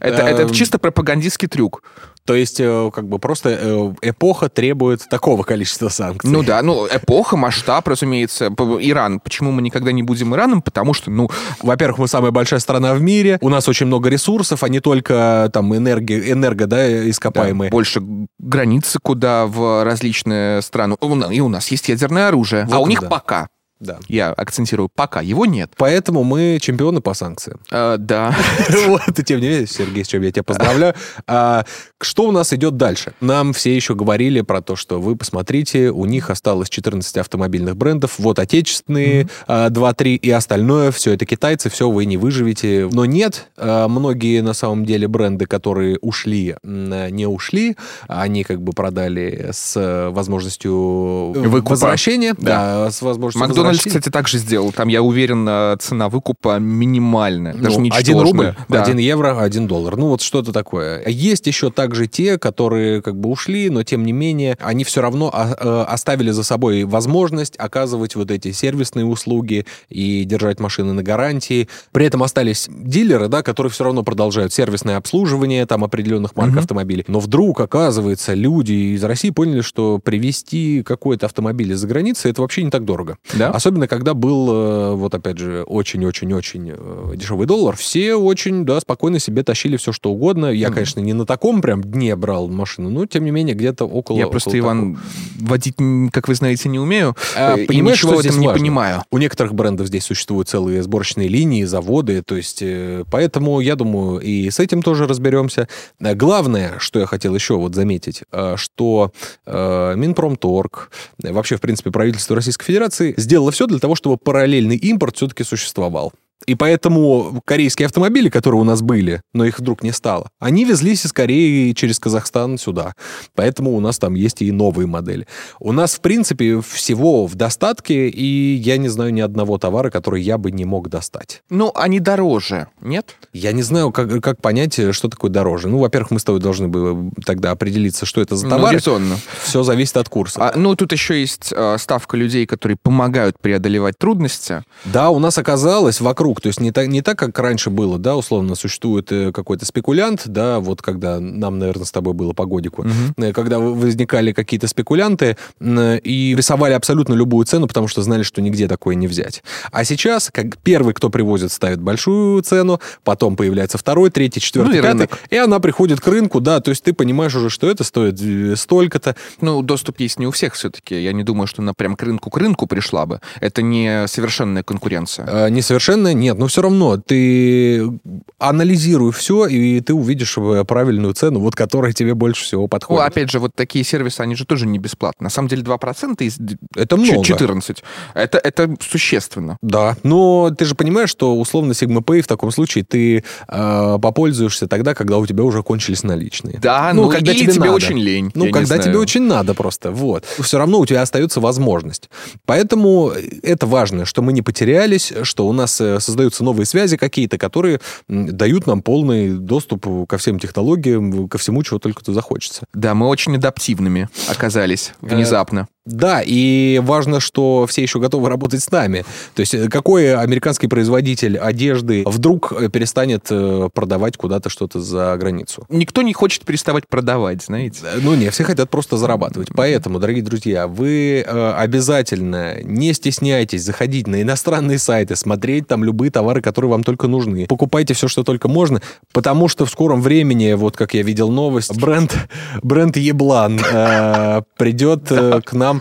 Это, 0.00 0.22
это 0.22 0.42
эм, 0.42 0.50
чисто 0.50 0.78
пропагандистский 0.78 1.48
трюк. 1.48 1.82
То 2.24 2.34
есть, 2.34 2.60
э, 2.60 2.90
как 2.94 3.08
бы 3.08 3.18
просто 3.18 3.50
э, 3.50 3.94
эпоха 4.02 4.48
требует 4.48 5.08
такого 5.08 5.42
количества 5.42 5.88
санкций. 5.88 6.30
Ну 6.30 6.42
да, 6.42 6.62
ну 6.62 6.86
эпоха, 6.86 7.36
масштаб, 7.36 7.88
разумеется. 7.88 8.52
Иран. 8.80 9.18
Почему 9.18 9.50
мы 9.50 9.62
никогда 9.62 9.92
не 9.92 10.02
будем 10.02 10.34
Ираном? 10.34 10.62
Потому 10.62 10.94
что, 10.94 11.10
ну... 11.10 11.30
Во-первых, 11.62 11.98
мы 11.98 12.08
самая 12.08 12.30
большая 12.30 12.60
страна 12.60 12.94
в 12.94 13.00
мире, 13.00 13.38
у 13.40 13.48
нас 13.48 13.68
очень 13.68 13.86
много 13.86 14.08
ресурсов, 14.08 14.62
а 14.62 14.68
не 14.68 14.80
только 14.80 15.50
там 15.52 15.74
энерги, 15.74 16.32
энерго, 16.32 16.66
да, 16.66 17.08
ископаемые. 17.08 17.70
Да, 17.70 17.74
больше 17.74 18.02
границы 18.38 18.98
куда 19.02 19.46
в 19.46 19.84
различные 19.84 20.62
страны. 20.62 20.96
И 21.30 21.40
у 21.40 21.48
нас 21.48 21.68
есть 21.68 21.88
ядерное 21.88 22.28
оружие, 22.28 22.66
вот 22.66 22.74
а 22.74 22.78
у 22.78 22.86
них 22.86 23.00
да. 23.00 23.08
пока 23.08 23.48
Да. 23.80 23.98
Я 24.08 24.32
акцентирую, 24.32 24.88
пока 24.92 25.20
его 25.20 25.46
нет. 25.46 25.72
Поэтому 25.76 26.24
мы 26.24 26.58
чемпионы 26.60 27.00
по 27.00 27.14
санкциям. 27.14 27.60
Э, 27.70 27.96
да. 27.98 28.34
Вот, 28.88 29.18
и 29.18 29.22
тем 29.22 29.40
не 29.40 29.48
менее, 29.48 29.66
Сергей, 29.66 30.04
с 30.04 30.08
чем 30.08 30.22
я 30.22 30.30
тебя 30.32 30.42
поздравляю. 30.42 30.94
А, 31.26 31.64
что 32.00 32.24
у 32.24 32.32
нас 32.32 32.52
идет 32.52 32.76
дальше? 32.76 33.12
Нам 33.20 33.52
все 33.52 33.74
еще 33.74 33.94
говорили 33.94 34.40
про 34.40 34.62
то, 34.62 34.76
что 34.76 35.00
вы 35.00 35.14
посмотрите, 35.16 35.90
у 35.90 36.06
них 36.06 36.30
осталось 36.30 36.68
14 36.68 37.18
автомобильных 37.18 37.76
брендов, 37.76 38.18
вот 38.18 38.38
отечественные, 38.38 39.28
а, 39.46 39.68
2-3 39.68 40.16
и 40.16 40.30
остальное, 40.30 40.90
все 40.90 41.12
это 41.12 41.26
китайцы, 41.26 41.70
все 41.70 41.90
вы 41.90 42.04
не 42.04 42.16
выживете. 42.16 42.88
Но 42.90 43.04
нет, 43.04 43.48
а, 43.56 43.88
многие 43.88 44.40
на 44.40 44.54
самом 44.54 44.84
деле 44.84 45.06
бренды, 45.08 45.46
которые 45.46 45.98
ушли, 46.00 46.56
не 46.62 47.26
ушли, 47.26 47.76
они 48.06 48.44
как 48.44 48.62
бы 48.62 48.72
продали 48.72 49.50
с 49.52 50.10
возможностью 50.10 51.32
Выкупа. 51.32 51.70
возвращения. 51.70 52.34
Да. 52.38 52.84
Да, 52.86 52.90
с 52.90 53.02
возможностью 53.02 53.40
Макдональдс, 53.40 53.67
возвращения. 53.68 53.98
кстати, 54.00 54.12
также 54.12 54.38
сделал. 54.38 54.72
Там, 54.72 54.88
я 54.88 55.02
уверен, 55.02 55.46
э, 55.48 55.76
цена 55.80 56.08
выкупа 56.08 56.58
минимальная. 56.58 57.54
Даже 57.54 57.78
Ну, 57.78 57.84
ничтожная. 57.84 58.00
один 58.00 58.20
рубль, 58.20 58.54
Да. 58.68 58.82
один 58.82 58.98
евро, 58.98 59.40
один 59.40 59.66
доллар. 59.66 59.96
Ну, 59.96 60.08
вот 60.08 60.22
что-то 60.22 60.52
такое. 60.52 61.02
Есть 61.06 61.46
еще 61.46 61.70
также 61.70 62.06
те, 62.06 62.38
которые 62.38 63.02
как 63.02 63.16
бы 63.18 63.28
ушли, 63.30 63.70
но 63.70 63.82
тем 63.82 64.04
не 64.04 64.12
менее, 64.12 64.56
они 64.60 64.84
все 64.84 65.00
равно 65.00 65.30
а, 65.32 65.54
э, 65.58 65.84
оставили 65.92 66.30
за 66.30 66.42
собой 66.44 66.84
возможность 66.84 67.54
оказывать 67.58 68.14
вот 68.16 68.30
эти 68.30 68.52
сервисные 68.52 69.04
услуги 69.04 69.66
и 69.88 70.24
держать 70.24 70.60
машины 70.60 70.92
на 70.92 71.02
гарантии. 71.02 71.68
При 71.92 72.06
этом 72.06 72.22
остались 72.22 72.68
дилеры, 72.70 73.28
да, 73.28 73.42
которые 73.42 73.70
все 73.70 73.84
равно 73.84 74.02
продолжают 74.02 74.52
сервисное 74.52 74.96
обслуживание 74.96 75.66
там 75.66 75.84
определенных 75.84 76.36
марк 76.36 76.50
Мгм. 76.50 76.58
автомобилей. 76.60 77.04
Но 77.08 77.20
вдруг, 77.20 77.60
оказывается, 77.60 78.34
люди 78.34 78.94
из 78.94 79.04
России 79.04 79.30
поняли, 79.30 79.60
что 79.60 79.98
привезти 79.98 80.82
какой-то 80.82 81.26
автомобиль 81.26 81.72
из-за 81.72 81.86
границы 81.86 82.30
это 82.30 82.42
вообще 82.42 82.62
не 82.62 82.70
так 82.70 82.84
дорого. 82.84 83.16
Да? 83.34 83.50
Особенно, 83.58 83.88
когда 83.88 84.14
был, 84.14 84.48
э, 84.52 84.94
вот 84.94 85.12
опять 85.16 85.36
же, 85.38 85.64
очень-очень-очень 85.64 86.74
э, 86.76 87.12
дешевый 87.16 87.48
доллар, 87.48 87.74
все 87.74 88.14
очень, 88.14 88.64
да, 88.64 88.78
спокойно 88.78 89.18
себе 89.18 89.42
тащили 89.42 89.76
все, 89.76 89.90
что 89.90 90.12
угодно. 90.12 90.46
Я, 90.46 90.70
конечно, 90.70 91.00
не 91.00 91.12
на 91.12 91.26
таком 91.26 91.60
прям 91.60 91.82
дне 91.82 92.14
брал 92.14 92.46
машину, 92.46 92.88
но, 92.88 93.06
тем 93.06 93.24
не 93.24 93.32
менее, 93.32 93.56
где-то 93.56 93.84
около... 93.84 94.16
Я 94.16 94.26
около 94.26 94.30
просто, 94.30 94.50
такого. 94.50 94.64
Иван, 94.64 94.98
водить, 95.40 95.74
как 96.12 96.28
вы 96.28 96.36
знаете, 96.36 96.68
не 96.68 96.78
умею. 96.78 97.16
А, 97.36 97.56
э, 97.56 97.64
и 97.64 97.66
понимаешь, 97.66 97.98
ничего 97.98 98.12
что 98.12 98.22
в 98.22 98.26
этом 98.26 98.40
не 98.40 98.46
важно? 98.46 98.60
понимаю. 98.60 99.02
У 99.10 99.18
некоторых 99.18 99.54
брендов 99.54 99.88
здесь 99.88 100.04
существуют 100.04 100.48
целые 100.48 100.80
сборочные 100.84 101.26
линии, 101.26 101.64
заводы, 101.64 102.22
то 102.22 102.36
есть, 102.36 102.62
поэтому, 103.10 103.58
я 103.58 103.74
думаю, 103.74 104.20
и 104.20 104.48
с 104.50 104.60
этим 104.60 104.82
тоже 104.82 105.08
разберемся. 105.08 105.66
Главное, 105.98 106.74
что 106.78 107.00
я 107.00 107.06
хотел 107.06 107.34
еще 107.34 107.56
вот 107.56 107.74
заметить, 107.74 108.22
что 108.54 109.10
Минпромторг, 109.46 110.92
вообще, 111.18 111.56
в 111.56 111.60
принципе, 111.60 111.90
правительство 111.90 112.36
Российской 112.36 112.66
Федерации 112.66 113.14
сделало 113.16 113.47
все 113.50 113.66
для 113.66 113.78
того, 113.78 113.94
чтобы 113.94 114.16
параллельный 114.16 114.76
импорт 114.76 115.16
все-таки 115.16 115.44
существовал. 115.44 116.12
И 116.46 116.54
поэтому 116.54 117.42
корейские 117.44 117.86
автомобили, 117.86 118.28
которые 118.28 118.60
у 118.60 118.64
нас 118.64 118.80
были, 118.80 119.20
но 119.34 119.44
их 119.44 119.58
вдруг 119.58 119.82
не 119.82 119.92
стало, 119.92 120.28
они 120.38 120.64
везлись 120.64 121.04
из 121.04 121.12
Кореи 121.12 121.72
через 121.72 121.98
Казахстан 121.98 122.58
сюда. 122.58 122.94
Поэтому 123.34 123.76
у 123.76 123.80
нас 123.80 123.98
там 123.98 124.14
есть 124.14 124.42
и 124.42 124.50
новые 124.52 124.86
модели. 124.86 125.26
У 125.60 125.72
нас, 125.72 125.94
в 125.96 126.00
принципе, 126.00 126.60
всего 126.60 127.26
в 127.26 127.34
достатке, 127.34 128.08
и 128.08 128.54
я 128.54 128.76
не 128.76 128.88
знаю 128.88 129.12
ни 129.12 129.20
одного 129.20 129.58
товара, 129.58 129.90
который 129.90 130.22
я 130.22 130.38
бы 130.38 130.50
не 130.50 130.64
мог 130.64 130.88
достать. 130.88 131.42
Ну, 131.50 131.72
они 131.74 132.00
дороже, 132.00 132.68
нет? 132.80 133.16
Я 133.32 133.52
не 133.52 133.62
знаю, 133.62 133.90
как, 133.92 134.08
как 134.22 134.40
понять, 134.40 134.78
что 134.94 135.08
такое 135.08 135.30
дороже. 135.30 135.68
Ну, 135.68 135.78
во-первых, 135.78 136.10
мы 136.12 136.20
с 136.20 136.24
тобой 136.24 136.40
должны 136.40 136.68
бы 136.68 137.10
тогда 137.24 137.50
определиться, 137.50 138.06
что 138.06 138.20
это 138.20 138.36
за 138.36 138.46
Ну, 138.46 138.50
товар. 138.56 138.74
резонно. 138.74 139.16
Все 139.42 139.62
зависит 139.62 139.96
от 139.96 140.08
курса. 140.08 140.40
А, 140.50 140.56
ну, 140.56 140.74
тут 140.76 140.92
еще 140.92 141.20
есть 141.20 141.52
э, 141.54 141.76
ставка 141.78 142.16
людей, 142.16 142.46
которые 142.46 142.76
помогают 142.82 143.38
преодолевать 143.40 143.98
трудности. 143.98 144.62
Да, 144.84 145.10
у 145.10 145.18
нас 145.18 145.36
оказалось 145.38 146.00
вокруг, 146.00 146.27
то 146.34 146.48
есть 146.48 146.60
не 146.60 146.72
так, 146.72 146.88
не 146.88 147.02
так, 147.02 147.18
как 147.18 147.38
раньше 147.38 147.70
было, 147.70 147.98
да, 147.98 148.16
условно, 148.16 148.54
существует 148.54 149.10
э, 149.12 149.32
какой-то 149.32 149.64
спекулянт, 149.66 150.22
да, 150.26 150.60
вот 150.60 150.82
когда 150.82 151.20
нам, 151.20 151.58
наверное, 151.58 151.84
с 151.84 151.90
тобой 151.90 152.14
было 152.14 152.32
по 152.32 152.46
годику, 152.46 152.86
э, 153.16 153.32
когда 153.32 153.58
возникали 153.58 154.32
какие-то 154.32 154.68
спекулянты 154.68 155.36
э, 155.60 155.98
и 155.98 156.34
рисовали 156.36 156.72
абсолютно 156.74 157.14
любую 157.14 157.46
цену, 157.46 157.66
потому 157.66 157.88
что 157.88 158.02
знали, 158.02 158.22
что 158.22 158.40
нигде 158.40 158.68
такое 158.68 158.94
не 158.94 159.06
взять. 159.06 159.42
А 159.72 159.84
сейчас, 159.84 160.30
как 160.32 160.58
первый, 160.58 160.94
кто 160.94 161.10
привозит, 161.10 161.52
ставит 161.52 161.80
большую 161.80 162.42
цену, 162.42 162.80
потом 163.04 163.36
появляется 163.36 163.78
второй, 163.78 164.10
третий, 164.10 164.40
четвертый, 164.40 164.72
Ну 164.72 164.78
и 164.78 164.82
пятый, 164.82 164.92
рынок. 164.92 165.18
и 165.30 165.36
она 165.36 165.60
приходит 165.60 166.00
к 166.00 166.06
рынку, 166.06 166.40
да, 166.40 166.60
то 166.60 166.70
есть 166.70 166.82
ты 166.82 166.92
понимаешь 166.92 167.34
уже, 167.34 167.50
что 167.50 167.68
это 167.68 167.84
стоит 167.84 168.18
столько-то, 168.58 169.16
Ну, 169.40 169.62
доступ 169.62 170.00
есть 170.00 170.18
не 170.18 170.26
у 170.26 170.30
всех 170.30 170.54
все-таки. 170.54 171.00
Я 171.00 171.12
не 171.12 171.24
думаю, 171.24 171.46
что 171.46 171.62
она 171.62 171.74
прям 171.74 171.96
к 171.96 172.02
рынку 172.02 172.30
к 172.30 172.36
рынку 172.36 172.66
пришла 172.66 173.06
бы. 173.06 173.20
Это 173.40 173.62
не 173.62 174.06
совершенная 174.06 174.62
конкуренция. 174.62 175.26
Э, 175.26 175.50
Несовершенное? 175.50 176.14
Нет, 176.18 176.38
но 176.38 176.46
все 176.48 176.62
равно 176.62 176.96
ты 176.96 177.90
анализируй 178.38 179.12
все, 179.12 179.46
и 179.46 179.80
ты 179.80 179.94
увидишь 179.94 180.36
э, 180.38 180.64
правильную 180.64 181.14
цену, 181.14 181.40
вот 181.40 181.54
которая 181.56 181.92
тебе 181.92 182.14
больше 182.14 182.44
всего 182.44 182.62
Ну, 182.62 182.68
подходит. 182.68 183.04
опять 183.06 183.30
же, 183.30 183.38
вот 183.38 183.52
такие 183.54 183.84
сервисы, 183.84 184.20
они 184.20 184.34
же 184.34 184.44
тоже 184.44 184.66
не 184.66 184.78
бесплатны. 184.78 185.24
На 185.24 185.30
самом 185.30 185.48
деле 185.48 185.62
2% 185.62 186.22
из 186.22 186.38
Это 186.76 186.96
много. 186.96 187.24
14. 187.24 187.82
Это, 188.14 188.38
это 188.38 188.76
существенно. 188.80 189.56
Да, 189.62 189.96
но 190.02 190.50
ты 190.56 190.64
же 190.64 190.74
понимаешь, 190.74 191.10
что 191.10 191.36
условно 191.36 191.72
Sigma 191.72 192.02
Pay 192.02 192.22
в 192.22 192.26
таком 192.26 192.50
случае 192.50 192.84
ты 192.84 193.24
э, 193.48 193.98
попользуешься 194.00 194.66
тогда, 194.68 194.94
когда 194.94 195.18
у 195.18 195.26
тебя 195.26 195.44
уже 195.44 195.62
кончились 195.62 196.02
наличные. 196.02 196.58
Да, 196.58 196.92
Ну, 196.94 197.04
ну, 197.04 197.10
когда 197.10 197.32
тебе 197.34 197.52
тебе 197.52 197.60
надо. 197.60 197.72
очень 197.72 197.98
лень. 197.98 198.30
Ну, 198.34 198.50
когда 198.50 198.78
тебе 198.78 198.98
очень 198.98 199.22
надо 199.22 199.54
просто, 199.54 199.90
вот. 199.90 200.24
Все 200.40 200.58
равно 200.58 200.78
у 200.80 200.86
тебя 200.86 201.02
остается 201.02 201.40
возможность. 201.40 202.10
Поэтому 202.46 203.12
это 203.42 203.66
важно, 203.66 204.04
что 204.04 204.22
мы 204.22 204.32
не 204.32 204.42
потерялись, 204.42 205.12
что 205.22 205.46
у 205.46 205.52
нас 205.52 205.80
э, 205.80 205.98
создаются 206.08 206.42
новые 206.42 206.64
связи 206.64 206.96
какие-то, 206.96 207.36
которые 207.36 207.80
дают 208.08 208.66
нам 208.66 208.80
полный 208.80 209.30
доступ 209.30 210.08
ко 210.08 210.16
всем 210.16 210.38
технологиям, 210.38 211.28
ко 211.28 211.36
всему, 211.36 211.62
чего 211.62 211.78
только 211.78 212.02
захочется. 212.12 212.64
Да, 212.72 212.94
мы 212.94 213.06
очень 213.08 213.36
адаптивными 213.36 214.08
оказались 214.28 214.94
внезапно. 215.02 215.68
Да, 215.88 216.22
и 216.24 216.80
важно, 216.84 217.18
что 217.18 217.66
все 217.66 217.82
еще 217.82 217.98
готовы 217.98 218.28
работать 218.28 218.62
с 218.62 218.70
нами. 218.70 219.04
То 219.34 219.40
есть 219.40 219.54
э, 219.54 219.68
какой 219.68 220.14
американский 220.14 220.66
производитель 220.66 221.38
одежды 221.38 222.02
вдруг 222.04 222.52
э, 222.52 222.68
перестанет 222.68 223.26
э, 223.30 223.70
продавать 223.72 224.18
куда-то 224.18 224.50
что-то 224.50 224.80
за 224.80 225.16
границу? 225.16 225.64
Никто 225.70 226.02
не 226.02 226.12
хочет 226.12 226.44
переставать 226.44 226.86
продавать, 226.86 227.42
знаете. 227.42 227.80
Ну, 228.02 228.14
не, 228.14 228.28
все 228.30 228.44
хотят 228.44 228.68
просто 228.68 228.98
зарабатывать. 228.98 229.48
Поэтому, 229.54 229.98
дорогие 229.98 230.22
друзья, 230.22 230.66
вы 230.66 231.22
обязательно 231.22 232.62
не 232.62 232.92
стесняйтесь 232.92 233.62
заходить 233.62 234.06
на 234.06 234.20
иностранные 234.20 234.78
сайты, 234.78 235.16
смотреть 235.16 235.68
там 235.68 235.84
любые 235.84 236.10
товары, 236.10 236.42
которые 236.42 236.70
вам 236.70 236.84
только 236.84 237.08
нужны. 237.08 237.46
Покупайте 237.46 237.94
все, 237.94 238.08
что 238.08 238.24
только 238.24 238.48
можно, 238.48 238.82
потому 239.12 239.48
что 239.48 239.64
в 239.64 239.70
скором 239.70 240.02
времени, 240.02 240.52
вот 240.52 240.76
как 240.76 240.94
я 240.94 241.02
видел 241.02 241.30
новость, 241.30 241.78
бренд, 241.78 242.14
бренд 242.62 242.96
Еблан 242.96 243.58
э, 243.58 244.42
придет 244.56 245.10
э, 245.10 245.40
к 245.44 245.52
нам 245.52 245.77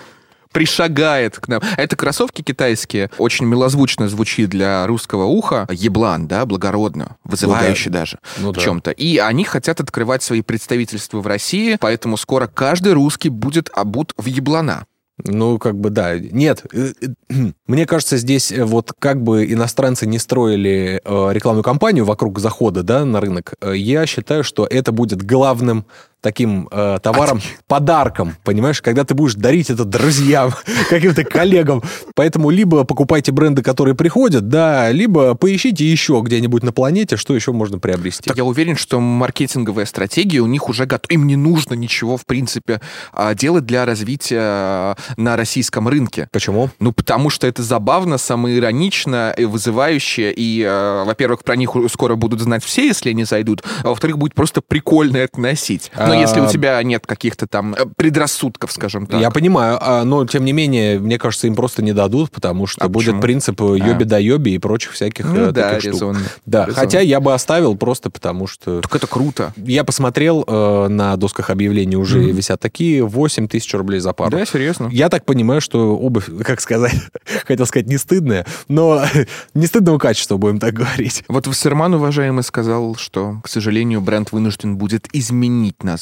Пришагает 0.58 1.38
к 1.38 1.48
нам. 1.50 1.62
Это 1.78 1.96
кроссовки 1.96 2.42
китайские. 2.42 3.12
Очень 3.20 3.46
милозвучно 3.46 4.10
звучит 4.10 4.50
для 4.50 4.88
русского 4.88 5.26
уха. 5.26 5.68
Еблан, 5.70 6.28
да, 6.28 6.48
благородно. 6.48 7.18
Вызывающе 7.24 7.92
даже. 7.92 8.18
Ну 8.40 8.50
в 8.50 8.56
да. 8.56 8.62
чем-то. 8.62 8.90
И 8.90 9.18
они 9.20 9.44
хотят 9.44 9.80
открывать 9.82 10.24
свои 10.24 10.42
представительства 10.42 11.20
в 11.20 11.28
России, 11.28 11.78
поэтому 11.80 12.18
скоро 12.18 12.48
каждый 12.48 12.94
русский 12.94 13.30
будет 13.30 13.70
обут 13.72 14.14
в 14.18 14.26
еблана. 14.26 14.88
Ну, 15.24 15.58
как 15.58 15.76
бы, 15.80 15.90
да. 15.90 16.18
Нет, 16.18 16.66
э, 16.74 16.94
э, 17.02 17.34
мне 17.68 17.86
кажется, 17.86 18.18
здесь 18.18 18.52
э, 18.52 18.64
вот 18.64 18.94
как 18.98 19.22
бы 19.22 19.52
иностранцы 19.52 20.06
не 20.06 20.20
строили 20.20 21.02
рекламную 21.06 21.64
кампанию 21.64 22.06
вокруг 22.06 22.40
захода, 22.40 22.84
да, 22.84 23.04
на 23.06 23.20
рынок, 23.20 23.54
я 23.74 24.06
считаю, 24.06 24.44
что 24.44 24.66
это 24.66 24.92
будет 24.92 25.24
главным 25.24 25.86
таким 26.28 26.68
э, 26.70 26.98
товаром, 27.02 27.42
подарком, 27.68 28.36
понимаешь, 28.44 28.82
когда 28.82 29.06
ты 29.06 29.14
будешь 29.14 29.36
дарить 29.36 29.70
это 29.70 29.86
друзьям, 29.86 30.52
каким-то 30.90 31.24
коллегам. 31.24 31.82
Поэтому 32.16 32.50
либо 32.50 32.84
покупайте 32.84 33.32
бренды, 33.32 33.64
которые 33.64 33.96
приходят, 33.96 34.50
да, 34.50 34.92
либо 34.92 35.36
поищите 35.36 35.90
еще 35.90 36.22
где-нибудь 36.22 36.64
на 36.64 36.74
планете, 36.74 37.16
что 37.16 37.34
еще 37.34 37.54
можно 37.54 37.80
приобрести. 37.80 38.30
Я 38.36 38.44
уверен, 38.44 38.76
что 38.76 39.00
маркетинговая 39.00 39.86
стратегия 39.86 40.40
у 40.42 40.48
них 40.48 40.68
уже 40.68 40.86
готова. 40.86 41.14
Им 41.14 41.28
не 41.28 41.38
нужно 41.38 41.76
ничего, 41.76 42.18
в 42.18 42.26
принципе, 42.26 42.82
а, 43.14 43.34
делать 43.34 43.66
для 43.66 43.86
развития 43.86 44.42
а, 44.42 44.96
на 45.16 45.38
российском 45.38 45.88
рынке. 45.88 46.28
Почему? 46.34 46.70
Ну, 46.82 46.92
потому 46.92 47.30
что 47.30 47.48
это 47.48 47.64
забавно, 47.64 48.18
самоиронично, 48.18 49.34
и 49.38 49.46
вызывающе, 49.46 50.34
и, 50.36 50.62
э, 50.62 51.04
во-первых, 51.06 51.46
про 51.46 51.56
них 51.56 51.74
скоро 51.90 52.16
будут 52.16 52.42
знать 52.42 52.66
все, 52.66 52.88
если 52.88 53.12
они 53.12 53.24
зайдут, 53.24 53.64
а 53.84 53.90
во-вторых, 53.90 54.18
будет 54.18 54.36
просто 54.36 54.60
прикольно 54.60 55.16
это 55.16 55.40
носить. 55.40 55.90
А, 55.96 56.08
Но 56.08 56.17
Ну, 56.17 56.17
если 56.20 56.40
у 56.40 56.46
А, 56.46 56.48
тебя 56.48 56.82
нет 56.84 57.06
каких-то 57.06 57.48
там 57.48 57.74
э, 57.74 57.86
предрассудков, 57.96 58.72
скажем 58.72 59.06
так. 59.08 59.20
Я 59.20 59.32
понимаю, 59.32 59.78
а, 59.82 60.04
но 60.04 60.26
тем 60.26 60.46
не 60.46 60.54
менее, 60.54 61.00
мне 61.00 61.18
кажется, 61.18 61.48
им 61.48 61.56
просто 61.56 61.82
не 61.82 61.94
дадут, 61.94 62.32
потому 62.32 62.68
что 62.68 62.84
А 62.86 62.88
будет 62.90 63.06
почему? 63.08 63.22
принцип 63.22 63.62
йоби 63.62 64.04
да 64.04 64.18
йоби 64.18 64.52
и 64.52 64.58
прочих 64.58 64.94
всяких 64.94 65.26
Ну 65.26 65.36
э, 65.48 65.52
да, 65.52 65.70
таких 65.74 65.82
штук. 65.82 65.94
резонно. 65.94 66.20
Да, 66.46 66.66
резонно. 66.66 66.74
хотя 66.80 67.00
я 67.02 67.20
бы 67.20 67.34
оставил 67.34 67.76
просто 67.76 68.10
потому, 68.10 68.48
что... 68.48 68.82
Так 68.82 68.96
это 68.96 69.08
круто. 69.08 69.54
Я 69.58 69.84
посмотрел, 69.84 70.44
э, 70.48 70.88
на 70.88 71.16
досках 71.18 71.50
объявлений 71.50 71.96
уже 71.96 72.20
Мгм. 72.20 72.36
висят 72.36 72.60
такие 72.60 73.04
8 73.06 73.48
тысяч 73.48 73.74
рублей 73.74 74.00
за 74.00 74.14
пару. 74.14 74.32
Да, 74.32 74.46
серьезно. 74.46 74.90
Я 74.92 75.10
так 75.10 75.26
понимаю, 75.26 75.62
что 75.62 75.98
обувь, 75.98 76.26
как 76.44 76.62
сказать, 76.62 76.96
хотел 77.46 77.66
сказать, 77.66 77.88
не 77.88 77.98
стыдная, 77.98 78.46
но 78.68 79.04
не 79.54 79.68
стыдного 79.68 79.98
качества, 79.98 80.38
будем 80.38 80.60
так 80.60 80.74
говорить. 80.74 81.24
Вот 81.28 81.48
Вассерман, 81.48 81.94
уважаемый, 81.94 82.44
сказал, 82.44 82.96
что, 82.96 83.40
к 83.44 83.48
сожалению, 83.50 84.02
бренд 84.02 84.32
вынужден 84.32 84.78
будет 84.78 85.08
изменить 85.14 85.84
название. 85.84 85.97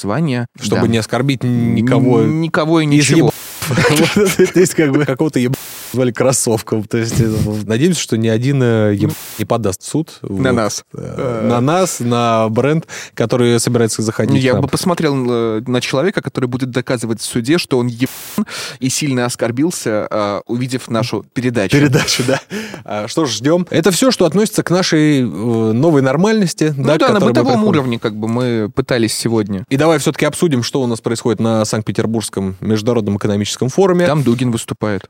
Чтобы 0.60 0.84
Да. 0.84 0.88
не 0.88 0.98
оскорбить 0.98 1.44
никого 1.44 2.22
Никого 2.22 2.82
и 2.82 2.86
из 2.86 2.90
ничего. 2.90 3.32
Есть, 4.56 4.76
как 4.76 4.92
бы, 4.92 5.06
какого-то 5.06 5.40
еб... 5.40 5.56
звали 5.94 6.12
кроссовком. 6.12 6.84
То 6.84 6.98
есть, 6.98 7.20
э, 7.20 7.30
надеемся, 7.66 8.02
что 8.02 8.18
ни 8.18 8.28
один 8.28 8.62
э, 8.62 8.96
не 9.38 9.46
подаст 9.46 9.84
суд. 9.84 10.20
На 10.22 10.52
нас. 10.52 10.84
Э, 10.94 11.48
На 11.48 11.62
нас, 11.62 12.00
на 12.00 12.48
бренд, 12.50 12.88
который 13.14 13.60
собирается 13.60 14.02
заходить 14.02 14.44
Я 14.44 14.56
бы 14.56 14.68
посмотрел 14.68 15.16
на 15.16 15.82
человека, 15.82 16.22
который 16.22 16.48
будет 16.48 16.72
доказывать 16.72 17.22
в 17.22 17.26
суде, 17.26 17.58
что 17.58 17.78
он 17.78 17.88
ебан 17.88 18.46
и 18.80 18.90
сильно 18.90 19.26
оскорбился, 19.26 20.42
увидев 20.48 20.90
нашу 20.90 21.26
передачу. 21.34 21.72
Передачу, 21.72 22.24
да. 22.28 22.42
А, 22.84 23.08
Что 23.08 23.26
ж, 23.26 23.32
ждем. 23.32 23.68
Это 23.70 23.92
все, 23.92 24.12
что 24.12 24.26
относится 24.26 24.64
к 24.64 24.70
нашей 24.70 25.24
новой 25.24 26.02
нормальности. 26.02 26.74
Ну 26.76 26.84
да, 26.86 26.98
да, 26.98 27.14
на 27.14 27.20
бытовом 27.20 27.64
уровне 27.66 28.00
как 28.00 28.16
бы 28.16 28.28
мы 28.28 28.72
пытались 28.74 29.14
сегодня. 29.16 29.66
И 29.70 29.78
давай 29.78 30.00
все-таки 30.00 30.26
обсудим, 30.26 30.64
что 30.64 30.82
у 30.82 30.88
нас 30.88 31.02
происходит 31.02 31.40
на 31.40 31.64
Санкт-Петербургском 31.66 32.56
международном 32.62 33.18
экономическом 33.18 33.70
форуме. 33.70 34.06
Там 34.06 34.24
Дугин 34.24 34.52
выступает. 34.52 35.10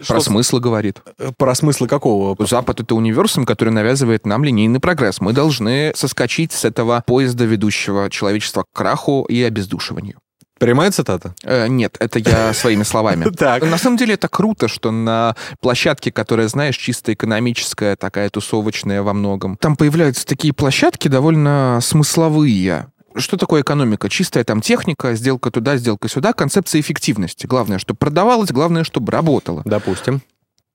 Что 0.00 0.14
Про 0.14 0.20
с- 0.20 0.24
смыслы 0.24 0.60
говорит. 0.60 1.00
э, 1.18 1.30
Про 1.36 1.54
смыслы 1.54 1.88
какого? 1.88 2.36
Запад— 2.46 2.80
это 2.80 2.94
универсум, 2.94 3.44
который 3.44 3.70
навязывает 3.70 4.26
нам 4.26 4.44
линейный 4.44 4.80
прогресс. 4.80 5.20
Мы 5.20 5.32
должны 5.32 5.92
соскочить 5.94 6.52
с 6.52 6.64
этого 6.64 7.02
поезда, 7.06 7.44
ведущего 7.44 8.08
человечество 8.10 8.62
к 8.62 8.76
краху 8.76 9.24
и 9.28 9.42
обездушиванию. 9.42 10.18
Прямая 10.58 10.92
цитата? 10.92 11.34
Э, 11.42 11.66
нет, 11.66 11.96
это 11.98 12.20
я 12.20 12.52
своими 12.54 12.84
словами. 12.84 13.28
Так. 13.36 13.62
На 13.68 13.78
самом 13.78 13.96
деле 13.96 14.14
это 14.14 14.28
круто, 14.28 14.68
что 14.68 14.92
на 14.92 15.34
площадке, 15.60 16.12
которая, 16.12 16.46
знаешь, 16.46 16.76
чисто 16.76 17.12
экономическая, 17.12 17.96
такая 17.96 18.30
тусовочная 18.30 19.02
во 19.02 19.12
многом, 19.12 19.56
там 19.56 19.74
появляются 19.74 20.24
такие 20.24 20.52
площадки 20.54 21.08
довольно 21.08 21.80
смысловые. 21.82 22.86
Что 23.16 23.36
такое 23.36 23.62
экономика? 23.62 24.08
Чистая 24.08 24.44
там 24.44 24.60
техника, 24.60 25.14
сделка 25.14 25.50
туда, 25.50 25.76
сделка 25.76 26.08
сюда, 26.08 26.32
концепция 26.32 26.80
эффективности. 26.80 27.46
Главное, 27.46 27.78
чтобы 27.78 27.98
продавалось, 27.98 28.50
главное, 28.50 28.84
чтобы 28.84 29.12
работало. 29.12 29.62
Допустим. 29.64 30.22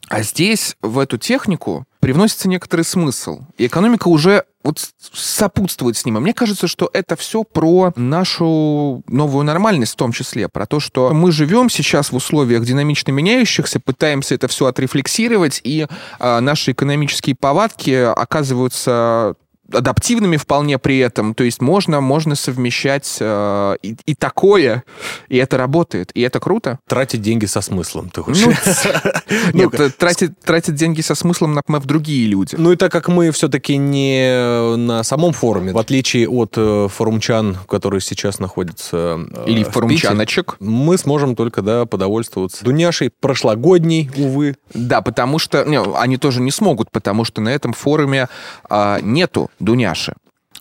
А 0.10 0.22
здесь 0.22 0.78
в 0.82 1.00
эту 1.00 1.18
технику 1.18 1.86
привносится 2.00 2.48
некоторый 2.48 2.84
смысл. 2.84 3.42
И 3.58 3.66
экономика 3.66 4.08
уже 4.08 4.46
вот 4.64 4.80
сопутствует 5.14 5.98
с 5.98 6.06
ним. 6.06 6.18
И 6.18 6.22
мне 6.22 6.34
кажется, 6.34 6.68
что 6.68 6.90
это 6.94 7.16
все 7.16 7.44
про 7.44 7.92
нашу 7.96 9.04
новую 9.08 9.44
нормальность 9.44 9.94
в 9.94 9.96
том 9.98 10.12
числе, 10.12 10.48
про 10.48 10.66
то, 10.66 10.80
что 10.80 11.14
мы 11.14 11.32
живем 11.32 11.70
сейчас 11.70 12.12
в 12.12 12.16
условиях 12.16 12.64
динамично 12.64 13.12
меняющихся, 13.12 13.80
пытаемся 13.80 14.36
это 14.36 14.48
все 14.48 14.68
отрефлексировать, 14.68 15.62
и 15.64 15.88
а, 16.20 16.40
наши 16.42 16.72
экономические 16.72 17.36
повадки 17.36 17.92
оказываются 17.92 19.36
адаптивными 19.72 20.38
вполне 20.38 20.78
при 20.78 21.00
этом. 21.00 21.34
То 21.34 21.44
есть 21.44 21.62
можно, 21.62 22.02
можно 22.02 22.36
совмещать 22.36 23.18
э, 23.20 23.76
и, 23.82 23.96
и 24.06 24.16
такое, 24.16 24.84
и 25.30 25.38
это 25.38 25.58
работает, 25.58 26.12
и 26.14 26.22
это 26.22 26.40
круто. 26.40 26.80
Тратить 26.88 27.22
деньги 27.22 27.46
со 27.46 27.62
смыслом, 27.62 28.10
ты 28.10 28.22
хочешь? 28.22 28.46
Ну, 28.46 28.54
Ну, 29.54 29.60
Нет, 29.60 29.80
э, 29.80 29.90
тратить, 29.90 30.76
деньги 30.76 31.02
со 31.02 31.16
смыслом, 31.16 31.54
например, 31.54 31.82
другие 31.84 32.28
люди. 32.28 32.56
Ну 32.58 32.72
и 32.72 32.76
так 32.76 32.92
как 32.92 33.08
мы 33.08 33.32
все-таки 33.32 33.78
не 33.78 34.76
на 34.76 35.04
самом 35.04 35.34
форуме, 35.34 35.74
в 35.74 35.78
отличие 35.78 36.28
от 36.28 36.54
э, 36.58 36.88
форумчан, 36.90 37.58
которые 37.68 38.02
сейчас 38.02 38.40
находятся 38.40 39.20
э, 39.34 39.46
Или 39.48 39.64
форумчаночек. 39.64 40.58
мы 40.60 40.98
сможем 40.98 41.36
только, 41.36 41.62
да, 41.62 41.86
подовольствоваться. 41.86 42.64
Дуняшей 42.64 43.10
прошлогодней, 43.10 44.10
увы. 44.16 44.56
Да, 44.74 45.02
потому 45.02 45.40
что... 45.40 45.66
Они 45.98 46.18
тоже 46.18 46.42
не 46.42 46.52
смогут, 46.52 46.92
потому 46.92 47.24
что 47.26 47.42
на 47.42 47.50
этом 47.50 47.74
форуме 47.74 48.28
а, 48.70 49.00
нету 49.02 49.50
Дуняши. 49.60 50.14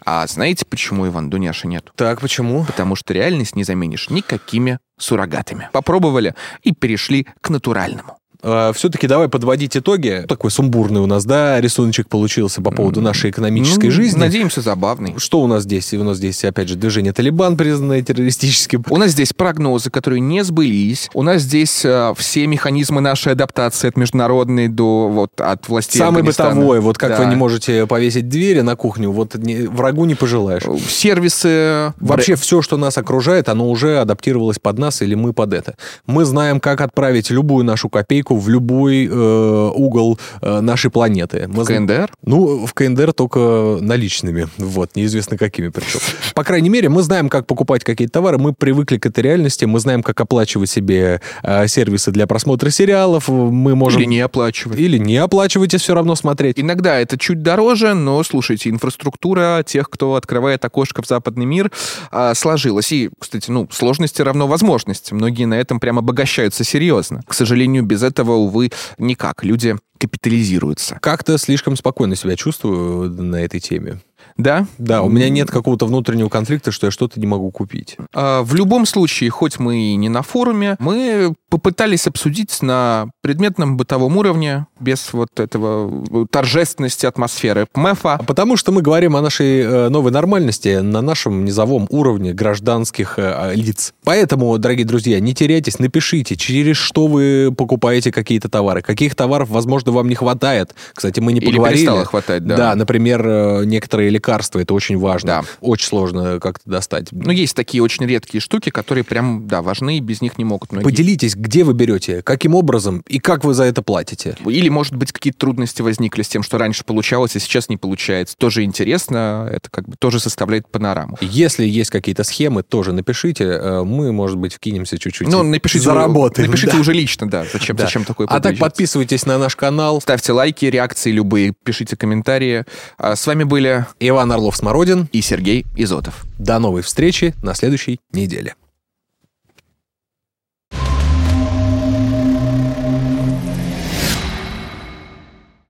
А 0.05 0.27
знаете, 0.27 0.65
почему, 0.67 1.07
Иван, 1.07 1.31
Дуняши 1.31 1.67
нету? 1.67 1.93
Так, 1.97 2.21
почему? 2.21 2.65
Потому 2.65 2.97
что 2.97 3.13
реальность 3.15 3.57
не 3.57 3.65
заменишь 3.65 4.11
никакими 4.11 4.79
суррогатами. 4.99 5.69
Попробовали 5.73 6.35
и 6.63 6.73
перешли 6.73 7.27
к 7.41 7.51
натуральному. 7.51 8.19
Все-таки 8.43 9.07
давай 9.07 9.29
подводить 9.29 9.77
итоги. 9.77 10.25
Такой 10.29 10.51
сумбурный 10.51 11.01
у 11.01 11.07
нас, 11.07 11.25
да, 11.25 11.61
рисуночек 11.61 12.09
получился 12.09 12.61
по 12.63 12.71
поводу 12.71 13.01
нашей 13.01 13.31
экономической 13.31 13.87
Ну, 13.87 13.91
жизни. 13.93 14.19
Надеемся, 14.19 14.61
забавный. 14.61 15.15
Что 15.19 15.41
у 15.41 15.47
нас 15.47 15.63
здесь? 15.65 15.93
У 15.95 16.05
нас 16.05 16.17
здесь, 16.19 16.45
опять 16.45 16.69
же, 16.69 16.77
движение 16.77 17.13
Талибан, 17.13 17.57
признанное 17.57 18.03
террористическим. 18.03 18.85
У 18.91 18.97
нас 18.97 19.11
здесь 19.13 19.33
прогнозы, 19.33 19.91
которые 19.91 20.21
не 20.21 20.43
сбылись. 20.45 21.11
У 21.15 21.23
нас 21.23 21.43
здесь 21.43 21.85
э, 21.85 22.13
все 22.17 22.47
механизмы 22.47 23.01
нашей 23.01 23.33
адаптации 23.33 23.89
от 23.89 23.97
международной 23.97 24.69
до 24.69 25.09
вот 25.09 25.41
от 25.41 25.69
властей 25.69 25.99
Самый 25.99 26.23
бытовой, 26.23 26.81
вот 26.81 26.99
как 26.99 27.11
Да. 27.11 27.19
вы 27.19 27.27
не 27.27 27.37
можете 27.37 27.87
повесить 27.87 28.29
двери 28.29 28.61
на 28.61 28.77
кухню, 28.77 29.11
вот 29.11 29.35
не- 29.37 29.67
врагу 29.67 30.05
не 30.05 30.15
пожелаешь. 30.15 30.63
Сервисы... 30.89 31.93
Вообще 32.01 32.35
все, 32.37 32.63
что 32.63 32.77
нас 32.77 32.99
окружает, 32.99 33.49
оно 33.49 33.71
уже 33.71 33.99
адаптировалось 33.99 34.59
под 34.59 34.79
нас 34.79 35.03
или 35.03 35.15
мы 35.15 35.33
под 35.33 35.53
это. 35.55 35.77
Мы 36.07 36.25
знаем, 36.25 36.61
как 36.61 36.81
отправить 36.81 37.31
любую 37.31 37.65
нашу 37.65 37.89
копейку 37.89 38.26
в 38.35 38.49
любой 38.49 39.07
э, 39.07 39.71
угол 39.75 40.19
э, 40.41 40.61
нашей 40.61 40.91
планеты. 40.91 41.47
Мы 41.49 41.65
зна- 41.65 41.77
КНДР? 41.77 42.11
Ну, 42.25 42.67
в 42.67 42.75
КНДР 42.75 43.13
только 43.13 43.79
наличными. 43.81 44.49
Вот, 44.59 44.97
неизвестно 44.97 45.37
какими 45.37 45.69
причем. 45.69 46.01
По 46.35 46.45
крайней 46.45 46.69
мере, 46.69 46.89
мы 46.89 47.03
знаем, 47.03 47.29
как 47.29 47.47
покупать 47.47 47.85
какие-то 47.85 48.15
товары, 48.15 48.39
мы 48.39 48.53
привыкли 48.53 48.99
к 48.99 49.07
этой 49.07 49.21
реальности, 49.21 49.65
мы 49.65 49.81
знаем, 49.81 50.03
как 50.03 50.21
оплачивать 50.21 50.71
себе 50.71 51.21
э, 51.43 51.67
сервисы 51.69 52.11
для 52.11 52.27
просмотра 52.27 52.71
сериалов, 52.71 53.29
мы 53.29 53.75
можем... 53.75 54.01
Или 54.01 54.09
не 54.09 54.21
оплачивать. 54.21 54.79
Или 54.79 54.99
не 54.99 55.17
оплачивать 55.17 55.75
и 55.75 55.79
все 55.79 55.95
равно 55.95 56.15
смотреть. 56.15 56.59
Иногда 56.59 56.99
это 56.99 57.19
чуть 57.19 57.43
дороже, 57.43 57.95
но, 57.95 58.23
слушайте, 58.23 58.71
инфраструктура 58.71 59.63
тех, 59.67 59.91
кто 59.91 60.15
открывает 60.15 60.65
окошко 60.65 61.03
в 61.03 61.07
западный 61.07 61.45
мир, 61.45 61.71
а, 62.11 62.35
сложилась. 62.35 62.91
И, 62.93 63.11
кстати, 63.19 63.51
ну, 63.51 63.69
сложности 63.71 64.23
равно 64.23 64.47
возможности. 64.47 65.15
Многие 65.15 65.45
на 65.45 65.55
этом 65.55 65.81
прям 65.81 65.99
обогащаются 65.99 66.65
серьезно. 66.65 67.23
К 67.27 67.35
сожалению, 67.35 67.83
без 67.83 68.03
этого, 68.03 68.16
увы, 68.25 68.71
никак. 68.99 69.45
Люди 69.45 69.77
капитализируются. 69.99 70.99
Как-то 71.01 71.39
слишком 71.39 71.77
спокойно 71.77 72.17
себя 72.17 72.37
чувствую 72.37 73.11
на 73.11 73.37
этой 73.37 73.61
теме. 73.61 74.01
Да? 74.37 74.67
Да, 74.79 75.03
у 75.03 75.09
меня 75.09 75.31
нет 75.31 75.51
какого-то 75.51 75.87
внутреннего 75.87 76.29
конфликта, 76.29 76.71
что 76.71 76.87
я 76.87 76.91
что-то 76.91 77.19
не 77.19 77.27
могу 77.27 77.51
купить. 77.51 77.97
А, 78.15 78.43
В 78.43 78.55
любом 78.55 78.85
случае, 78.85 79.31
хоть 79.31 79.59
мы 79.59 79.79
и 79.93 79.97
не 79.97 80.09
на 80.09 80.23
форуме, 80.23 80.77
мы 80.79 81.35
попытались 81.57 82.07
обсудить 82.07 82.61
на 82.61 83.09
предметном 83.23 83.79
бытовом 83.79 84.19
уровне, 84.19 84.67
без 84.79 85.15
вот 85.15 85.41
этого 85.41 86.27
торжественности 86.27 87.07
атмосферы 87.07 87.67
МЭФа. 87.75 88.15
А 88.15 88.23
Потому 88.23 88.59
что 88.59 88.73
мы 88.73 88.83
говорим 88.83 89.17
о 89.17 89.23
нашей 89.23 89.63
э, 89.63 89.89
новой 89.89 90.13
нормальности 90.13 90.81
на 90.81 91.01
нашем 91.01 91.47
низовом 91.47 91.87
уровне 91.89 92.35
гражданских 92.35 93.15
э, 93.17 93.53
лиц. 93.55 93.95
Поэтому, 94.05 94.59
дорогие 94.59 94.85
друзья, 94.85 95.19
не 95.19 95.35
теряйтесь, 95.35 95.79
напишите, 95.79 96.37
через 96.37 96.77
что 96.77 97.07
вы 97.07 97.55
покупаете 97.57 98.13
какие-то 98.13 98.51
товары, 98.51 98.83
каких 98.83 99.15
товаров, 99.15 99.49
возможно, 99.49 99.93
вам 99.93 100.11
не 100.11 100.15
хватает. 100.15 100.75
Кстати, 100.93 101.21
мы 101.21 101.33
не 101.33 101.41
Или 101.41 101.53
поговорили. 101.53 101.79
перестало 101.79 102.05
хватать, 102.05 102.45
да. 102.45 102.57
Да, 102.57 102.75
например, 102.75 103.27
э, 103.27 103.65
некоторые 103.65 104.11
лекарства, 104.11 104.59
это 104.59 104.75
очень 104.75 104.99
важно. 104.99 105.27
Да. 105.27 105.45
Очень 105.63 105.87
сложно 105.87 106.39
как-то 106.39 106.69
достать. 106.69 107.09
Ну, 107.13 107.31
есть 107.31 107.57
такие 107.57 107.83
очень 107.83 108.05
редкие 108.05 108.43
штуки, 108.43 108.69
которые 108.69 109.05
прям, 109.05 109.49
да, 109.49 109.63
важны, 109.63 109.97
и 109.97 110.01
без 110.01 110.21
них 110.21 110.37
не 110.37 110.45
могут 110.45 110.71
многие. 110.71 110.85
Поделитесь, 110.85 111.35
где 111.47 111.63
вы 111.63 111.75
берете, 111.75 112.23
каким 112.23 112.57
образом 112.57 113.03
и 113.07 113.21
как 113.21 113.45
вы 113.45 113.55
за 113.55 113.63
это 113.65 113.81
платите. 113.81 114.37
Или, 114.45 114.69
может 114.69 114.97
быть, 114.97 115.13
какие-то 115.13 115.39
трудности 115.39 115.81
возникли 115.81 116.23
с 116.23 116.29
тем, 116.29 116.43
что 116.43 116.59
раньше 116.59 116.83
получалось, 116.85 117.37
а 117.37 117.39
сейчас 117.41 117.69
не 117.69 117.77
получается. 117.77 118.37
Тоже 118.37 118.65
интересно, 118.65 119.49
это 119.53 119.71
как 119.71 119.89
бы 119.89 119.95
тоже 119.97 120.19
составляет 120.19 120.69
панораму. 120.69 121.17
Если 121.21 121.65
есть 121.65 121.91
какие-то 121.91 122.25
схемы, 122.25 122.65
тоже 122.65 122.93
напишите. 122.93 123.45
Э, 123.45 123.83
Мы, 123.85 124.13
может 124.13 124.39
быть, 124.39 124.55
вкинемся 124.55 124.99
чуть-чуть. 124.99 125.29
Ну, 125.29 125.45
напишите, 125.45 125.85
заработаем. 125.85 126.49
напишите 126.51 126.73
да. 126.73 126.81
уже 126.81 126.93
лично, 126.93 127.31
да, 127.31 127.45
зачем, 127.53 127.77
Да. 127.77 127.85
зачем 127.85 128.05
такое 128.05 128.27
А 128.27 128.41
так 128.41 128.59
подписывайтесь 128.59 129.25
на 129.25 129.39
наш 129.39 129.55
канал. 129.55 130.01
Ставьте 130.01 130.33
лайки, 130.33 130.65
реакции 130.65 131.13
любые, 131.13 131.55
пишите 131.65 131.97
комментарии. 131.97 132.65
А 132.99 133.15
С 133.15 133.25
вами 133.27 133.45
были 133.45 133.87
Иван 134.01 134.33
Орлов-Смородин. 134.33 135.09
и 135.13 135.21
Сергей 135.21 135.65
Изотов. 135.77 136.25
До 136.39 136.59
новой 136.59 136.83
встречи 136.83 137.35
на 137.43 137.55
следующей 137.55 138.01
неделе. 138.13 138.55